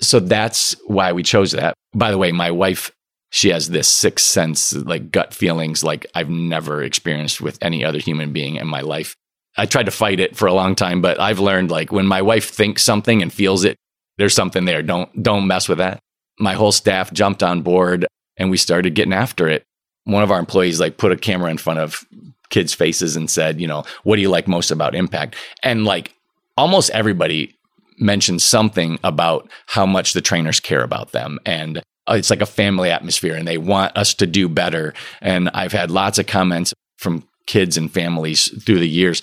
So 0.00 0.20
that's 0.20 0.74
why 0.86 1.12
we 1.12 1.22
chose 1.22 1.52
that. 1.52 1.74
By 1.94 2.10
the 2.10 2.18
way, 2.18 2.32
my 2.32 2.50
wife 2.50 2.90
she 3.32 3.48
has 3.48 3.70
this 3.70 3.88
sixth 3.88 4.26
sense, 4.26 4.74
like 4.74 5.10
gut 5.10 5.32
feelings, 5.32 5.82
like 5.82 6.06
I've 6.14 6.28
never 6.28 6.82
experienced 6.82 7.40
with 7.40 7.58
any 7.62 7.82
other 7.82 7.98
human 7.98 8.30
being 8.30 8.56
in 8.56 8.66
my 8.66 8.82
life. 8.82 9.16
I 9.56 9.64
tried 9.64 9.86
to 9.86 9.90
fight 9.90 10.20
it 10.20 10.36
for 10.36 10.46
a 10.46 10.52
long 10.52 10.74
time, 10.74 11.00
but 11.00 11.18
I've 11.18 11.38
learned 11.38 11.70
like 11.70 11.90
when 11.90 12.06
my 12.06 12.20
wife 12.20 12.50
thinks 12.50 12.82
something 12.82 13.22
and 13.22 13.32
feels 13.32 13.64
it, 13.64 13.76
there's 14.18 14.34
something 14.34 14.66
there. 14.66 14.82
Don't 14.82 15.22
don't 15.22 15.46
mess 15.46 15.66
with 15.66 15.78
that. 15.78 15.98
My 16.38 16.52
whole 16.52 16.72
staff 16.72 17.10
jumped 17.10 17.42
on 17.42 17.62
board 17.62 18.06
and 18.36 18.50
we 18.50 18.58
started 18.58 18.94
getting 18.94 19.14
after 19.14 19.48
it. 19.48 19.64
One 20.04 20.22
of 20.22 20.30
our 20.30 20.38
employees 20.38 20.78
like 20.78 20.98
put 20.98 21.12
a 21.12 21.16
camera 21.16 21.50
in 21.50 21.56
front 21.56 21.78
of 21.78 22.04
kids' 22.50 22.74
faces 22.74 23.16
and 23.16 23.30
said, 23.30 23.62
you 23.62 23.66
know, 23.66 23.84
what 24.02 24.16
do 24.16 24.22
you 24.22 24.28
like 24.28 24.46
most 24.46 24.70
about 24.70 24.94
Impact? 24.94 25.36
And 25.62 25.86
like 25.86 26.14
almost 26.58 26.90
everybody 26.90 27.56
mentioned 27.98 28.42
something 28.42 28.98
about 29.02 29.50
how 29.68 29.86
much 29.86 30.12
the 30.12 30.20
trainers 30.20 30.60
care 30.60 30.82
about 30.82 31.12
them 31.12 31.38
and 31.46 31.82
Uh, 32.08 32.14
it's 32.14 32.30
like 32.30 32.40
a 32.40 32.46
family 32.46 32.90
atmosphere 32.90 33.34
and 33.34 33.46
they 33.46 33.58
want 33.58 33.96
us 33.96 34.14
to 34.14 34.26
do 34.26 34.48
better. 34.48 34.92
And 35.20 35.48
I've 35.54 35.72
had 35.72 35.90
lots 35.90 36.18
of 36.18 36.26
comments 36.26 36.74
from 36.98 37.26
kids 37.46 37.76
and 37.76 37.92
families 37.92 38.48
through 38.64 38.80
the 38.80 38.88
years. 38.88 39.22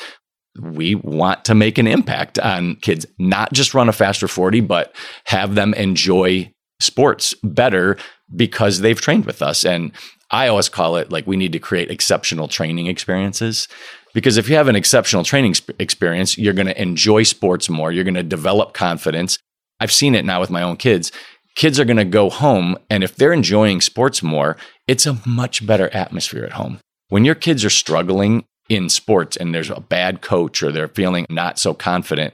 We 0.62 0.96
want 0.96 1.46
to 1.46 1.56
make 1.56 1.78
an 1.78 1.88
impact 1.88 2.40
on 2.40 2.76
kids, 2.78 3.06
not 3.18 3.54
just 3.54 3.74
run 3.74 3.90
a 3.90 3.94
faster 3.94 4.28
40, 4.28 4.62
but 4.62 4.96
have 5.26 5.56
them 5.56 5.74
enjoy 5.74 6.52
sports 6.80 7.34
better 7.44 7.98
because 8.36 8.80
they've 8.80 9.00
trained 9.00 9.26
with 9.26 9.42
us. 9.42 9.64
And 9.64 9.92
I 10.32 10.48
always 10.48 10.70
call 10.70 10.96
it 10.98 11.12
like 11.12 11.28
we 11.28 11.38
need 11.38 11.54
to 11.54 11.60
create 11.60 11.92
exceptional 11.92 12.48
training 12.48 12.88
experiences. 12.88 13.68
Because 14.14 14.38
if 14.38 14.50
you 14.50 14.56
have 14.56 14.68
an 14.68 14.76
exceptional 14.76 15.24
training 15.24 15.56
experience, 15.80 16.38
you're 16.38 16.54
going 16.54 16.68
to 16.68 16.82
enjoy 16.82 17.24
sports 17.24 17.70
more. 17.70 17.92
You're 17.92 18.04
going 18.04 18.14
to 18.16 18.24
develop 18.24 18.74
confidence. 18.74 19.38
I've 19.80 19.92
seen 19.92 20.16
it 20.16 20.26
now 20.26 20.40
with 20.40 20.50
my 20.50 20.62
own 20.62 20.78
kids. 20.78 21.12
Kids 21.60 21.78
are 21.78 21.84
going 21.84 21.98
to 21.98 22.06
go 22.06 22.30
home, 22.30 22.78
and 22.90 23.04
if 23.04 23.18
they're 23.18 23.34
enjoying 23.34 23.82
sports 23.82 24.24
more, 24.24 24.56
it's 24.88 25.06
a 25.06 25.20
much 25.26 25.68
better 25.68 25.94
atmosphere 25.94 26.46
at 26.46 26.54
home. 26.54 26.80
When 27.10 27.26
your 27.26 27.36
kids 27.36 27.66
are 27.66 27.70
struggling 27.70 28.46
in 28.70 28.88
sports 28.88 29.36
and 29.36 29.54
there's 29.54 29.70
a 29.70 29.82
bad 29.82 30.22
coach 30.22 30.64
or 30.64 30.72
they're 30.72 30.88
feeling 30.88 31.26
not 31.30 31.60
so 31.60 31.74
confident, 31.74 32.34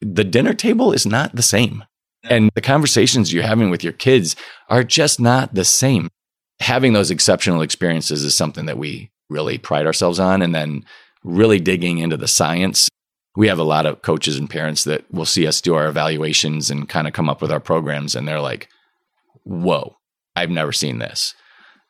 the 0.00 0.24
dinner 0.24 0.54
table 0.54 0.94
is 0.94 1.04
not 1.04 1.36
the 1.36 1.42
same. 1.42 1.84
And 2.30 2.48
the 2.54 2.62
conversations 2.62 3.34
you're 3.34 3.42
having 3.42 3.68
with 3.68 3.84
your 3.84 3.92
kids 3.92 4.34
are 4.70 4.82
just 4.82 5.20
not 5.20 5.54
the 5.54 5.66
same. 5.66 6.08
Having 6.60 6.94
those 6.94 7.10
exceptional 7.10 7.60
experiences 7.60 8.24
is 8.24 8.34
something 8.34 8.64
that 8.64 8.78
we 8.78 9.10
really 9.28 9.58
pride 9.58 9.84
ourselves 9.84 10.18
on. 10.18 10.40
And 10.40 10.54
then 10.54 10.86
really 11.22 11.58
digging 11.58 11.98
into 11.98 12.16
the 12.16 12.28
science. 12.28 12.88
We 13.36 13.48
have 13.48 13.58
a 13.58 13.64
lot 13.64 13.86
of 13.86 14.02
coaches 14.02 14.38
and 14.38 14.48
parents 14.48 14.84
that 14.84 15.04
will 15.12 15.24
see 15.24 15.46
us 15.46 15.60
do 15.60 15.74
our 15.74 15.88
evaluations 15.88 16.70
and 16.70 16.88
kind 16.88 17.06
of 17.06 17.12
come 17.12 17.28
up 17.28 17.42
with 17.42 17.50
our 17.50 17.60
programs. 17.60 18.14
And 18.14 18.28
they're 18.28 18.40
like, 18.40 18.68
whoa, 19.42 19.96
I've 20.36 20.50
never 20.50 20.72
seen 20.72 20.98
this. 20.98 21.34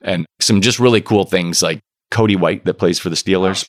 And 0.01 0.27
some 0.41 0.61
just 0.61 0.79
really 0.79 1.01
cool 1.01 1.25
things 1.25 1.63
like 1.63 1.81
Cody 2.11 2.37
White 2.37 2.65
that 2.65 2.75
plays 2.75 2.99
for 2.99 3.11
the 3.11 3.17
Steelers. 3.17 3.67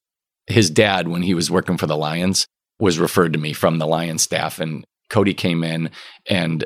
His 0.47 0.69
dad, 0.69 1.07
when 1.07 1.23
he 1.23 1.33
was 1.33 1.49
working 1.51 1.77
for 1.77 1.87
the 1.87 1.97
Lions, 1.97 2.45
was 2.79 2.99
referred 2.99 3.33
to 3.33 3.39
me 3.39 3.53
from 3.53 3.77
the 3.77 3.87
Lions 3.87 4.21
staff. 4.21 4.59
And 4.59 4.85
Cody 5.09 5.33
came 5.33 5.63
in 5.63 5.89
and 6.29 6.65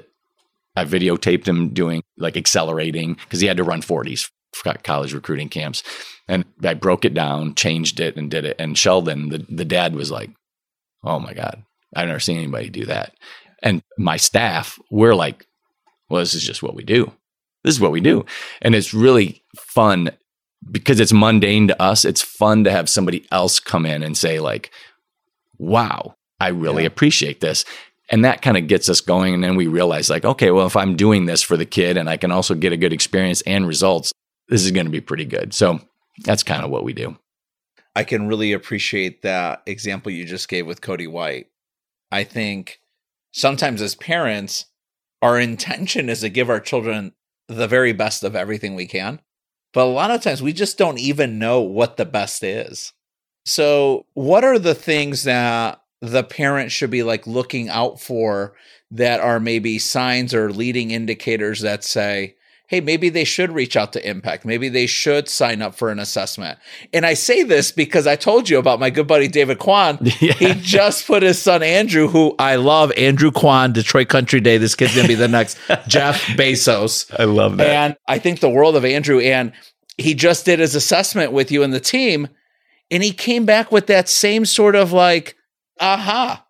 I 0.75 0.85
videotaped 0.85 1.47
him 1.47 1.69
doing 1.69 2.01
like 2.17 2.37
accelerating 2.37 3.13
because 3.13 3.41
he 3.41 3.47
had 3.47 3.57
to 3.57 3.63
run 3.63 3.81
40s 3.81 4.29
for 4.53 4.73
college 4.83 5.13
recruiting 5.13 5.49
camps. 5.49 5.83
And 6.27 6.45
I 6.63 6.73
broke 6.73 7.05
it 7.05 7.13
down, 7.13 7.55
changed 7.55 7.99
it, 7.99 8.17
and 8.17 8.29
did 8.29 8.45
it. 8.45 8.55
And 8.59 8.77
Sheldon, 8.77 9.29
the, 9.29 9.45
the 9.49 9.65
dad, 9.65 9.95
was 9.95 10.11
like, 10.11 10.31
Oh 11.03 11.19
my 11.19 11.33
God, 11.33 11.63
I've 11.95 12.07
never 12.07 12.19
seen 12.19 12.37
anybody 12.37 12.69
do 12.69 12.85
that. 12.85 13.13
And 13.61 13.81
my 13.97 14.17
staff, 14.17 14.79
we're 14.89 15.15
like, 15.15 15.45
Well, 16.09 16.19
this 16.19 16.33
is 16.33 16.43
just 16.43 16.63
what 16.63 16.75
we 16.75 16.83
do. 16.83 17.11
This 17.63 17.75
is 17.75 17.81
what 17.81 17.91
we 17.91 18.01
do. 18.01 18.25
And 18.61 18.73
it's 18.73 18.93
really 18.93 19.43
fun 19.57 20.11
because 20.71 20.99
it's 20.99 21.13
mundane 21.13 21.67
to 21.67 21.81
us. 21.81 22.05
It's 22.05 22.21
fun 22.21 22.63
to 22.63 22.71
have 22.71 22.89
somebody 22.89 23.25
else 23.31 23.59
come 23.59 23.85
in 23.85 24.03
and 24.03 24.17
say, 24.17 24.39
like, 24.39 24.71
wow, 25.57 26.15
I 26.39 26.49
really 26.49 26.83
yeah. 26.83 26.87
appreciate 26.87 27.41
this. 27.41 27.65
And 28.09 28.25
that 28.25 28.41
kind 28.41 28.57
of 28.57 28.67
gets 28.67 28.89
us 28.89 29.01
going. 29.01 29.33
And 29.33 29.43
then 29.43 29.55
we 29.55 29.67
realize, 29.67 30.09
like, 30.09 30.25
okay, 30.25 30.51
well, 30.51 30.65
if 30.65 30.75
I'm 30.75 30.95
doing 30.95 31.25
this 31.25 31.41
for 31.41 31.57
the 31.57 31.65
kid 31.65 31.95
and 31.97 32.09
I 32.09 32.17
can 32.17 32.31
also 32.31 32.55
get 32.55 32.73
a 32.73 32.77
good 32.77 32.93
experience 32.93 33.41
and 33.41 33.67
results, 33.67 34.11
this 34.47 34.63
is 34.65 34.71
going 34.71 34.87
to 34.87 34.91
be 34.91 35.01
pretty 35.01 35.25
good. 35.25 35.53
So 35.53 35.79
that's 36.23 36.43
kind 36.43 36.63
of 36.63 36.71
what 36.71 36.83
we 36.83 36.93
do. 36.93 37.17
I 37.95 38.03
can 38.03 38.27
really 38.27 38.53
appreciate 38.53 39.21
that 39.23 39.61
example 39.65 40.11
you 40.11 40.25
just 40.25 40.47
gave 40.47 40.65
with 40.65 40.81
Cody 40.81 41.07
White. 41.07 41.47
I 42.11 42.23
think 42.23 42.79
sometimes 43.31 43.81
as 43.81 43.95
parents, 43.95 44.65
our 45.21 45.39
intention 45.39 46.09
is 46.09 46.21
to 46.21 46.29
give 46.29 46.49
our 46.49 46.59
children 46.59 47.13
the 47.47 47.67
very 47.67 47.93
best 47.93 48.23
of 48.23 48.35
everything 48.35 48.75
we 48.75 48.85
can. 48.85 49.19
But 49.73 49.85
a 49.85 49.91
lot 49.91 50.11
of 50.11 50.21
times 50.21 50.41
we 50.41 50.53
just 50.53 50.77
don't 50.77 50.99
even 50.99 51.39
know 51.39 51.61
what 51.61 51.97
the 51.97 52.05
best 52.05 52.43
is. 52.43 52.93
So, 53.45 54.05
what 54.13 54.43
are 54.43 54.59
the 54.59 54.75
things 54.75 55.23
that 55.23 55.81
the 56.01 56.23
parent 56.23 56.71
should 56.71 56.89
be 56.89 57.03
like 57.03 57.27
looking 57.27 57.69
out 57.69 57.99
for 57.99 58.53
that 58.91 59.19
are 59.19 59.39
maybe 59.39 59.79
signs 59.79 60.33
or 60.33 60.51
leading 60.51 60.91
indicators 60.91 61.61
that 61.61 61.83
say, 61.83 62.35
hey, 62.69 62.81
maybe 62.81 63.09
they 63.09 63.23
should 63.23 63.51
reach 63.51 63.75
out 63.75 63.93
to 63.93 64.07
Impact. 64.07 64.45
Maybe 64.45 64.69
they 64.69 64.85
should 64.85 65.27
sign 65.27 65.63
up 65.63 65.73
for 65.73 65.89
an 65.89 65.97
assessment. 65.97 66.59
And 66.93 67.03
I 67.03 67.15
say 67.15 67.41
this 67.41 67.71
because 67.71 68.05
I 68.05 68.15
told 68.15 68.47
you 68.47 68.59
about 68.59 68.79
my 68.79 68.91
good 68.91 69.07
buddy 69.07 69.27
David 69.27 69.59
Kwan. 69.59 69.97
Yeah. 70.19 70.33
He 70.33 70.53
just 70.55 71.07
put 71.07 71.23
his 71.23 71.41
son 71.41 71.63
Andrew, 71.63 72.07
who 72.07 72.35
I 72.37 72.57
love, 72.57 72.91
Andrew 72.97 73.31
Kwan, 73.31 73.71
Detroit 73.71 74.09
Country 74.09 74.41
Day. 74.41 74.57
This 74.57 74.75
kid's 74.75 74.95
gonna 74.95 75.07
be 75.07 75.15
the 75.15 75.29
next 75.29 75.57
Jeff 75.87 76.21
Bezos. 76.35 77.09
I 77.17 77.23
love 77.23 77.55
that. 77.57 77.67
And 77.67 77.97
I 78.07 78.19
think 78.19 78.41
the 78.41 78.49
world 78.49 78.75
of 78.75 78.83
Andrew. 78.83 79.19
And 79.19 79.53
he 79.97 80.13
just 80.13 80.45
did 80.45 80.59
his 80.59 80.75
assessment 80.75 81.31
with 81.31 81.51
you 81.51 81.63
and 81.63 81.73
the 81.73 81.79
team, 81.79 82.27
and 82.91 83.01
he 83.01 83.11
came 83.11 83.45
back 83.45 83.71
with 83.71 83.87
that 83.87 84.09
same 84.09 84.45
sort 84.45 84.75
of 84.75 84.91
like, 84.91 85.35
aha, 85.79 86.45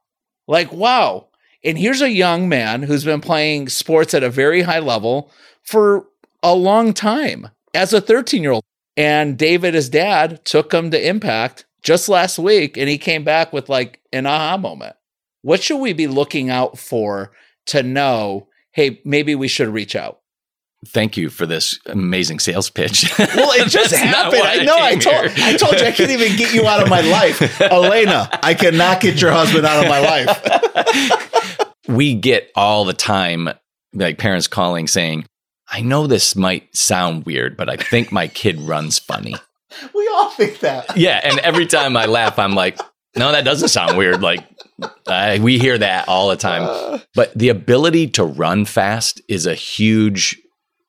like 0.47 0.71
wow. 0.73 1.28
And 1.63 1.77
here's 1.77 2.01
a 2.01 2.09
young 2.09 2.47
man 2.47 2.83
who's 2.83 3.03
been 3.03 3.21
playing 3.21 3.69
sports 3.69 4.13
at 4.13 4.23
a 4.23 4.29
very 4.29 4.61
high 4.61 4.79
level 4.79 5.31
for 5.63 6.07
a 6.41 6.55
long 6.55 6.93
time 6.93 7.49
as 7.73 7.93
a 7.93 8.01
13 8.01 8.41
year 8.41 8.53
old. 8.53 8.63
And 8.95 9.37
David, 9.37 9.73
his 9.73 9.89
dad, 9.89 10.43
took 10.45 10.73
him 10.73 10.91
to 10.91 11.07
Impact 11.07 11.65
just 11.81 12.09
last 12.09 12.39
week 12.39 12.77
and 12.77 12.89
he 12.89 12.97
came 12.97 13.23
back 13.23 13.53
with 13.53 13.69
like 13.69 14.01
an 14.11 14.25
aha 14.25 14.57
moment. 14.57 14.95
What 15.41 15.63
should 15.63 15.77
we 15.77 15.93
be 15.93 16.07
looking 16.07 16.49
out 16.49 16.77
for 16.77 17.31
to 17.67 17.83
know, 17.83 18.47
hey, 18.71 19.01
maybe 19.05 19.35
we 19.35 19.47
should 19.47 19.69
reach 19.69 19.95
out? 19.95 20.19
Thank 20.87 21.17
you 21.17 21.29
for 21.29 21.45
this 21.45 21.77
amazing 21.87 22.39
sales 22.39 22.69
pitch. 22.69 23.13
Well, 23.19 23.51
it 23.51 23.69
just 23.69 23.93
happened. 23.93 24.43
I 24.43 24.63
know. 24.63 24.77
I, 24.77 24.91
I 24.91 24.95
told 24.95 25.15
I 25.15 25.57
told 25.57 25.79
you 25.79 25.85
I 25.85 25.91
can't 25.91 26.09
even 26.09 26.37
get 26.37 26.53
you 26.53 26.67
out 26.67 26.81
of 26.81 26.87
my 26.87 27.01
life. 27.01 27.61
Elena, 27.61 28.29
I 28.41 28.53
cannot 28.53 29.01
get 29.01 29.21
your 29.21 29.31
husband 29.31 29.65
out 29.65 29.83
of 29.83 29.89
my 29.89 29.99
life. 29.99 31.33
we 31.89 32.13
get 32.13 32.51
all 32.55 32.85
the 32.85 32.93
time 32.93 33.49
like 33.93 34.17
parents 34.17 34.47
calling 34.47 34.87
saying, 34.87 35.25
I 35.71 35.81
know 35.81 36.07
this 36.07 36.35
might 36.35 36.75
sound 36.75 37.25
weird, 37.25 37.57
but 37.57 37.69
I 37.69 37.77
think 37.77 38.11
my 38.11 38.27
kid 38.27 38.59
runs 38.61 38.99
funny. 38.99 39.35
we 39.95 40.07
all 40.13 40.29
think 40.31 40.59
that. 40.59 40.95
Yeah. 40.95 41.19
And 41.23 41.39
every 41.39 41.65
time 41.65 41.97
I 41.97 42.05
laugh, 42.05 42.39
I'm 42.39 42.53
like, 42.53 42.79
no, 43.15 43.31
that 43.31 43.43
doesn't 43.43 43.69
sound 43.69 43.97
weird. 43.97 44.21
Like, 44.21 44.45
we 45.41 45.57
hear 45.57 45.77
that 45.77 46.07
all 46.07 46.29
the 46.29 46.35
time. 46.35 46.63
Uh, 46.63 46.99
but 47.15 47.33
the 47.37 47.49
ability 47.49 48.07
to 48.11 48.23
run 48.23 48.65
fast 48.65 49.21
is 49.27 49.45
a 49.45 49.55
huge 49.55 50.39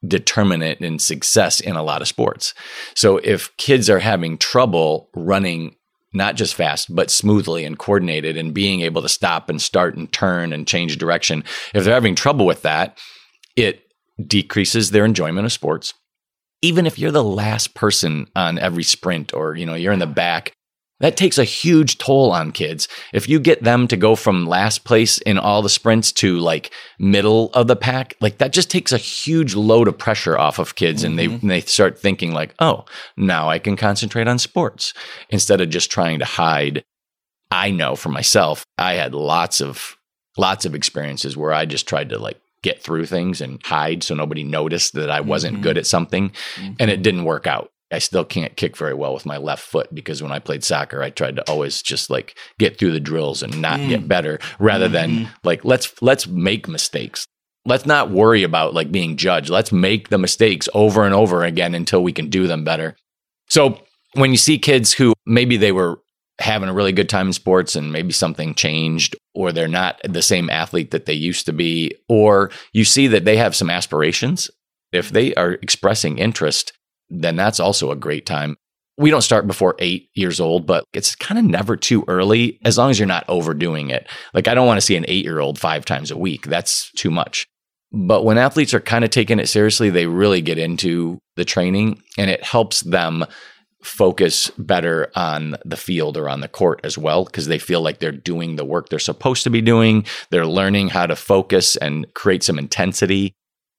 determinant 0.07 0.81
in 0.81 0.99
success 0.99 1.61
in 1.61 1.77
a 1.77 1.83
lot 1.83 2.03
of 2.03 2.09
sports. 2.09 2.55
So 2.95 3.19
if 3.19 3.55
kids 3.57 3.89
are 3.91 3.99
having 3.99 4.39
trouble 4.39 5.11
running 5.15 5.77
not 6.13 6.35
just 6.35 6.55
fast, 6.55 6.95
but 6.95 7.11
smoothly 7.11 7.65
and 7.65 7.79
coordinated 7.79 8.37
and 8.37 8.55
being 8.55 8.81
able 8.81 9.03
to 9.03 9.09
stop 9.09 9.49
and 9.49 9.63
start 9.63 9.97
and 9.97 10.13
turn 10.13 10.53
and 10.53 10.67
change 10.67 10.99
direction, 10.99 11.45
if 11.75 11.85
they're 11.85 11.95
having 11.95 12.15
trouble 12.15 12.47
with 12.47 12.63
that, 12.63 12.99
it 13.57 13.83
decreases 14.27 14.91
their 14.91 15.05
enjoyment 15.05 15.45
of 15.45 15.53
sports. 15.53 15.95
Even 16.63 16.87
if 16.87 16.99
you're 16.99 17.11
the 17.11 17.25
last 17.25 17.75
person 17.75 18.27
on 18.37 18.59
every 18.59 18.83
sprint 18.83 19.33
or, 19.33 19.55
you 19.55 19.65
know, 19.65 19.75
you're 19.75 19.93
in 19.93 19.99
the 19.99 20.07
back, 20.07 20.53
that 21.01 21.17
takes 21.17 21.39
a 21.39 21.45
huge 21.45 21.99
toll 21.99 22.31
on 22.31 22.53
kids. 22.53 22.89
If 23.13 23.29
you 23.29 23.41
get 23.41 23.63
them 23.63 23.89
to 23.89 23.97
go 23.97 24.15
from 24.15 24.47
last 24.47 24.85
place 24.85 25.19
in 25.19 25.39
all 25.39 25.63
the 25.63 25.69
sprints 25.69 26.13
to 26.13 26.39
like 26.39 26.73
middle 26.99 27.51
of 27.55 27.67
the 27.67 27.77
pack, 27.77 28.15
like 28.21 28.39
that 28.39 28.53
just 28.53 28.71
takes 28.71 28.93
a 28.93 28.99
huge 28.99 29.55
load 29.55 29.89
of 29.89 29.99
pressure 29.99 30.39
off 30.39 30.59
of 30.59 30.75
kids 30.75 31.03
mm-hmm. 31.03 31.11
and 31.11 31.19
they 31.19 31.27
mm-hmm. 31.27 31.41
and 31.43 31.51
they 31.51 31.61
start 31.63 31.99
thinking 31.99 32.33
like, 32.33 32.55
"Oh, 32.61 32.85
now 33.17 33.49
I 33.49 33.59
can 33.59 33.77
concentrate 33.77 34.29
on 34.29 34.39
sports 34.39 34.95
instead 35.31 35.61
of 35.61 35.71
just 35.71 35.91
trying 35.91 36.19
to 36.21 36.25
hide." 36.25 36.85
I 37.51 37.73
know 37.73 37.97
for 37.97 38.11
myself, 38.11 38.65
I 38.79 38.95
had 38.95 39.15
lots 39.15 39.61
of 39.61 39.97
lots 40.37 40.65
of 40.65 40.75
experiences 40.75 41.37
where 41.37 41.53
I 41.53 41.67
just 41.67 41.89
tried 41.89 42.11
to 42.11 42.19
like 42.19 42.41
get 42.63 42.83
through 42.83 43.07
things 43.07 43.41
and 43.41 43.65
hide 43.65 44.03
so 44.03 44.15
nobody 44.15 44.45
noticed 44.45 44.95
that 44.95 45.11
I 45.11 45.21
wasn't 45.21 45.55
mm-hmm. 45.55 45.63
good 45.63 45.79
at 45.79 45.87
something. 45.87 46.31
Mm-hmm. 46.57 46.75
And 46.79 46.91
it 46.91 47.03
didn't 47.03 47.25
work 47.25 47.47
out. 47.47 47.71
I 47.91 47.99
still 47.99 48.25
can't 48.25 48.57
kick 48.57 48.77
very 48.77 48.95
well 48.95 49.13
with 49.13 49.27
my 49.27 49.37
left 49.37 49.63
foot 49.63 49.93
because 49.93 50.23
when 50.23 50.33
I 50.33 50.39
played 50.39 50.63
soccer, 50.63 51.03
I 51.03 51.11
tried 51.11 51.37
to 51.37 51.51
always 51.51 51.83
just 51.83 52.09
like 52.09 52.37
get 52.59 52.79
through 52.79 52.93
the 52.93 53.01
drills 53.01 53.43
and 53.43 53.61
not 53.61 53.81
mm. 53.81 53.89
get 53.89 54.09
better 54.09 54.39
rather 54.59 54.87
mm-hmm. 54.87 55.25
than 55.25 55.29
like 55.43 55.65
let's 55.65 55.93
let's 56.01 56.27
make 56.27 56.69
mistakes. 56.69 57.27
Let's 57.67 57.87
not 57.87 58.11
worry 58.11 58.43
about 58.43 58.75
like 58.75 58.93
being 58.93 59.17
judged. 59.17 59.51
Let's 59.51 59.73
make 59.73 60.09
the 60.09 60.19
mistakes 60.19 60.69
over 60.73 61.05
and 61.05 61.15
over 61.15 61.45
again 61.45 61.75
until 61.75 62.03
we 62.03 62.13
can 62.13 62.31
do 62.31 62.47
them 62.47 62.65
better. 62.65 62.97
So 63.49 63.81
when 64.15 64.31
you 64.31 64.37
see 64.37 64.59
kids 64.59 64.93
who 64.93 65.13
maybe 65.27 65.57
they 65.57 65.73
were 65.73 66.01
having 66.39 66.69
a 66.69 66.73
really 66.73 66.93
good 66.93 67.09
time 67.09 67.29
in 67.29 67.33
sports 67.33 67.77
and 67.77 67.93
maybe 67.93 68.13
something 68.13 68.55
changed 68.55 69.15
or 69.35 69.53
they're 69.53 69.69
not 69.69 70.01
the 70.05 70.23
same 70.23 70.49
athlete 70.49 70.91
that 70.91 71.05
they 71.05 71.13
used 71.13 71.45
to 71.47 71.53
be 71.53 71.93
or 72.09 72.51
you 72.73 72.85
see 72.85 73.07
that 73.09 73.27
they 73.27 73.37
have 73.37 73.55
some 73.55 73.69
aspirations 73.69 74.51
if 74.91 75.11
they 75.11 75.35
are 75.35 75.53
expressing 75.53 76.19
interest 76.19 76.73
then 77.11 77.37
that's 77.37 77.61
also 77.61 77.91
a 77.91 77.97
great 77.97 78.27
time 78.27 78.57
we 79.01 79.09
don't 79.09 79.23
start 79.23 79.47
before 79.47 79.77
eight 79.79 80.11
years 80.13 80.41
old, 80.41 80.67
but 80.67 80.85
it's 80.93 81.17
kind 81.17 81.39
of 81.39 81.45
never 81.47 81.75
too 81.75 82.05
early 82.07 82.61
as 82.67 82.77
long 82.77 82.91
as 82.91 82.99
you're 82.99 83.07
not 83.07 83.25
overdoing 83.29 83.89
it. 83.89 84.07
Like, 84.35 84.47
I 84.47 84.53
don't 84.53 84.67
want 84.67 84.77
to 84.77 84.85
see 84.85 84.95
an 84.95 85.07
eight 85.09 85.25
year 85.25 85.41
old 85.41 85.59
five 85.59 85.87
times 85.87 86.11
a 86.11 86.19
week. 86.19 86.47
That's 86.47 86.93
too 86.93 87.11
much. 87.11 87.47
But 87.93 88.25
when 88.25 88.37
athletes 88.37 88.75
are 88.75 88.81
kind 88.81 89.03
of 89.03 89.11
taking 89.11 89.39
it 89.39 89.49
seriously, 89.49 89.89
they 89.89 90.07
really 90.07 90.43
get 90.43 90.59
into 90.59 91.19
the 91.37 91.47
training 91.47 92.03
and 92.19 92.31
it 92.31 92.45
helps 92.45 92.83
them 92.83 93.25
focus 93.83 94.51
better 94.59 95.11
on 95.15 95.57
the 95.65 95.79
field 95.79 96.19
or 96.19 96.29
on 96.29 96.41
the 96.41 96.49
court 96.49 96.81
as 96.85 96.99
well 96.99 97.25
because 97.25 97.47
they 97.47 97.59
feel 97.59 97.81
like 97.81 98.01
they're 98.01 98.13
doing 98.13 98.57
the 98.57 98.65
work 98.67 98.91
they're 98.91 98.99
supposed 98.99 99.45
to 99.45 99.51
be 99.51 99.63
doing. 99.63 100.05
They're 100.31 100.47
learning 100.47 100.89
how 100.89 101.07
to 101.07 101.17
focus 101.17 101.75
and 101.77 102.13
create 102.13 102.43
some 102.43 102.59
intensity. 102.59 103.33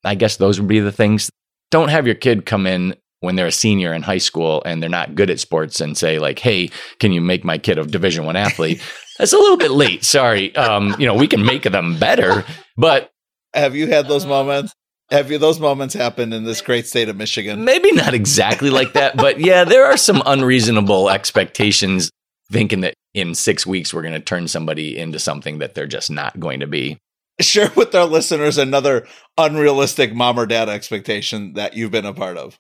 I 0.04 0.16
guess 0.16 0.38
those 0.38 0.60
would 0.60 0.68
be 0.68 0.80
the 0.80 0.92
things. 0.92 1.30
Don't 1.70 1.90
have 1.90 2.08
your 2.08 2.16
kid 2.16 2.48
come 2.48 2.66
in 2.66 2.96
when 3.22 3.36
they're 3.36 3.48
a 3.48 3.52
senior 3.52 3.94
in 3.94 4.02
high 4.02 4.18
school 4.18 4.62
and 4.66 4.82
they're 4.82 4.90
not 4.90 5.16
good 5.16 5.30
at 5.30 5.40
sports 5.40 5.80
and 5.80 5.98
say 5.98 6.20
like, 6.20 6.40
"Hey, 6.40 6.70
can 7.00 7.14
you 7.14 7.22
make 7.22 7.46
my 7.46 7.58
kid 7.58 7.80
a 7.80 7.86
Division 7.86 8.26
One 8.26 8.36
athlete?" 8.36 8.82
That's 9.18 9.34
a 9.34 9.38
little 9.38 9.58
bit 9.58 9.72
late. 9.72 10.04
Sorry. 10.04 10.54
Um, 10.56 10.96
you 11.00 11.06
know, 11.06 11.14
we 11.14 11.28
can 11.28 11.46
make 11.46 11.64
them 11.64 11.98
better, 12.00 12.44
but 12.76 13.12
have 13.54 13.76
you 13.76 13.88
had 13.88 14.08
those 14.08 14.26
moments? 14.26 14.74
Have 15.12 15.30
you 15.30 15.38
those 15.38 15.60
moments 15.60 15.94
happen 15.94 16.34
in 16.34 16.46
this 16.46 16.62
great 16.62 16.88
state 16.88 17.10
of 17.10 17.18
Michigan? 17.18 17.64
Maybe 17.66 17.92
not 17.92 18.14
exactly 18.14 18.70
like 18.70 18.94
that, 18.94 19.18
but 19.18 19.40
yeah, 19.40 19.64
there 19.66 19.86
are 19.86 19.98
some 19.98 20.24
unreasonable 20.26 21.10
expectations 21.10 22.10
thinking 22.50 22.82
that 22.82 22.94
in 23.14 23.36
6 23.36 23.68
weeks 23.68 23.94
we're 23.94 24.02
going 24.02 24.14
to 24.14 24.20
turn 24.22 24.48
somebody 24.48 24.98
into 24.98 25.20
something 25.20 25.60
that 25.60 25.76
they're 25.76 25.86
just 25.86 26.10
not 26.10 26.40
going 26.40 26.62
to 26.62 26.68
be. 26.68 26.98
Share 27.42 27.72
with 27.76 27.94
our 27.94 28.06
listeners 28.06 28.58
another 28.58 29.06
unrealistic 29.38 30.14
mom 30.14 30.40
or 30.40 30.46
dad 30.46 30.70
expectation 30.70 31.54
that 31.54 31.76
you've 31.76 31.92
been 31.92 32.06
a 32.06 32.14
part 32.14 32.38
of 32.38 32.58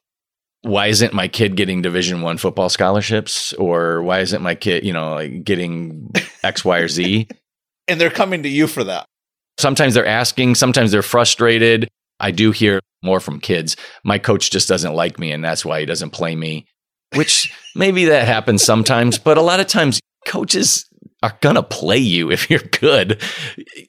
why 0.62 0.88
isn't 0.88 1.14
my 1.14 1.28
kid 1.28 1.55
getting 1.55 1.82
division 1.82 2.22
one 2.22 2.38
football 2.38 2.70
scholarships? 2.70 3.53
Or 3.53 4.01
why 4.03 4.20
isn't 4.20 4.41
my 4.41 4.55
kid 4.55 4.86
you 4.86 4.93
know 4.93 5.16
like 5.16 5.43
getting 5.43 6.12
x 6.43 6.64
y 6.64 6.80
or 6.80 6.88
z? 6.88 7.28
And 7.88 7.99
they're 7.99 8.12
coming 8.12 8.43
to 8.43 8.47
you 8.47 8.68
for 8.68 8.86
that. 8.86 9.05
Sometimes 9.59 9.95
they're 9.95 10.05
asking 10.05 10.55
sometimes 10.55 10.91
they're 10.91 11.01
frustrated. 11.01 11.89
I 12.22 12.32
do 12.32 12.51
hear 12.51 12.80
more 13.03 13.20
from 13.20 13.39
kids. 13.41 13.76
My 14.05 14.18
coach 14.18 14.51
just 14.51 14.70
doesn't 14.70 14.93
like 14.93 15.20
me 15.20 15.32
and 15.32 15.43
that's 15.43 15.66
why 15.66 15.80
he 15.82 15.86
doesn't 15.86 16.12
play 16.12 16.36
me. 16.36 16.68
Which 17.16 17.51
maybe 17.76 18.05
that 18.05 18.28
happens 18.28 18.64
sometimes 18.64 19.18
but 19.18 19.38
a 19.38 19.41
lot 19.41 19.59
of 19.59 19.68
times 19.68 19.99
coaches 20.26 20.86
are 21.24 21.38
gonna 21.41 21.63
play 21.63 21.97
you 21.97 22.32
if 22.32 22.49
you're 22.49 22.59
good. 22.59 23.22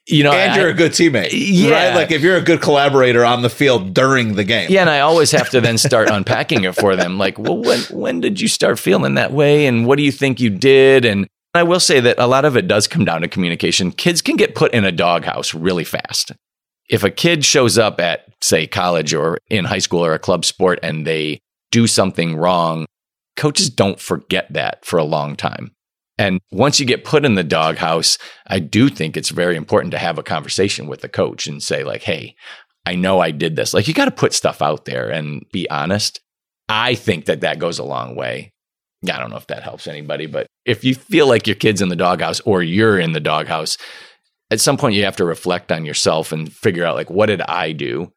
You 0.07 0.24
know, 0.24 0.33
and 0.33 0.55
you're 0.57 0.68
a 0.68 0.74
good 0.74 0.93
teammate. 0.93 1.30
Yeah, 1.33 1.89
right? 1.89 1.95
like 1.95 2.11
if 2.11 2.22
you're 2.22 2.37
a 2.37 2.43
good 2.43 2.61
collaborator 2.61 3.24
on 3.24 3.43
the 3.43 3.51
field 3.51 3.95
during 3.95 4.35
the 4.35 4.45
game. 4.45 4.70
Yeah, 4.70 4.83
and 4.83 4.91
I 4.91 5.01
always 5.01 5.30
have 5.33 5.51
to 5.51 5.61
then 5.61 5.78
start 5.78 6.11
unpacking 6.11 6.64
it 6.64 6.74
for 6.74 6.97
them. 6.97 7.18
Like, 7.18 7.39
well, 7.39 7.59
when 7.59 7.80
when 7.91 8.20
did 8.20 8.41
you 8.41 8.49
start 8.49 8.78
feeling 8.78 9.14
that 9.14 9.33
way, 9.33 9.66
and 9.66 9.87
what 9.87 9.97
do 9.97 10.03
you 10.03 10.12
think 10.12 10.41
you 10.41 10.51
did? 10.51 11.05
And 11.05 11.26
I 11.55 11.62
will 11.62 11.80
say 11.80 12.01
that 12.01 12.18
a 12.18 12.26
lot 12.26 12.45
of 12.45 12.57
it 12.57 12.68
does 12.68 12.87
come 12.87 13.05
down 13.05 13.22
to 13.22 13.28
communication. 13.28 13.93
Kids 13.93 14.22
can 14.22 14.37
get 14.37 14.55
put 14.55 14.74
in 14.74 14.85
a 14.85 14.93
doghouse 14.93 15.55
really 15.55 15.85
fast. 15.85 16.33
If 16.89 17.05
a 17.05 17.11
kid 17.11 17.45
shows 17.45 17.78
up 17.78 18.01
at, 18.01 18.26
say, 18.43 18.66
college 18.66 19.14
or 19.14 19.39
in 19.49 19.64
high 19.64 19.78
school 19.78 20.05
or 20.05 20.12
a 20.12 20.18
club 20.18 20.45
sport 20.45 20.78
and 20.83 21.07
they 21.07 21.39
do 21.70 21.87
something 21.87 22.37
wrong, 22.37 22.87
coaches 23.37 23.70
don't 23.70 24.01
forget 24.01 24.53
that 24.53 24.85
for 24.85 24.99
a 24.99 25.05
long 25.05 25.37
time 25.37 25.72
and 26.23 26.41
once 26.53 26.79
you 26.79 26.87
get 26.87 27.05
put 27.05 27.25
in 27.25 27.35
the 27.35 27.43
doghouse, 27.43 28.16
I 28.47 28.61
do 28.61 28.89
think 28.89 29.16
it's 29.16 29.31
very 29.31 29.57
important 29.57 29.91
to 29.91 29.99
have 29.99 30.18
a 30.18 30.23
conversation 30.23 30.87
with 30.87 31.01
the 31.01 31.09
coach 31.09 31.49
and 31.49 31.61
say, 31.61 31.83
like, 31.83 32.05
hey, 32.05 32.37
I 32.87 32.95
know 32.95 33.18
I 33.18 33.33
did 33.33 33.57
this. 33.57 33.75
Like, 33.75 33.89
you 33.89 33.95
got 33.95 34.05
to 34.05 34.12
put 34.12 34.33
stuff 34.33 34.62
out 34.62 34.85
there 34.85 35.11
and 35.11 35.45
be 35.51 35.68
honest. 35.68 36.20
I 36.68 36.95
think 36.95 37.25
that 37.25 37.41
that 37.41 37.59
goes 37.59 37.81
a 37.81 37.85
long 37.85 38.14
way. 38.14 38.53
I 39.05 39.18
don't 39.18 39.31
know 39.31 39.37
if 39.37 39.49
that 39.49 39.64
helps 39.64 39.89
anybody, 39.89 40.27
but 40.27 40.47
if 40.64 40.85
you 40.85 40.95
feel 40.95 41.27
like 41.27 41.49
your 41.49 41.57
kid's 41.57 41.83
in 41.83 41.89
the 41.89 41.97
doghouse 41.97 42.39
or 42.43 42.62
you're 42.62 43.01
in 43.01 43.14
the 43.14 43.18
doghouse, 43.18 43.77
at 44.49 44.61
some 44.61 44.77
point 44.77 44.95
you 44.95 45.03
have 45.03 45.16
to 45.16 45.25
reflect 45.25 45.73
on 45.73 45.85
yourself 45.85 46.31
and 46.31 46.53
figure 46.53 46.85
out, 46.85 46.95
like, 46.95 47.11
what 47.11 47.27
did 47.27 47.43
I 47.43 47.73
do? 47.73 48.12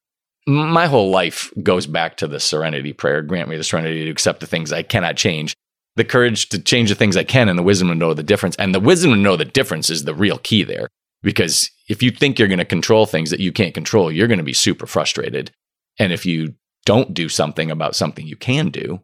My 0.45 0.85
whole 0.85 1.09
life 1.09 1.51
goes 1.63 1.87
back 1.87 2.17
to 2.17 2.27
the 2.27 2.39
serenity 2.39 2.93
prayer 2.93 3.23
grant 3.23 3.49
me 3.49 3.57
the 3.57 3.63
serenity 3.63 4.03
to 4.03 4.11
accept 4.11 4.41
the 4.41 4.45
things 4.45 4.71
I 4.71 4.83
cannot 4.83 5.17
change 5.17 5.55
the 5.95 6.03
courage 6.03 6.49
to 6.49 6.59
change 6.59 6.89
the 6.89 6.95
things 6.95 7.15
I 7.15 7.23
can 7.23 7.49
and 7.49 7.57
the 7.57 7.63
wisdom 7.63 7.87
to 7.89 7.95
know 7.95 8.13
the 8.13 8.23
difference. 8.23 8.55
And 8.57 8.75
the 8.75 8.79
wisdom 8.79 9.11
to 9.11 9.17
know 9.17 9.37
the 9.37 9.45
difference 9.45 9.89
is 9.89 10.03
the 10.03 10.15
real 10.15 10.37
key 10.39 10.63
there. 10.63 10.89
Because 11.21 11.71
if 11.89 12.03
you 12.03 12.11
think 12.11 12.37
you're 12.37 12.47
going 12.47 12.59
to 12.59 12.65
control 12.65 13.05
things 13.05 13.31
that 13.31 13.39
you 13.39 13.51
can't 13.51 13.73
control, 13.73 14.11
you're 14.11 14.27
going 14.27 14.37
to 14.37 14.43
be 14.43 14.53
super 14.53 14.85
frustrated. 14.85 15.51
And 15.97 16.13
if 16.13 16.25
you 16.25 16.53
don't 16.85 17.13
do 17.13 17.29
something 17.29 17.71
about 17.71 17.95
something 17.95 18.27
you 18.27 18.35
can 18.35 18.69
do, 18.69 19.01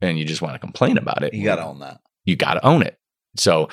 and 0.00 0.18
you 0.18 0.24
just 0.24 0.42
want 0.42 0.54
to 0.54 0.58
complain 0.58 0.98
about 0.98 1.22
it, 1.22 1.34
you 1.34 1.44
got 1.44 1.56
to 1.56 1.64
own 1.64 1.80
that. 1.80 2.00
You 2.24 2.36
got 2.36 2.54
to 2.54 2.66
own 2.66 2.82
it. 2.82 2.96
So 3.36 3.68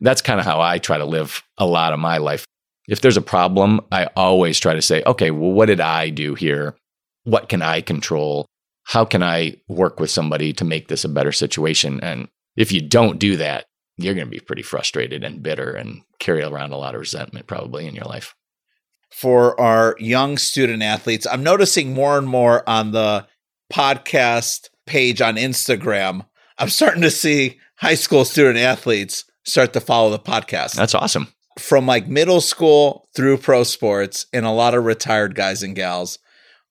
that's 0.00 0.22
kind 0.22 0.38
of 0.38 0.46
how 0.46 0.60
I 0.60 0.78
try 0.78 0.98
to 0.98 1.04
live 1.04 1.42
a 1.58 1.66
lot 1.66 1.92
of 1.92 1.98
my 1.98 2.18
life. 2.18 2.44
If 2.88 3.00
there's 3.00 3.16
a 3.16 3.22
problem, 3.22 3.80
I 3.90 4.06
always 4.16 4.58
try 4.60 4.74
to 4.74 4.82
say, 4.82 5.02
okay, 5.06 5.30
well, 5.30 5.52
what 5.52 5.66
did 5.66 5.80
I 5.80 6.10
do 6.10 6.34
here? 6.34 6.76
What 7.24 7.48
can 7.48 7.62
I 7.62 7.80
control? 7.80 8.46
How 8.84 9.04
can 9.04 9.22
I 9.22 9.56
work 9.68 10.00
with 10.00 10.10
somebody 10.10 10.52
to 10.54 10.64
make 10.64 10.88
this 10.88 11.04
a 11.04 11.08
better 11.08 11.32
situation? 11.32 12.00
And 12.02 12.28
if 12.56 12.72
you 12.72 12.80
don't 12.80 13.18
do 13.18 13.36
that, 13.36 13.66
you're 13.96 14.14
going 14.14 14.26
to 14.26 14.30
be 14.30 14.40
pretty 14.40 14.62
frustrated 14.62 15.22
and 15.22 15.42
bitter 15.42 15.70
and 15.70 16.02
carry 16.18 16.42
around 16.42 16.72
a 16.72 16.78
lot 16.78 16.94
of 16.94 17.00
resentment 17.00 17.46
probably 17.46 17.86
in 17.86 17.94
your 17.94 18.06
life. 18.06 18.34
For 19.10 19.60
our 19.60 19.94
young 19.98 20.38
student 20.38 20.82
athletes, 20.82 21.26
I'm 21.30 21.42
noticing 21.42 21.92
more 21.92 22.16
and 22.16 22.26
more 22.26 22.68
on 22.68 22.92
the 22.92 23.26
podcast 23.72 24.68
page 24.86 25.20
on 25.20 25.36
Instagram, 25.36 26.26
I'm 26.58 26.68
starting 26.68 27.02
to 27.02 27.10
see 27.10 27.58
high 27.76 27.94
school 27.94 28.24
student 28.24 28.58
athletes 28.58 29.24
start 29.44 29.72
to 29.72 29.80
follow 29.80 30.10
the 30.10 30.18
podcast. 30.18 30.74
That's 30.74 30.94
awesome. 30.94 31.28
From 31.58 31.86
like 31.86 32.06
middle 32.08 32.40
school 32.40 33.08
through 33.14 33.38
pro 33.38 33.64
sports, 33.64 34.26
and 34.32 34.46
a 34.46 34.50
lot 34.50 34.74
of 34.74 34.84
retired 34.84 35.34
guys 35.34 35.62
and 35.62 35.74
gals 35.74 36.18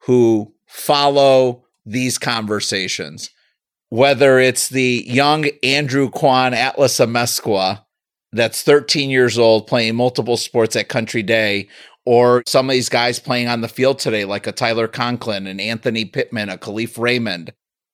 who 0.03 0.53
follow 0.67 1.65
these 1.85 2.17
conversations. 2.17 3.29
Whether 3.89 4.39
it's 4.39 4.69
the 4.69 5.03
young 5.05 5.47
Andrew 5.63 6.09
Kwan 6.09 6.53
Atlas 6.53 6.99
Amezcua 6.99 7.83
that's 8.31 8.63
13 8.63 9.09
years 9.09 9.37
old 9.37 9.67
playing 9.67 9.95
multiple 9.95 10.37
sports 10.37 10.75
at 10.75 10.87
Country 10.87 11.23
Day, 11.23 11.67
or 12.05 12.43
some 12.47 12.69
of 12.69 12.73
these 12.73 12.89
guys 12.89 13.19
playing 13.19 13.47
on 13.47 13.61
the 13.61 13.67
field 13.67 13.99
today, 13.99 14.25
like 14.25 14.47
a 14.47 14.51
Tyler 14.51 14.87
Conklin, 14.87 15.45
an 15.47 15.59
Anthony 15.59 16.05
Pittman, 16.05 16.49
a 16.49 16.57
Kalif 16.57 16.97
Raymond. 16.97 17.53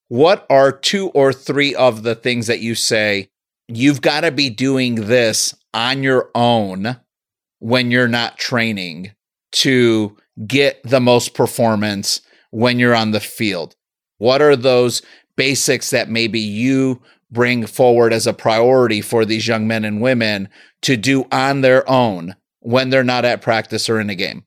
What 0.10 0.46
are 0.50 0.72
two 0.72 1.10
or 1.10 1.34
three 1.34 1.76
of 1.76 2.04
the 2.04 2.16
things 2.16 2.48
that 2.48 2.60
you 2.60 2.76
say 2.76 3.30
you've 3.68 4.02
got 4.02 4.22
to 4.22 4.32
be 4.32 4.50
doing 4.50 4.96
this 4.96 5.56
on 5.74 6.04
your 6.04 6.30
own 6.34 6.98
when 7.60 7.92
you're 7.92 8.08
not 8.08 8.38
training 8.38 9.12
to 9.52 10.16
get 10.46 10.82
the 10.84 11.00
most 11.00 11.34
performance 11.34 12.22
when 12.52 12.80
you're 12.80 12.96
on 12.96 13.12
the 13.12 13.20
field? 13.20 13.76
What 14.18 14.42
are 14.42 14.56
those 14.56 15.02
basics 15.36 15.92
that 15.92 16.10
maybe 16.10 16.40
you 16.40 17.02
bring 17.30 17.66
forward 17.66 18.14
as 18.14 18.26
a 18.26 18.34
priority 18.34 19.02
for 19.02 19.26
these 19.26 19.48
young 19.48 19.68
men 19.68 19.86
and 19.86 20.02
women 20.02 20.50
to 20.82 20.98
do 20.98 21.26
on 21.32 21.62
their 21.62 21.88
own 21.90 22.36
when 22.60 22.90
they're 22.90 23.04
not 23.04 23.26
at 23.26 23.42
practice 23.42 23.90
or 23.90 24.00
in 24.00 24.10
a 24.10 24.16
game? 24.16 24.46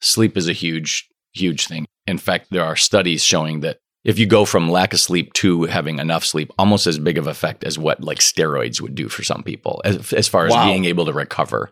Sleep 0.00 0.36
is 0.36 0.48
a 0.48 0.52
huge, 0.52 1.08
huge 1.32 1.66
thing. 1.66 1.86
In 2.06 2.18
fact, 2.18 2.48
there 2.50 2.64
are 2.64 2.76
studies 2.76 3.22
showing 3.24 3.60
that 3.60 3.78
if 4.04 4.20
you 4.20 4.26
go 4.26 4.44
from 4.44 4.70
lack 4.70 4.92
of 4.92 5.00
sleep 5.00 5.32
to 5.32 5.64
having 5.64 5.98
enough 5.98 6.24
sleep, 6.24 6.52
almost 6.58 6.86
as 6.86 6.98
big 6.98 7.18
of 7.18 7.26
effect 7.26 7.64
as 7.64 7.76
what 7.76 8.02
like 8.02 8.18
steroids 8.18 8.80
would 8.80 8.94
do 8.94 9.08
for 9.08 9.24
some 9.24 9.42
people, 9.42 9.82
as, 9.84 10.12
as 10.12 10.28
far 10.28 10.46
as 10.46 10.52
wow. 10.52 10.64
being 10.64 10.84
able 10.84 11.06
to 11.06 11.12
recover. 11.12 11.70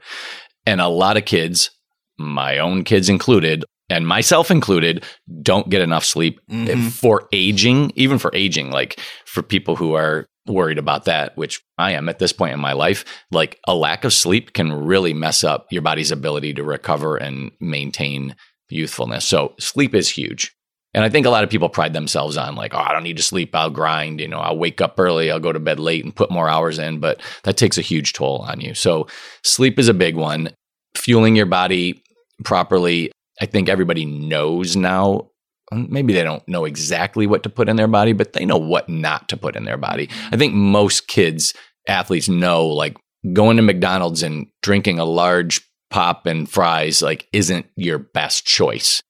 And 0.66 0.80
a 0.80 0.88
lot 0.88 1.16
of 1.16 1.26
kids, 1.26 1.70
my 2.18 2.58
own 2.58 2.82
kids 2.82 3.08
included, 3.08 3.64
and 3.90 4.06
myself 4.06 4.50
included, 4.50 5.04
don't 5.42 5.68
get 5.68 5.82
enough 5.82 6.04
sleep 6.04 6.40
mm-hmm. 6.50 6.88
for 6.88 7.28
aging, 7.32 7.92
even 7.94 8.18
for 8.18 8.30
aging, 8.34 8.70
like 8.70 8.98
for 9.26 9.42
people 9.42 9.76
who 9.76 9.94
are 9.94 10.26
worried 10.46 10.78
about 10.78 11.04
that, 11.06 11.36
which 11.36 11.62
I 11.78 11.92
am 11.92 12.08
at 12.08 12.18
this 12.18 12.32
point 12.32 12.54
in 12.54 12.60
my 12.60 12.72
life, 12.72 13.04
like 13.30 13.58
a 13.66 13.74
lack 13.74 14.04
of 14.04 14.12
sleep 14.12 14.52
can 14.52 14.72
really 14.72 15.14
mess 15.14 15.44
up 15.44 15.66
your 15.70 15.82
body's 15.82 16.10
ability 16.10 16.54
to 16.54 16.64
recover 16.64 17.16
and 17.16 17.50
maintain 17.60 18.36
youthfulness. 18.68 19.26
So 19.26 19.54
sleep 19.58 19.94
is 19.94 20.08
huge. 20.08 20.54
And 20.92 21.02
I 21.02 21.08
think 21.08 21.26
a 21.26 21.30
lot 21.30 21.42
of 21.42 21.50
people 21.50 21.68
pride 21.68 21.92
themselves 21.92 22.36
on 22.36 22.54
like, 22.54 22.72
oh, 22.72 22.78
I 22.78 22.92
don't 22.92 23.02
need 23.02 23.16
to 23.16 23.22
sleep. 23.22 23.54
I'll 23.54 23.70
grind. 23.70 24.20
You 24.20 24.28
know, 24.28 24.38
I'll 24.38 24.56
wake 24.56 24.80
up 24.80 24.94
early. 24.98 25.30
I'll 25.30 25.40
go 25.40 25.52
to 25.52 25.58
bed 25.58 25.80
late 25.80 26.04
and 26.04 26.14
put 26.14 26.30
more 26.30 26.48
hours 26.48 26.78
in. 26.78 27.00
But 27.00 27.20
that 27.42 27.56
takes 27.56 27.76
a 27.76 27.82
huge 27.82 28.12
toll 28.12 28.44
on 28.48 28.60
you. 28.60 28.74
So 28.74 29.08
sleep 29.42 29.78
is 29.78 29.88
a 29.88 29.94
big 29.94 30.14
one. 30.14 30.50
Fueling 30.94 31.34
your 31.34 31.46
body 31.46 32.04
properly. 32.44 33.10
I 33.40 33.46
think 33.46 33.68
everybody 33.68 34.04
knows 34.04 34.76
now. 34.76 35.30
Um, 35.72 35.86
maybe 35.90 36.12
they 36.12 36.22
don't 36.22 36.46
know 36.46 36.64
exactly 36.64 37.26
what 37.26 37.42
to 37.42 37.48
put 37.48 37.68
in 37.68 37.76
their 37.76 37.88
body, 37.88 38.12
but 38.12 38.34
they 38.34 38.44
know 38.44 38.58
what 38.58 38.88
not 38.88 39.28
to 39.30 39.36
put 39.36 39.56
in 39.56 39.64
their 39.64 39.78
body. 39.78 40.10
I 40.30 40.36
think 40.36 40.54
most 40.54 41.08
kids, 41.08 41.54
athletes 41.88 42.28
know 42.28 42.66
like 42.66 42.96
going 43.32 43.56
to 43.56 43.62
McDonald's 43.62 44.22
and 44.22 44.46
drinking 44.62 44.98
a 44.98 45.04
large 45.04 45.60
pop 45.90 46.26
and 46.26 46.48
fries 46.48 47.02
like 47.02 47.28
isn't 47.32 47.66
your 47.76 47.98
best 47.98 48.46
choice. 48.46 49.00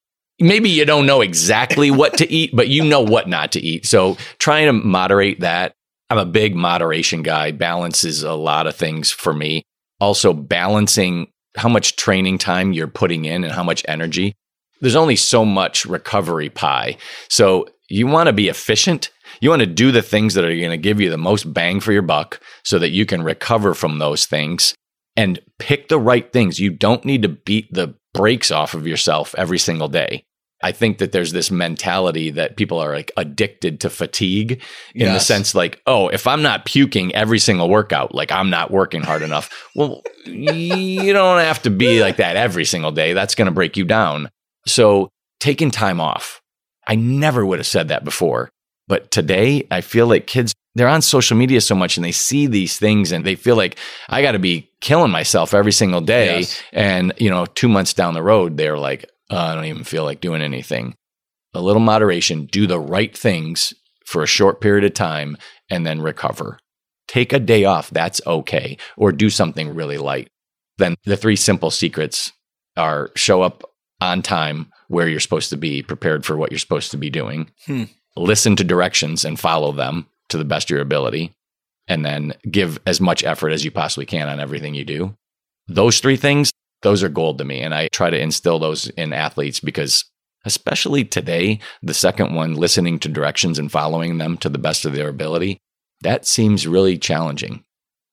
Maybe 0.41 0.69
you 0.69 0.85
don't 0.85 1.07
know 1.07 1.21
exactly 1.21 1.91
what 1.91 2.19
to 2.19 2.31
eat, 2.31 2.51
but 2.55 2.69
you 2.69 2.85
know 2.85 3.01
what 3.01 3.29
not 3.29 3.53
to 3.53 3.61
eat. 3.61 3.87
So 3.87 4.17
trying 4.39 4.67
to 4.67 4.73
moderate 4.73 5.41
that. 5.41 5.75
I'm 6.11 6.19
a 6.19 6.27
big 6.27 6.55
moderation 6.55 7.23
guy. 7.23 7.53
Balance 7.53 8.05
is 8.05 8.23
a 8.23 8.35
lot 8.35 8.67
of 8.67 8.77
things 8.77 9.11
for 9.11 9.33
me. 9.33 9.63
Also 10.01 10.33
balancing 10.33 11.29
how 11.57 11.69
much 11.69 11.97
training 11.97 12.39
time 12.39 12.73
you're 12.73 12.87
putting 12.87 13.25
in 13.25 13.45
and 13.45 13.53
how 13.53 13.63
much 13.63 13.85
energy. 13.89 14.35
There's 14.81 14.97
only 14.97 15.17
so 15.17 15.45
much 15.45 15.85
recovery 15.85 16.51
pie. 16.51 16.97
So 17.29 17.67
you 17.89 18.07
want 18.07 18.27
to 18.27 18.33
be 18.33 18.49
efficient. 18.49 19.11
You 19.41 19.51
want 19.51 19.61
to 19.61 19.67
do 19.67 19.93
the 19.93 20.03
things 20.03 20.35
that 20.35 20.45
are 20.45 20.57
going 20.57 20.71
to 20.71 20.77
give 20.77 21.01
you 21.01 21.11
the 21.11 21.19
most 21.19 21.53
bang 21.53 21.81
for 21.81 21.93
your 21.93 22.03
buck 22.03 22.41
so 22.65 22.79
that 22.79 22.91
you 22.91 23.07
can 23.07 23.23
recover 23.23 23.75
from 23.75 23.99
those 23.99 24.27
things 24.27 24.75
and 25.17 25.41
pick 25.59 25.89
the 25.89 25.99
right 25.99 26.33
things. 26.33 26.59
You 26.59 26.71
don't 26.71 27.05
need 27.05 27.23
to 27.23 27.29
beat 27.29 27.73
the 27.73 27.95
brakes 28.13 28.51
off 28.51 28.75
of 28.75 28.87
yourself 28.87 29.35
every 29.37 29.59
single 29.59 29.89
day. 29.89 30.25
I 30.65 30.73
think 30.73 30.97
that 30.97 31.13
there's 31.13 31.33
this 31.33 31.51
mentality 31.51 32.31
that 32.31 32.57
people 32.57 32.79
are 32.79 32.95
like 32.95 33.13
addicted 33.19 33.81
to 33.81 33.91
fatigue 33.91 34.53
in 34.95 35.03
yes. 35.03 35.13
the 35.13 35.21
sense 35.21 35.55
like, 35.55 35.83
oh, 35.87 36.09
if 36.09 36.27
I'm 36.27 36.41
not 36.41 36.65
puking 36.65 37.15
every 37.15 37.39
single 37.39 37.69
workout, 37.69 38.15
like 38.15 38.33
I'm 38.33 38.49
not 38.49 38.71
working 38.71 39.03
hard 39.03 39.23
enough. 39.23 39.51
Well, 39.77 40.03
you 40.25 41.13
don't 41.13 41.41
have 41.41 41.63
to 41.63 41.71
be 41.71 42.01
like 42.01 42.19
that 42.19 42.37
every 42.37 42.65
single 42.65 42.93
day. 42.93 43.13
That's 43.13 43.35
going 43.35 43.47
to 43.47 43.53
break 43.53 43.77
you 43.77 43.85
down. 43.85 44.31
So 44.69 45.11
taking 45.41 45.73
time 45.73 46.01
off. 46.01 46.41
I 46.87 46.95
never 46.95 47.45
would 47.45 47.59
have 47.59 47.67
said 47.67 47.89
that 47.89 48.05
before. 48.05 48.51
But 48.87 49.11
today, 49.11 49.67
I 49.73 49.81
feel 49.81 50.07
like 50.07 50.29
kids, 50.29 50.55
they're 50.77 50.87
on 50.87 51.03
social 51.03 51.37
media 51.37 51.61
so 51.61 51.75
much 51.75 51.97
and 51.97 52.05
they 52.05 52.13
see 52.13 52.47
these 52.47 52.79
things 52.79 53.11
and 53.11 53.25
they 53.25 53.35
feel 53.35 53.57
like 53.57 53.77
I 54.09 54.23
got 54.23 54.33
to 54.33 54.39
be 54.39 54.71
killing 54.81 55.11
myself 55.11 55.55
every 55.55 55.73
single 55.73 56.01
day. 56.01 56.41
Yes. 56.41 56.63
And, 56.73 57.13
you 57.17 57.31
know, 57.31 57.47
two 57.47 57.69
months 57.69 57.95
down 57.95 58.15
the 58.15 58.23
road, 58.23 58.57
they're 58.57 58.79
like, 58.79 59.07
oh, 59.35 59.39
I 59.39 59.55
don't 59.55 59.65
even 59.65 59.85
feel 59.85 60.05
like 60.05 60.21
doing 60.21 60.43
anything. 60.43 60.95
A 61.55 61.61
little 61.61 61.81
moderation, 61.81 62.47
do 62.47 62.67
the 62.67 62.81
right 62.81 63.17
things 63.17 63.75
for 64.07 64.23
a 64.23 64.29
short 64.29 64.61
period 64.61 64.85
of 64.85 64.95
time 64.95 65.37
and 65.71 65.87
then 65.87 66.01
recover. 66.01 66.59
Take 67.09 67.33
a 67.33 67.39
day 67.39 67.65
off. 67.65 67.91
That's 67.91 68.21
okay. 68.27 68.79
Or 68.97 69.13
do 69.13 69.31
something 69.31 69.75
really 69.75 69.99
light. 69.99 70.29
Then 70.79 70.97
the 71.05 71.17
three 71.17 71.37
simple 71.37 71.71
secrets 71.71 72.33
are 72.77 73.11
show 73.15 73.43
up 73.43 73.63
on 74.01 74.23
time 74.23 74.71
where 74.89 75.09
you're 75.09 75.21
supposed 75.21 75.51
to 75.51 75.57
be, 75.57 75.83
prepared 75.83 76.25
for 76.25 76.37
what 76.37 76.51
you're 76.51 76.59
supposed 76.59 76.91
to 76.91 76.97
be 76.97 77.11
doing, 77.11 77.51
hmm. 77.67 77.85
listen 78.17 78.57
to 78.57 78.65
directions 78.65 79.25
and 79.25 79.39
follow 79.39 79.73
them 79.73 80.07
to 80.29 80.39
the 80.39 80.45
best 80.45 80.67
of 80.67 80.71
your 80.71 80.81
ability, 80.81 81.33
and 81.87 82.05
then 82.05 82.35
give 82.51 82.79
as 82.87 83.01
much 83.01 83.25
effort 83.25 83.51
as 83.51 83.65
you 83.65 83.71
possibly 83.71 84.07
can 84.07 84.29
on 84.29 84.41
everything 84.41 84.75
you 84.75 84.85
do. 84.85 85.15
Those 85.69 86.01
three 86.01 86.17
things 86.17 86.51
those 86.85 87.03
are 87.03 87.09
gold 87.09 87.39
to 87.39 87.45
me. 87.45 87.61
And 87.61 87.75
I 87.75 87.89
try 87.89 88.11
to 88.11 88.21
instill 88.21 88.61
those 88.61 88.89
in 88.91 89.13
athletes 89.13 89.59
because, 89.59 90.05
especially 90.45 91.05
today, 91.05 91.59
the 91.83 91.95
second 91.95 92.35
one, 92.35 92.55
listening 92.55 93.01
to 93.01 93.09
directions 93.09 93.59
and 93.59 93.73
following 93.73 94.19
them 94.19 94.37
to 94.39 94.49
the 94.49 94.59
best 94.59 94.85
of 94.85 94.93
their 94.93 95.09
ability, 95.09 95.59
that 96.03 96.27
seems 96.27 96.69
really 96.69 96.99
challenging. 96.99 97.65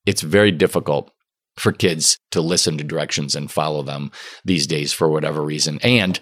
It's 0.05 0.21
very 0.21 0.51
difficult 0.51 1.11
for 1.57 1.73
kids 1.73 2.17
to 2.31 2.41
listen 2.41 2.77
to 2.77 2.83
directions 2.83 3.35
and 3.35 3.51
follow 3.51 3.83
them 3.83 4.09
these 4.45 4.65
days 4.65 4.93
for 4.93 5.09
whatever 5.09 5.43
reason. 5.43 5.79
And 5.83 6.19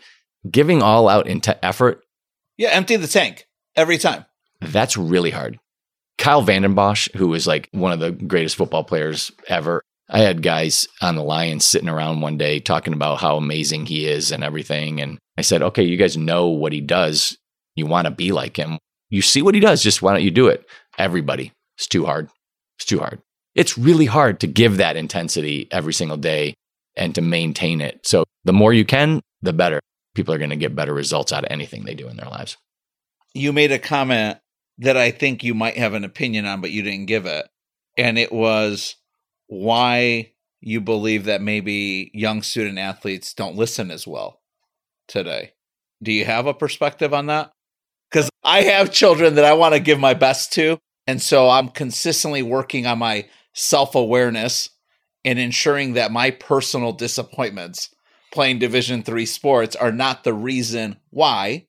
giving 0.49 0.81
all 0.81 1.07
out 1.07 1.27
into 1.27 1.63
effort. 1.63 2.03
Yeah, 2.57 2.69
empty 2.69 2.95
the 2.95 3.07
tank 3.07 3.47
every 3.75 3.97
time. 3.97 4.25
That's 4.59 4.97
really 4.97 5.31
hard. 5.31 5.59
Kyle 6.17 6.41
Vanden 6.41 6.73
Bosch, 6.73 7.07
who 7.15 7.33
is 7.33 7.47
like 7.47 7.69
one 7.71 7.91
of 7.91 7.99
the 7.99 8.11
greatest 8.11 8.55
football 8.55 8.83
players 8.83 9.31
ever, 9.47 9.83
I 10.09 10.19
had 10.19 10.41
guys 10.41 10.87
on 11.01 11.15
the 11.15 11.23
Lions 11.23 11.65
sitting 11.65 11.89
around 11.89 12.21
one 12.21 12.37
day 12.37 12.59
talking 12.59 12.93
about 12.93 13.19
how 13.19 13.37
amazing 13.37 13.85
he 13.85 14.07
is 14.07 14.31
and 14.31 14.43
everything. 14.43 14.99
And 14.99 15.19
I 15.37 15.41
said, 15.41 15.61
okay, 15.61 15.83
you 15.83 15.97
guys 15.97 16.17
know 16.17 16.47
what 16.47 16.73
he 16.73 16.81
does. 16.81 17.37
You 17.75 17.85
want 17.85 18.05
to 18.05 18.11
be 18.11 18.31
like 18.31 18.57
him. 18.57 18.79
You 19.09 19.21
see 19.21 19.41
what 19.41 19.53
he 19.53 19.61
does. 19.61 19.83
Just 19.83 20.01
why 20.01 20.13
don't 20.13 20.23
you 20.23 20.31
do 20.31 20.47
it? 20.47 20.65
Everybody. 20.97 21.53
It's 21.77 21.87
too 21.87 22.05
hard. 22.05 22.29
It's 22.77 22.85
too 22.85 22.99
hard. 22.99 23.21
It's 23.55 23.77
really 23.77 24.05
hard 24.05 24.39
to 24.39 24.47
give 24.47 24.77
that 24.77 24.97
intensity 24.97 25.67
every 25.71 25.93
single 25.93 26.17
day 26.17 26.55
and 26.95 27.13
to 27.15 27.21
maintain 27.21 27.79
it. 27.79 28.05
So 28.05 28.23
the 28.43 28.53
more 28.53 28.73
you 28.73 28.85
can, 28.85 29.21
the 29.41 29.53
better. 29.53 29.79
People 30.15 30.33
are 30.33 30.39
going 30.39 30.49
to 30.49 30.55
get 30.55 30.75
better 30.75 30.93
results 30.93 31.31
out 31.31 31.45
of 31.45 31.51
anything 31.51 31.83
they 31.83 31.93
do 31.93 32.07
in 32.07 32.17
their 32.17 32.29
lives. 32.29 32.57
You 33.33 33.53
made 33.53 33.71
a 33.71 33.79
comment 33.79 34.39
that 34.79 34.97
I 34.97 35.11
think 35.11 35.43
you 35.43 35.53
might 35.53 35.77
have 35.77 35.93
an 35.93 36.03
opinion 36.03 36.45
on, 36.45 36.61
but 36.61 36.71
you 36.71 36.81
didn't 36.81 37.05
give 37.05 37.25
it. 37.25 37.47
And 37.97 38.17
it 38.17 38.31
was 38.31 38.95
why 39.49 40.31
you 40.61 40.79
believe 40.79 41.25
that 41.25 41.41
maybe 41.41 42.11
young 42.13 42.41
student 42.41 42.77
athletes 42.77 43.33
don't 43.33 43.55
listen 43.55 43.91
as 43.91 44.07
well 44.07 44.39
today. 45.07 45.53
Do 46.01 46.11
you 46.11 46.23
have 46.25 46.45
a 46.45 46.53
perspective 46.53 47.13
on 47.13 47.25
that? 47.27 47.51
Because 48.09 48.29
I 48.43 48.61
have 48.61 48.91
children 48.91 49.35
that 49.35 49.45
I 49.45 49.53
want 49.53 49.73
to 49.73 49.79
give 49.79 49.99
my 49.99 50.13
best 50.13 50.53
to. 50.53 50.77
And 51.07 51.21
so 51.21 51.49
I'm 51.49 51.69
consistently 51.69 52.41
working 52.41 52.85
on 52.85 52.99
my 52.99 53.27
self 53.53 53.95
awareness 53.95 54.69
and 55.25 55.39
ensuring 55.39 55.93
that 55.93 56.11
my 56.11 56.31
personal 56.31 56.93
disappointments 56.93 57.89
playing 58.31 58.59
Division 58.59 59.01
three 59.03 59.25
sports 59.25 59.75
are 59.75 59.91
not 59.91 60.23
the 60.23 60.33
reason 60.33 60.97
why 61.09 61.65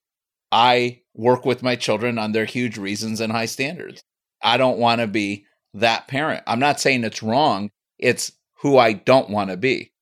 I 0.53 1.01
work 1.15 1.45
with 1.45 1.63
my 1.63 1.77
children 1.77 2.19
on 2.19 2.33
their 2.33 2.45
huge 2.45 2.77
reasons 2.77 3.21
and 3.21 3.33
high 3.33 3.47
standards. 3.47 4.03
I 4.43 4.57
don't 4.57 4.79
want 4.79 5.01
to 5.01 5.07
be 5.07 5.47
that 5.75 6.09
parent. 6.09 6.43
I'm 6.47 6.61
not 6.61 6.81
saying 6.81 7.05
it's 7.05 7.23
wrong, 7.23 7.71
it's 7.99 8.33
who 8.61 8.79
I 8.79 8.93
don't 8.93 9.31
want 9.31 9.51
to 9.51 9.57
be. 9.57 9.93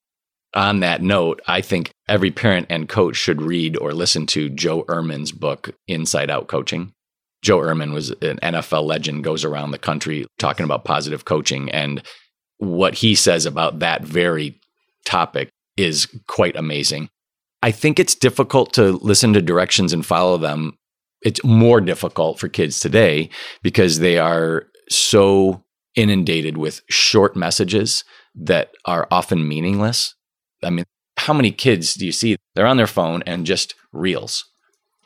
On 0.54 0.80
that 0.80 1.02
note, 1.02 1.42
I 1.46 1.60
think 1.60 1.90
every 2.08 2.30
parent 2.30 2.66
and 2.70 2.88
coach 2.88 3.16
should 3.16 3.42
read 3.42 3.76
or 3.76 3.92
listen 3.92 4.26
to 4.28 4.48
Joe 4.48 4.84
Ehrmann's 4.84 5.30
book, 5.30 5.70
Inside 5.86 6.30
Out 6.30 6.48
Coaching. 6.48 6.92
Joe 7.42 7.58
Ehrmann 7.58 7.92
was 7.92 8.10
an 8.10 8.38
NFL 8.42 8.84
legend, 8.84 9.24
goes 9.24 9.44
around 9.44 9.70
the 9.70 9.78
country 9.78 10.26
talking 10.38 10.64
about 10.64 10.84
positive 10.84 11.24
coaching. 11.24 11.70
And 11.70 12.02
what 12.56 12.94
he 12.94 13.14
says 13.14 13.46
about 13.46 13.78
that 13.80 14.02
very 14.02 14.58
topic 15.04 15.50
is 15.76 16.08
quite 16.26 16.56
amazing. 16.56 17.08
I 17.62 17.70
think 17.70 17.98
it's 17.98 18.14
difficult 18.14 18.72
to 18.74 18.92
listen 18.92 19.32
to 19.34 19.42
directions 19.42 19.92
and 19.92 20.04
follow 20.04 20.38
them. 20.38 20.76
It's 21.22 21.42
more 21.44 21.80
difficult 21.80 22.38
for 22.38 22.48
kids 22.48 22.80
today 22.80 23.30
because 23.62 23.98
they 23.98 24.18
are 24.18 24.66
so 24.90 25.64
inundated 25.94 26.56
with 26.56 26.82
short 26.88 27.36
messages 27.36 28.04
that 28.34 28.70
are 28.84 29.08
often 29.10 29.46
meaningless. 29.46 30.14
I 30.62 30.70
mean, 30.70 30.84
how 31.16 31.32
many 31.32 31.50
kids 31.50 31.94
do 31.94 32.06
you 32.06 32.12
see? 32.12 32.36
They're 32.54 32.66
on 32.66 32.76
their 32.76 32.86
phone 32.86 33.22
and 33.26 33.46
just 33.46 33.74
reels. 33.92 34.44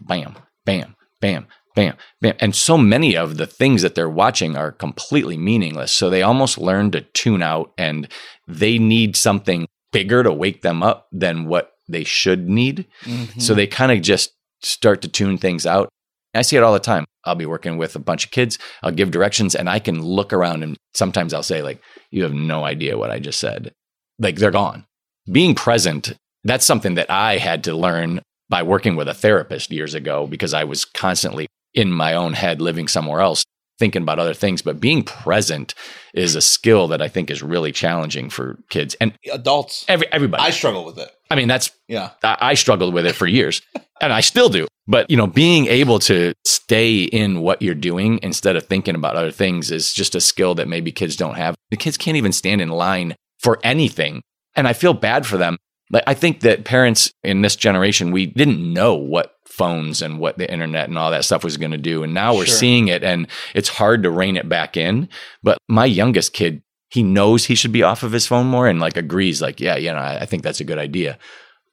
Bam, 0.01 0.37
bam, 0.65 0.97
bam, 1.21 1.47
bam, 1.75 1.97
bam. 2.21 2.37
And 2.41 2.55
so 2.55 2.77
many 2.77 3.17
of 3.17 3.39
the 3.39 3.47
things 3.47 3.83
that 3.83 3.95
they're 3.95 4.09
watching 4.09 4.57
are 4.57 4.73
completely 4.73 5.37
meaningless. 5.37 5.93
So 5.93 6.11
they 6.11 6.23
almost 6.23 6.59
learn 6.59 6.91
to 6.91 7.01
tune 7.01 7.43
out 7.43 7.73
and 7.79 8.09
they 8.47 8.79
need 8.79 9.17
something 9.17 9.67
bigger 9.93 10.23
to 10.23 10.33
wake 10.33 10.63
them 10.63 10.83
up 10.83 11.09
than 11.13 11.47
what 11.47 11.73
they 11.89 12.05
should 12.05 12.49
need. 12.49 12.87
Mm-hmm. 13.05 13.41
So 13.41 13.55
they 13.55 13.67
kind 13.67 13.93
of 13.93 14.03
just 14.03 14.33
start 14.63 15.03
to 15.03 15.09
tune 15.09 15.39
things 15.39 15.67
out. 15.67 15.89
I 16.35 16.43
see 16.43 16.57
it 16.57 16.63
all 16.63 16.73
the 16.73 16.81
time. 16.81 17.05
I'll 17.25 17.35
be 17.35 17.47
working 17.47 17.77
with 17.77 17.95
a 17.95 18.01
bunch 18.01 18.25
of 18.25 18.31
kids. 18.31 18.59
I'll 18.83 18.91
give 18.91 19.11
directions 19.11 19.55
and 19.55 19.69
I 19.69 19.79
can 19.79 20.03
look 20.03 20.33
around 20.33 20.63
and 20.63 20.77
sometimes 20.95 21.35
I'll 21.35 21.43
say, 21.43 21.63
like, 21.63 21.81
you 22.11 22.23
have 22.23 22.33
no 22.33 22.65
idea 22.65 22.99
what 22.99 23.11
I 23.11 23.19
just 23.19 23.39
said. 23.39 23.73
Like, 24.19 24.37
they're 24.37 24.51
gone. 24.51 24.87
Being 25.31 25.55
present, 25.55 26.15
that's 26.45 26.67
something 26.67 26.95
that 26.95 27.11
I 27.11 27.39
had 27.39 27.65
to 27.65 27.77
learn 27.77 28.23
by 28.49 28.63
working 28.63 28.97
with 28.97 29.09
a 29.09 29.15
therapist 29.15 29.71
years 29.71 29.95
ago 29.95 30.27
because 30.27 30.53
I 30.53 30.65
was 30.65 30.85
constantly 30.85 31.47
in 31.75 31.93
my 31.93 32.15
own 32.15 32.33
head 32.33 32.61
living 32.61 32.89
somewhere 32.89 33.21
else 33.21 33.45
thinking 33.79 34.03
about 34.03 34.19
other 34.19 34.35
things 34.35 34.63
but 34.63 34.81
being 34.81 35.03
present 35.03 35.75
is 36.15 36.35
a 36.35 36.41
skill 36.41 36.89
that 36.89 37.03
i 37.03 37.09
think 37.09 37.31
is 37.31 37.43
really 37.43 37.73
challenging 37.73 38.29
for 38.31 38.59
kids 38.69 38.95
and 39.01 39.13
adults. 39.33 39.85
Every, 39.89 40.07
everybody. 40.13 40.43
I 40.43 40.51
struggle 40.51 40.85
with 40.85 40.99
it. 40.99 41.11
I 41.31 41.37
mean 41.37 41.49
that's 41.49 41.71
yeah. 41.89 42.11
I, 42.23 42.37
I 42.41 42.55
struggled 42.55 42.95
with 42.95 43.07
it 43.07 43.15
for 43.15 43.27
years 43.27 43.63
and 44.01 44.13
i 44.13 44.21
still 44.21 44.49
do. 44.49 44.67
But 44.87 45.11
you 45.11 45.17
know 45.17 45.27
being 45.27 45.67
able 45.67 45.99
to 46.01 46.35
stay 46.45 47.03
in 47.05 47.41
what 47.41 47.63
you're 47.63 47.75
doing 47.75 48.19
instead 48.23 48.57
of 48.57 48.67
thinking 48.67 48.95
about 48.95 49.17
other 49.17 49.31
things 49.31 49.71
is 49.71 49.93
just 49.93 50.15
a 50.15 50.21
skill 50.21 50.55
that 50.57 50.69
maybe 50.69 50.93
kids 50.93 51.17
don't 51.17 51.37
have. 51.37 51.55
The 51.71 51.77
kids 51.77 51.97
can't 51.97 52.17
even 52.17 52.33
stand 52.33 52.61
in 52.61 52.69
line 52.69 53.15
for 53.39 53.59
anything 53.63 54.23
and 54.55 54.69
i 54.69 54.73
feel 54.73 54.95
bad 54.95 55.27
for 55.27 55.37
them. 55.37 55.57
Like 55.91 56.05
I 56.07 56.15
think 56.15 56.41
that 56.41 56.65
parents 56.65 57.13
in 57.23 57.43
this 57.43 57.57
generation, 57.57 58.13
we 58.13 58.27
didn't 58.27 58.73
know 58.73 58.95
what 58.95 59.32
phones 59.53 60.01
and 60.01 60.19
what 60.19 60.39
the 60.39 60.51
internet 60.51 60.89
and 60.89 60.97
all 60.97 61.11
that 61.11 61.25
stuff 61.25 61.45
was 61.45 61.59
going 61.59 61.73
to 61.73 61.79
do. 61.79 62.03
And 62.03 62.15
now 62.15 62.35
we're 62.35 62.47
sure. 62.47 62.57
seeing 62.57 62.89
it 62.89 63.05
and 63.05 63.29
it's 63.55 63.69
hard 63.69 64.03
to 64.03 64.11
rein 64.11 64.37
it 64.37 64.49
back 64.49 64.77
in. 64.77 65.09
But 65.43 65.59
my 65.69 65.85
youngest 65.85 66.33
kid, 66.33 66.63
he 66.89 67.03
knows 67.03 67.45
he 67.45 67.55
should 67.55 67.73
be 67.73 67.83
off 67.83 68.03
of 68.03 68.13
his 68.13 68.27
phone 68.27 68.47
more 68.47 68.67
and 68.67 68.81
like 68.81 68.97
agrees, 68.97 69.43
like, 69.43 69.61
yeah, 69.61 69.77
you 69.77 69.93
know, 69.93 69.99
I, 69.99 70.21
I 70.21 70.27
think 70.27 70.43
that's 70.43 70.61
a 70.61 70.65
good 70.65 70.79
idea. 70.79 71.19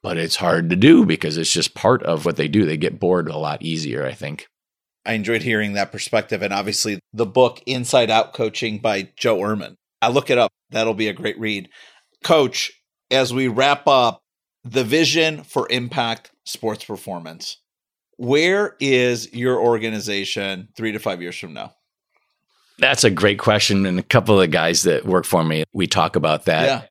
But 0.02 0.18
it's 0.18 0.36
hard 0.36 0.70
to 0.70 0.76
do 0.76 1.04
because 1.04 1.36
it's 1.36 1.52
just 1.52 1.74
part 1.74 2.02
of 2.02 2.24
what 2.24 2.36
they 2.36 2.48
do. 2.48 2.64
They 2.64 2.76
get 2.76 3.00
bored 3.00 3.28
a 3.28 3.36
lot 3.36 3.62
easier, 3.62 4.06
I 4.06 4.12
think. 4.12 4.46
I 5.04 5.14
enjoyed 5.14 5.42
hearing 5.42 5.72
that 5.74 5.92
perspective. 5.92 6.42
And 6.42 6.52
obviously, 6.52 7.00
the 7.12 7.26
book 7.26 7.62
Inside 7.66 8.10
Out 8.10 8.32
Coaching 8.32 8.78
by 8.78 9.10
Joe 9.16 9.38
Ehrmann. 9.38 9.74
I 10.02 10.08
look 10.08 10.30
it 10.30 10.38
up. 10.38 10.52
That'll 10.70 10.94
be 10.94 11.08
a 11.08 11.14
great 11.14 11.38
read. 11.38 11.68
Coach, 12.22 12.72
as 13.10 13.32
we 13.32 13.48
wrap 13.48 13.86
up 13.86 14.20
the 14.64 14.84
vision 14.84 15.42
for 15.42 15.66
impact 15.70 16.30
sports 16.44 16.84
performance, 16.84 17.58
where 18.20 18.76
is 18.80 19.32
your 19.32 19.58
organization 19.58 20.68
three 20.76 20.92
to 20.92 20.98
five 20.98 21.22
years 21.22 21.38
from 21.38 21.54
now? 21.54 21.72
That's 22.78 23.02
a 23.02 23.10
great 23.10 23.38
question. 23.38 23.86
And 23.86 23.98
a 23.98 24.02
couple 24.02 24.34
of 24.34 24.40
the 24.42 24.48
guys 24.48 24.82
that 24.82 25.06
work 25.06 25.24
for 25.24 25.42
me, 25.42 25.64
we 25.72 25.86
talk 25.86 26.16
about 26.16 26.44
that. 26.44 26.66
Yeah. 26.66 26.82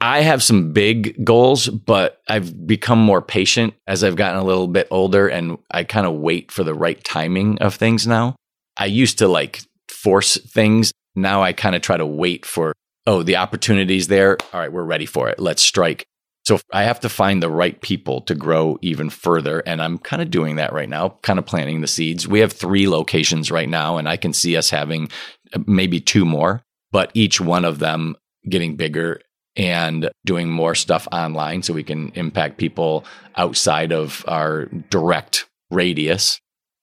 I 0.00 0.20
have 0.20 0.44
some 0.44 0.72
big 0.72 1.24
goals, 1.24 1.68
but 1.68 2.20
I've 2.28 2.68
become 2.68 3.00
more 3.00 3.20
patient 3.20 3.74
as 3.88 4.04
I've 4.04 4.14
gotten 4.14 4.40
a 4.40 4.44
little 4.44 4.68
bit 4.68 4.86
older 4.92 5.26
and 5.26 5.58
I 5.72 5.82
kind 5.82 6.06
of 6.06 6.14
wait 6.14 6.52
for 6.52 6.62
the 6.62 6.74
right 6.74 7.02
timing 7.02 7.58
of 7.58 7.74
things 7.74 8.06
now. 8.06 8.36
I 8.76 8.86
used 8.86 9.18
to 9.18 9.26
like 9.26 9.62
force 9.88 10.36
things. 10.36 10.92
Now 11.16 11.42
I 11.42 11.52
kind 11.52 11.74
of 11.74 11.82
try 11.82 11.96
to 11.96 12.06
wait 12.06 12.46
for, 12.46 12.72
oh, 13.08 13.24
the 13.24 13.36
opportunity's 13.36 14.06
there. 14.06 14.36
All 14.52 14.60
right, 14.60 14.72
we're 14.72 14.84
ready 14.84 15.06
for 15.06 15.28
it. 15.30 15.40
Let's 15.40 15.62
strike. 15.62 16.06
So 16.46 16.60
I 16.72 16.84
have 16.84 17.00
to 17.00 17.08
find 17.08 17.42
the 17.42 17.50
right 17.50 17.80
people 17.80 18.20
to 18.22 18.34
grow 18.34 18.78
even 18.80 19.10
further. 19.10 19.60
And 19.66 19.82
I'm 19.82 19.98
kind 19.98 20.22
of 20.22 20.30
doing 20.30 20.56
that 20.56 20.72
right 20.72 20.88
now, 20.88 21.18
kind 21.22 21.40
of 21.40 21.46
planting 21.46 21.80
the 21.80 21.88
seeds. 21.88 22.28
We 22.28 22.38
have 22.38 22.52
three 22.52 22.86
locations 22.86 23.50
right 23.50 23.68
now, 23.68 23.96
and 23.96 24.08
I 24.08 24.16
can 24.16 24.32
see 24.32 24.56
us 24.56 24.70
having 24.70 25.08
uh, 25.52 25.58
maybe 25.66 26.00
two 26.00 26.24
more, 26.24 26.62
but 26.92 27.10
each 27.14 27.40
one 27.40 27.64
of 27.64 27.80
them 27.80 28.14
getting 28.48 28.76
bigger 28.76 29.20
and 29.56 30.08
doing 30.24 30.48
more 30.48 30.76
stuff 30.76 31.08
online 31.10 31.62
so 31.62 31.74
we 31.74 31.82
can 31.82 32.12
impact 32.14 32.58
people 32.58 33.04
outside 33.36 33.92
of 33.92 34.24
our 34.28 34.66
direct 34.90 35.46
radius. 35.72 36.38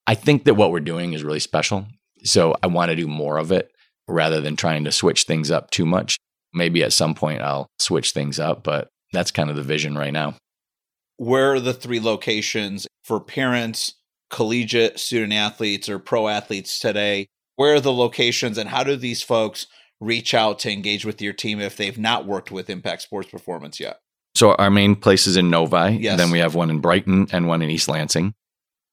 I 0.08 0.16
think 0.16 0.44
that 0.44 0.56
what 0.56 0.72
we're 0.72 0.82
doing 0.82 1.14
is 1.14 1.24
really 1.24 1.40
special. 1.40 1.86
So 2.26 2.54
I 2.62 2.68
want 2.68 2.90
to 2.90 2.98
do 2.98 3.08
more 3.08 3.38
of 3.38 3.54
it 3.54 3.72
rather 4.10 4.42
than 4.42 4.58
trying 4.58 4.84
to 4.84 4.92
switch 4.92 5.24
things 5.24 5.52
up 5.52 5.72
too 5.72 5.86
much. 5.86 6.18
Maybe 6.54 6.84
at 6.84 6.92
some 6.92 7.16
point 7.16 7.42
I'll 7.42 7.68
switch 7.80 8.12
things 8.12 8.40
up, 8.40 8.64
but 8.64 8.90
that's 9.14 9.32
kind 9.32 9.50
of 9.50 9.56
the 9.56 9.64
vision 9.64 9.98
right 9.98 10.12
now. 10.12 10.36
Where 11.18 11.54
are 11.54 11.60
the 11.60 11.74
three 11.74 12.02
locations 12.02 12.88
for 13.04 13.20
parents, 13.20 13.94
collegiate 14.30 15.00
student 15.00 15.32
athletes, 15.32 15.88
or 15.88 16.00
pro 16.00 16.28
athletes 16.28 16.80
today? 16.80 17.28
Where 17.56 17.76
are 17.76 17.80
the 17.80 17.94
locations 17.94 18.58
and 18.58 18.70
how 18.70 18.84
do 18.84 18.96
these 18.96 19.22
folks 19.22 19.68
reach 20.02 20.34
out 20.34 20.60
to 20.60 20.72
engage 20.72 21.06
with 21.06 21.22
your 21.22 21.34
team 21.34 21.62
if 21.62 21.78
they've 21.78 21.98
not 21.98 22.26
worked 22.26 22.52
with 22.52 22.70
Impact 22.70 23.04
Sports 23.04 23.30
Performance 23.30 23.80
yet? 23.80 24.00
So 24.36 24.56
our 24.56 24.72
main 24.72 24.96
place 24.96 25.28
is 25.28 25.38
in 25.38 25.50
Novi. 25.50 25.98
Yes. 26.02 26.18
Then 26.18 26.32
we 26.32 26.40
have 26.40 26.56
one 26.56 26.72
in 26.72 26.80
Brighton 26.80 27.28
and 27.32 27.48
one 27.48 27.62
in 27.62 27.70
East 27.70 27.88
Lansing. 27.88 28.34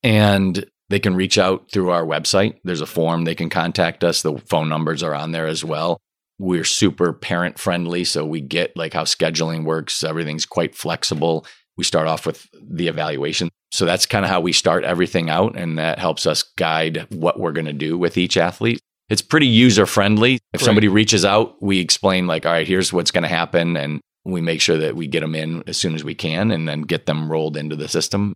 And 0.03 0.65
they 0.91 0.99
can 0.99 1.15
reach 1.15 1.39
out 1.39 1.71
through 1.73 1.91
our 1.91 2.05
website. 2.05 2.59
There's 2.65 2.83
a 2.83 2.87
form 2.87 3.25
they 3.25 3.35
can 3.35 3.49
contact 3.49 4.05
us. 4.05 4.23
The 4.23 4.39
phone 4.47 4.69
numbers 4.69 5.03
are 5.03 5.15
on 5.15 5.33
there 5.33 5.47
as 5.47 5.65
well. 5.65 5.99
We're 6.41 6.65
super 6.65 7.13
parent 7.13 7.59
friendly, 7.59 8.05
so 8.05 8.25
we 8.25 8.41
get 8.41 8.75
like 8.75 8.95
how 8.95 9.05
scheduling 9.05 9.65
works. 9.65 10.03
Everything's 10.03 10.47
quite 10.47 10.75
flexible. 10.75 11.45
We 11.77 11.85
start 11.85 12.09
off 12.09 12.25
with 12.25 12.49
the 12.59 12.89
evaluation. 12.89 13.51
So 13.73 13.85
that's 13.85 14.07
kind 14.07 14.25
of 14.25 14.31
how 14.31 14.41
we 14.41 14.53
start 14.53 14.83
everything 14.85 15.29
out. 15.29 15.55
And 15.55 15.79
that 15.79 15.99
helps 15.99 16.25
us 16.25 16.43
guide 16.43 17.07
what 17.11 17.39
we're 17.39 17.53
going 17.53 17.67
to 17.67 17.75
do 17.75 17.99
with 17.99 18.17
each 18.17 18.39
athlete. 18.39 18.81
It's 19.11 19.21
pretty 19.23 19.49
user 19.49 19.85
friendly. 19.85 20.35
If 20.55 20.61
Great. 20.61 20.65
somebody 20.65 20.89
reaches 20.89 21.25
out, 21.27 21.63
we 21.63 21.79
explain, 21.79 22.27
like, 22.27 22.47
all 22.47 22.53
right, 22.53 22.67
here's 22.67 22.91
what's 22.93 23.11
going 23.11 23.23
to 23.23 23.29
happen. 23.29 23.77
And 23.77 24.01
we 24.25 24.41
make 24.41 24.61
sure 24.63 24.79
that 24.79 24.97
we 24.97 25.09
get 25.09 25.21
them 25.21 25.35
in 25.35 25.63
as 25.67 25.77
soon 25.77 25.95
as 25.95 26.03
we 26.05 26.15
can 26.15 26.51
and 26.51 26.67
then 26.67 26.83
get 26.83 27.05
them 27.07 27.31
rolled 27.31 27.57
into 27.57 27.77
the 27.77 27.89
system. 27.89 28.35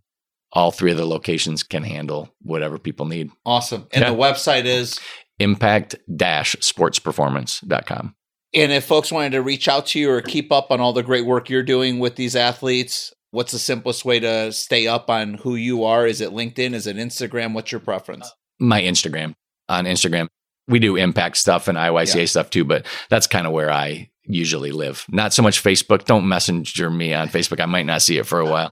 All 0.53 0.71
three 0.71 0.91
of 0.91 0.97
the 0.97 1.05
locations 1.07 1.63
can 1.63 1.83
handle 1.83 2.29
whatever 2.41 2.77
people 2.77 3.05
need. 3.07 3.31
Awesome. 3.45 3.87
And 3.91 4.03
Yeah. 4.03 4.11
the 4.11 4.15
website 4.17 4.65
is 4.65 4.99
Impact 5.39 5.95
dash 6.15 6.55
sportsperformance.com. 6.61 8.15
And 8.53 8.71
if 8.71 8.85
folks 8.85 9.11
wanted 9.11 9.31
to 9.31 9.41
reach 9.41 9.67
out 9.67 9.87
to 9.87 9.99
you 9.99 10.09
or 10.11 10.21
keep 10.21 10.51
up 10.51 10.71
on 10.71 10.79
all 10.79 10.93
the 10.93 11.03
great 11.03 11.25
work 11.25 11.49
you're 11.49 11.63
doing 11.63 11.99
with 11.99 12.15
these 12.15 12.35
athletes, 12.37 13.13
what's 13.31 13.51
the 13.51 13.59
simplest 13.59 14.05
way 14.05 14.19
to 14.21 14.51
stay 14.53 14.87
up 14.87 15.09
on 15.09 15.33
who 15.35 15.55
you 15.55 15.83
are? 15.83 16.07
Is 16.07 16.21
it 16.21 16.29
LinkedIn? 16.31 16.73
Is 16.73 16.87
it 16.87 16.95
Instagram? 16.95 17.53
What's 17.53 17.71
your 17.73 17.81
preference? 17.81 18.27
Uh, 18.27 18.31
my 18.59 18.81
Instagram. 18.81 19.33
On 19.67 19.83
Instagram, 19.85 20.27
we 20.67 20.79
do 20.79 20.95
impact 20.95 21.35
stuff 21.37 21.67
and 21.67 21.77
IYCA 21.77 22.15
Yeah. 22.19 22.25
stuff 22.25 22.49
too, 22.49 22.63
but 22.63 22.85
that's 23.09 23.27
kind 23.27 23.45
of 23.45 23.51
where 23.51 23.71
I 23.71 24.09
usually 24.23 24.71
live. 24.71 25.05
Not 25.09 25.33
so 25.33 25.41
much 25.43 25.61
Facebook. 25.61 26.05
Don't 26.05 26.27
messenger 26.27 26.89
me 26.89 27.13
on 27.13 27.27
Facebook. 27.29 27.59
I 27.59 27.65
might 27.65 27.85
not 27.85 28.01
see 28.03 28.17
it 28.17 28.25
for 28.25 28.39
a 28.39 28.45
while. 28.45 28.71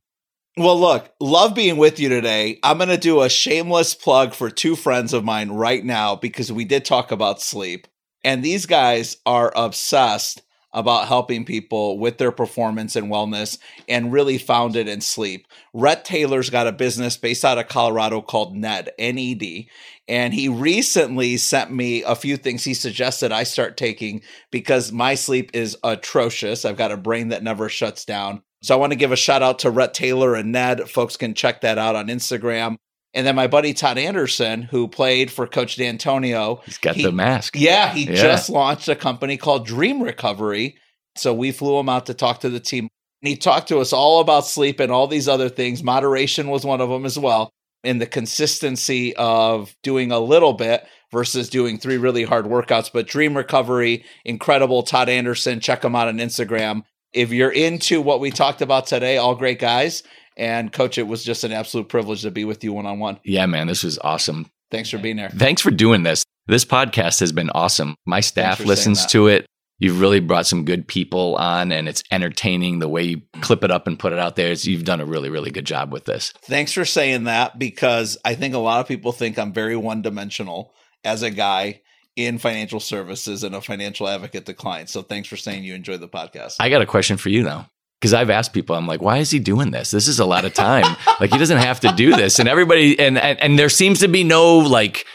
Well, 0.56 0.80
look, 0.80 1.12
love 1.20 1.56
being 1.56 1.78
with 1.78 2.00
you 2.00 2.10
today. 2.10 2.60
I'm 2.62 2.78
going 2.78 2.90
to 2.90 2.98
do 2.98 3.24
a 3.24 3.30
shameless 3.30 3.96
plug 3.96 4.36
for 4.36 4.52
two 4.52 4.76
friends 4.76 5.12
of 5.12 5.24
mine 5.24 5.50
right 5.50 5.84
now 5.84 6.16
because 6.16 6.52
we 6.52 6.64
did 6.64 6.86
talk 6.86 7.12
about 7.12 7.42
sleep. 7.42 7.88
And 8.24 8.44
these 8.44 8.68
guys 8.68 9.18
are 9.26 9.52
obsessed 9.56 10.44
about 10.72 11.08
helping 11.08 11.44
people 11.44 11.98
with 11.98 12.20
their 12.20 12.32
performance 12.32 12.96
and 12.96 13.12
wellness 13.12 13.58
and 13.90 14.14
really 14.14 14.38
founded 14.38 14.88
in 14.88 15.02
sleep. 15.02 15.48
Rhett 15.74 16.06
Taylor's 16.06 16.52
got 16.52 16.68
a 16.68 16.72
business 16.72 17.18
based 17.18 17.44
out 17.44 17.58
of 17.58 17.68
Colorado 17.68 18.22
called 18.22 18.56
NED, 18.56 18.92
N 19.00 19.18
E 19.18 19.34
D. 19.34 19.70
And 20.08 20.36
he 20.36 20.50
recently 20.50 21.38
sent 21.38 21.72
me 21.72 22.04
a 22.04 22.16
few 22.16 22.38
things 22.38 22.64
he 22.64 22.76
suggested 22.76 23.32
I 23.32 23.44
start 23.44 23.76
taking 23.76 24.22
because 24.52 24.92
my 24.92 25.16
sleep 25.16 25.50
is 25.54 25.78
atrocious. 25.84 26.64
I've 26.64 26.78
got 26.78 26.92
a 26.92 26.98
brain 26.98 27.30
that 27.30 27.44
never 27.44 27.70
shuts 27.70 28.06
down. 28.06 28.44
So 28.64 28.74
I 28.74 28.78
want 28.78 28.94
to 28.94 28.98
give 28.98 29.12
a 29.12 29.16
shout 29.18 29.44
out 29.44 29.60
to 29.60 29.70
Rhett 29.70 29.94
Taylor 29.94 30.36
and 30.36 30.52
Ned. 30.52 30.90
Folks 30.90 31.18
can 31.18 31.34
check 31.34 31.62
that 31.62 31.78
out 31.78 31.96
on 31.96 32.08
Instagram. 32.08 32.78
And 33.14 33.28
then 33.28 33.36
my 33.36 33.46
buddy 33.48 33.74
Todd 33.74 33.98
Anderson, 33.98 34.64
who 34.64 34.88
played 34.88 35.30
for 35.30 35.46
Coach 35.46 35.76
Dantonio. 35.78 36.64
He's 36.66 36.78
got 36.80 36.96
He- 36.96 37.04
the 37.04 37.12
mask. 37.12 37.56
Yeah, 37.58 37.94
he 37.94 38.06
Yeah. 38.06 38.16
just 38.16 38.50
launched 38.50 38.88
a 38.88 38.96
company 38.96 39.38
called 39.38 39.68
Dream 39.68 40.02
Recovery. 40.02 40.78
So 41.16 41.34
we 41.34 41.52
flew 41.52 41.78
him 41.78 41.90
out 41.90 42.08
to 42.08 42.14
talk 42.16 42.40
to 42.40 42.50
the 42.50 42.60
team. 42.60 42.88
And 43.22 43.30
he 43.30 43.36
talked 43.36 43.68
to 43.68 43.80
us 43.80 43.94
all 43.94 44.20
about 44.20 44.48
sleep 44.48 44.80
and 44.80 44.92
all 44.92 45.08
these 45.08 45.28
other 45.28 45.50
things. 45.50 45.84
Moderation 45.84 46.48
was 46.48 46.66
one 46.66 46.82
of 46.82 46.90
them 46.90 47.06
as 47.06 47.20
well. 47.20 47.52
And 47.84 48.02
the 48.02 48.08
consistency 48.08 49.16
of 49.18 49.76
doing 49.84 50.12
a 50.12 50.20
little 50.20 50.54
bit 50.54 50.86
versus 51.12 51.50
doing 51.50 51.78
three 51.78 51.98
really 51.98 52.24
hard 52.24 52.46
workouts. 52.46 52.90
But 52.92 53.08
Dream 53.08 53.36
Recovery, 53.38 54.04
incredible. 54.26 54.84
Todd 54.84 55.10
Anderson, 55.10 55.60
check 55.60 55.84
him 55.84 55.96
out 55.96 56.08
on 56.08 56.18
Instagram. 56.18 56.84
If 57.14 57.32
you're 57.32 57.52
into 57.52 58.02
what 58.02 58.20
we 58.20 58.32
talked 58.32 58.62
about 58.62 58.88
today, 58.88 59.18
all 59.18 59.36
great 59.36 59.60
guys. 59.60 60.04
And 60.36 60.74
coach, 60.74 60.98
it 60.98 61.08
was 61.08 61.24
just 61.24 61.44
an 61.44 61.52
absolute 61.52 61.90
privilege 61.90 62.24
to 62.24 62.32
be 62.32 62.44
with 62.44 62.64
you 62.64 62.74
one 62.74 62.88
on 62.88 63.00
one. 63.00 63.20
Yeah, 63.24 63.46
man, 63.46 63.68
this 63.68 63.84
was 63.84 64.00
awesome. 64.00 64.50
Thanks 64.72 64.90
for 64.90 64.98
being 64.98 65.18
there. 65.18 65.30
Thanks 65.30 65.62
for 65.62 65.70
doing 65.70 66.02
this. 66.02 66.24
This 66.48 66.66
podcast 66.66 67.20
has 67.20 67.32
been 67.32 67.52
awesome. 67.52 67.96
My 68.06 68.20
staff 68.20 68.60
listens 68.60 69.06
to 69.08 69.28
it. 69.28 69.46
You've 69.78 70.00
really 70.00 70.20
brought 70.20 70.48
some 70.48 70.66
good 70.66 70.88
people 70.88 71.36
on, 71.36 71.72
and 71.72 71.88
it's 71.88 72.04
entertaining 72.10 72.80
the 72.80 72.88
way 72.88 73.04
you 73.04 73.22
clip 73.42 73.64
it 73.64 73.72
up 73.72 73.86
and 73.86 74.00
put 74.00 74.14
it 74.14 74.20
out 74.20 74.36
there. 74.36 74.52
It's, 74.52 74.66
you've 74.66 74.86
done 74.86 75.02
a 75.02 75.06
really, 75.06 75.30
really 75.30 75.52
good 75.52 75.66
job 75.66 75.92
with 75.92 76.06
this. 76.06 76.34
Thanks 76.44 76.72
for 76.72 76.86
saying 76.86 77.26
that 77.26 77.60
because 77.60 78.18
I 78.26 78.34
think 78.34 78.56
a 78.56 78.60
lot 78.60 78.80
of 78.80 78.88
people 78.88 79.12
think 79.12 79.38
I'm 79.38 79.54
very 79.54 79.76
one 79.76 80.02
dimensional 80.02 80.74
as 81.04 81.22
a 81.22 81.30
guy 81.30 81.82
in 82.16 82.38
financial 82.38 82.80
services 82.80 83.44
and 83.44 83.56
a 83.56 83.62
financial 83.62 84.08
advocate 84.08 84.46
to 84.46 84.54
clients. 84.54 84.92
So 84.92 85.02
thanks 85.02 85.28
for 85.28 85.38
saying 85.38 85.64
you 85.64 85.74
enjoyed 85.74 86.00
the 86.00 86.08
podcast. 86.08 86.58
I 86.60 86.70
got 86.70 86.82
a 86.82 86.86
question 86.86 87.18
for 87.18 87.30
you 87.30 87.44
though. 87.44 87.66
Because 88.00 88.14
I've 88.14 88.30
asked 88.30 88.52
people, 88.52 88.76
I'm 88.76 88.86
like, 88.86 89.02
why 89.02 89.20
is 89.20 89.32
he 89.32 89.40
doing 89.40 89.72
this? 89.72 89.92
This 89.92 90.10
is 90.10 90.20
a 90.20 90.26
lot 90.26 90.44
of 90.44 90.54
time. 90.54 90.98
like 91.22 91.32
he 91.32 91.38
doesn't 91.38 91.60
have 91.60 91.80
to 91.82 91.94
do 91.94 92.14
this. 92.14 92.38
And 92.38 92.50
everybody 92.50 93.00
and, 93.00 93.18
and 93.18 93.40
and 93.40 93.58
there 93.58 93.70
seems 93.70 94.00
to 94.02 94.10
be 94.10 94.26
no 94.26 94.58
like 94.58 95.06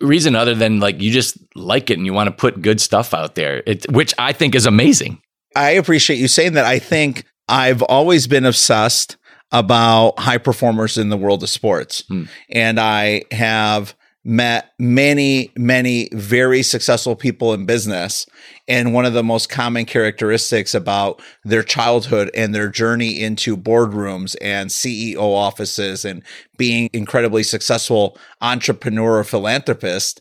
reason 0.00 0.36
other 0.36 0.54
than 0.54 0.78
like 0.78 1.00
you 1.00 1.10
just 1.10 1.36
like 1.56 1.90
it 1.90 1.98
and 1.98 2.06
you 2.06 2.12
want 2.12 2.28
to 2.28 2.32
put 2.32 2.62
good 2.62 2.80
stuff 2.80 3.12
out 3.12 3.34
there. 3.34 3.62
It, 3.66 3.90
which 3.90 4.14
I 4.18 4.32
think 4.32 4.54
is 4.54 4.66
amazing. 4.66 5.20
I 5.56 5.70
appreciate 5.70 6.18
you 6.18 6.28
saying 6.28 6.52
that. 6.52 6.64
I 6.64 6.78
think 6.78 7.24
I've 7.48 7.82
always 7.82 8.28
been 8.28 8.44
obsessed 8.44 9.16
about 9.50 10.18
high 10.18 10.38
performers 10.38 10.98
in 10.98 11.08
the 11.08 11.16
world 11.16 11.42
of 11.42 11.48
sports. 11.48 12.04
Hmm. 12.08 12.24
And 12.50 12.78
I 12.78 13.24
have 13.32 13.96
met 14.28 14.74
many, 14.78 15.50
many 15.56 16.10
very 16.12 16.62
successful 16.62 17.16
people 17.16 17.54
in 17.54 17.64
business. 17.64 18.26
And 18.68 18.92
one 18.92 19.06
of 19.06 19.14
the 19.14 19.24
most 19.24 19.48
common 19.48 19.86
characteristics 19.86 20.74
about 20.74 21.22
their 21.44 21.62
childhood 21.62 22.30
and 22.34 22.54
their 22.54 22.68
journey 22.68 23.22
into 23.22 23.56
boardrooms 23.56 24.36
and 24.42 24.68
CEO 24.68 25.18
offices 25.18 26.04
and 26.04 26.22
being 26.58 26.90
incredibly 26.92 27.42
successful 27.42 28.18
entrepreneur 28.42 29.18
or 29.18 29.24
philanthropist 29.24 30.20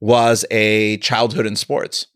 was 0.00 0.44
a 0.50 0.96
childhood 0.96 1.46
in 1.46 1.54
sports. 1.54 2.08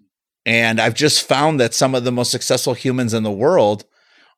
And 0.45 0.80
I've 0.80 0.95
just 0.95 1.22
found 1.22 1.61
that 1.61 1.72
some 1.72 1.95
of 1.95 2.03
the 2.03 2.11
most 2.11 2.32
successful 2.32 2.74
humans 2.74 3.14
in 3.14 3.22
the 3.22 3.30
world 3.30 3.84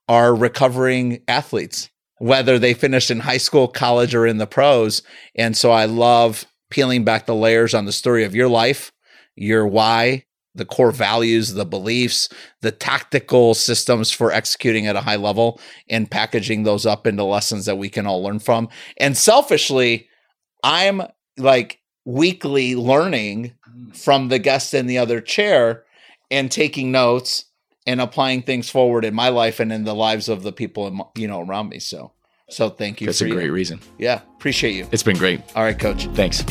are 0.06 0.34
recovering 0.34 1.22
athletes, 1.26 1.88
whether 2.18 2.58
they 2.58 2.74
finished 2.74 3.10
in 3.10 3.20
high 3.20 3.38
school, 3.38 3.68
college, 3.68 4.14
or 4.14 4.26
in 4.26 4.36
the 4.36 4.46
pros. 4.46 5.02
And 5.34 5.56
so 5.56 5.70
I 5.70 5.86
love 5.86 6.44
peeling 6.70 7.04
back 7.04 7.26
the 7.26 7.34
layers 7.34 7.74
on 7.74 7.84
the 7.84 7.92
story 7.92 8.24
of 8.24 8.34
your 8.34 8.48
life, 8.48 8.92
your 9.36 9.66
why, 9.66 10.24
the 10.54 10.64
core 10.64 10.90
values, 10.90 11.54
the 11.54 11.64
beliefs, 11.64 12.28
the 12.60 12.72
tactical 12.72 13.54
systems 13.54 14.10
for 14.10 14.32
executing 14.32 14.86
at 14.86 14.96
a 14.96 15.00
high 15.00 15.16
level, 15.16 15.60
and 15.88 16.10
packaging 16.10 16.64
those 16.64 16.86
up 16.86 17.06
into 17.06 17.24
lessons 17.24 17.66
that 17.66 17.78
we 17.78 17.88
can 17.88 18.06
all 18.06 18.22
learn 18.22 18.38
from. 18.38 18.68
And 18.96 19.16
selfishly, 19.16 20.08
I'm 20.64 21.02
like 21.36 21.80
weekly 22.04 22.74
learning 22.74 23.52
mm. 23.68 23.96
from 23.96 24.28
the 24.28 24.38
guest 24.38 24.74
in 24.74 24.86
the 24.86 24.98
other 24.98 25.20
chair 25.20 25.84
and 26.30 26.50
taking 26.50 26.90
notes 26.90 27.44
and 27.86 28.00
applying 28.00 28.42
things 28.42 28.68
forward 28.68 29.04
in 29.04 29.14
my 29.14 29.28
life 29.28 29.60
and 29.60 29.72
in 29.72 29.84
the 29.84 29.94
lives 29.94 30.28
of 30.28 30.42
the 30.42 30.52
people 30.52 30.86
in, 30.86 31.00
you 31.16 31.28
know 31.28 31.40
around 31.40 31.68
me. 31.68 31.78
So, 31.78 32.12
so 32.50 32.70
thank 32.70 33.00
you. 33.00 33.06
That's 33.06 33.18
for 33.18 33.24
a 33.26 33.28
you. 33.28 33.34
great 33.34 33.50
reason. 33.50 33.80
Yeah, 33.98 34.20
appreciate 34.36 34.74
you. 34.74 34.86
It's 34.92 35.02
been 35.02 35.16
great. 35.16 35.40
All 35.54 35.62
right, 35.62 35.78
coach. 35.78 36.06
Thanks. 36.14 36.42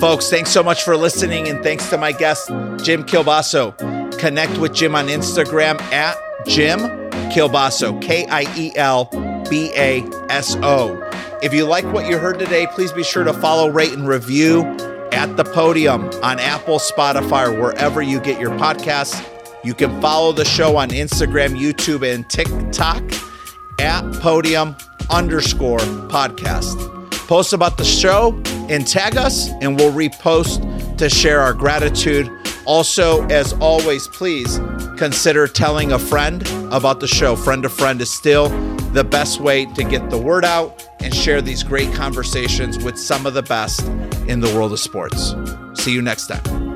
Folks, 0.00 0.28
thanks 0.28 0.50
so 0.50 0.62
much 0.62 0.82
for 0.82 0.96
listening, 0.96 1.48
and 1.48 1.62
thanks 1.62 1.88
to 1.90 1.98
my 1.98 2.12
guest, 2.12 2.48
Jim 2.82 3.04
Kielbaso. 3.04 4.18
Connect 4.18 4.58
with 4.58 4.74
Jim 4.74 4.94
on 4.94 5.06
Instagram 5.06 5.80
at 5.92 6.16
Jim 6.46 6.80
Kielbaso, 7.30 8.00
K 8.02 8.26
I 8.26 8.42
E 8.56 8.72
L 8.76 9.08
B 9.48 9.70
A 9.76 10.02
S 10.30 10.56
O. 10.62 11.00
If 11.42 11.52
you 11.52 11.64
like 11.66 11.84
what 11.92 12.08
you 12.08 12.18
heard 12.18 12.38
today, 12.38 12.66
please 12.72 12.92
be 12.92 13.04
sure 13.04 13.24
to 13.24 13.32
follow, 13.34 13.68
rate, 13.68 13.92
and 13.92 14.08
review 14.08 14.62
at 15.12 15.36
the 15.36 15.44
podium 15.44 16.08
on 16.22 16.40
Apple, 16.40 16.78
Spotify, 16.78 17.46
or 17.48 17.60
wherever 17.60 18.02
you 18.02 18.20
get 18.20 18.40
your 18.40 18.50
podcasts. 18.52 19.30
You 19.62 19.74
can 19.74 20.00
follow 20.00 20.32
the 20.32 20.44
show 20.44 20.76
on 20.76 20.90
Instagram, 20.90 21.58
YouTube, 21.58 22.02
and 22.02 22.28
TikTok 22.28 23.02
at 23.80 24.02
podium 24.20 24.76
underscore 25.10 25.78
podcast. 26.08 26.90
Post 27.26 27.52
about 27.52 27.78
the 27.78 27.84
show 27.84 28.40
and 28.68 28.86
tag 28.86 29.16
us, 29.16 29.48
and 29.60 29.76
we'll 29.76 29.92
repost 29.92 30.96
to 30.98 31.08
share 31.08 31.40
our 31.40 31.54
gratitude. 31.54 32.30
Also, 32.66 33.26
as 33.28 33.52
always, 33.54 34.08
please 34.08 34.58
consider 34.96 35.46
telling 35.46 35.92
a 35.92 35.98
friend 35.98 36.46
about 36.72 37.00
the 37.00 37.08
show. 37.08 37.36
Friend 37.36 37.62
to 37.62 37.68
friend 37.68 38.00
is 38.00 38.10
still 38.10 38.48
the 38.92 39.04
best 39.04 39.40
way 39.40 39.66
to 39.74 39.84
get 39.84 40.08
the 40.10 40.18
word 40.18 40.44
out 40.44 40.88
and 41.00 41.14
share 41.14 41.42
these 41.42 41.62
great 41.62 41.92
conversations 41.94 42.82
with 42.82 42.98
some 42.98 43.26
of 43.26 43.34
the 43.34 43.42
best 43.42 43.84
in 44.28 44.40
the 44.40 44.52
world 44.54 44.72
of 44.72 44.80
sports. 44.80 45.34
See 45.74 45.92
you 45.92 46.00
next 46.00 46.28
time. 46.28 46.73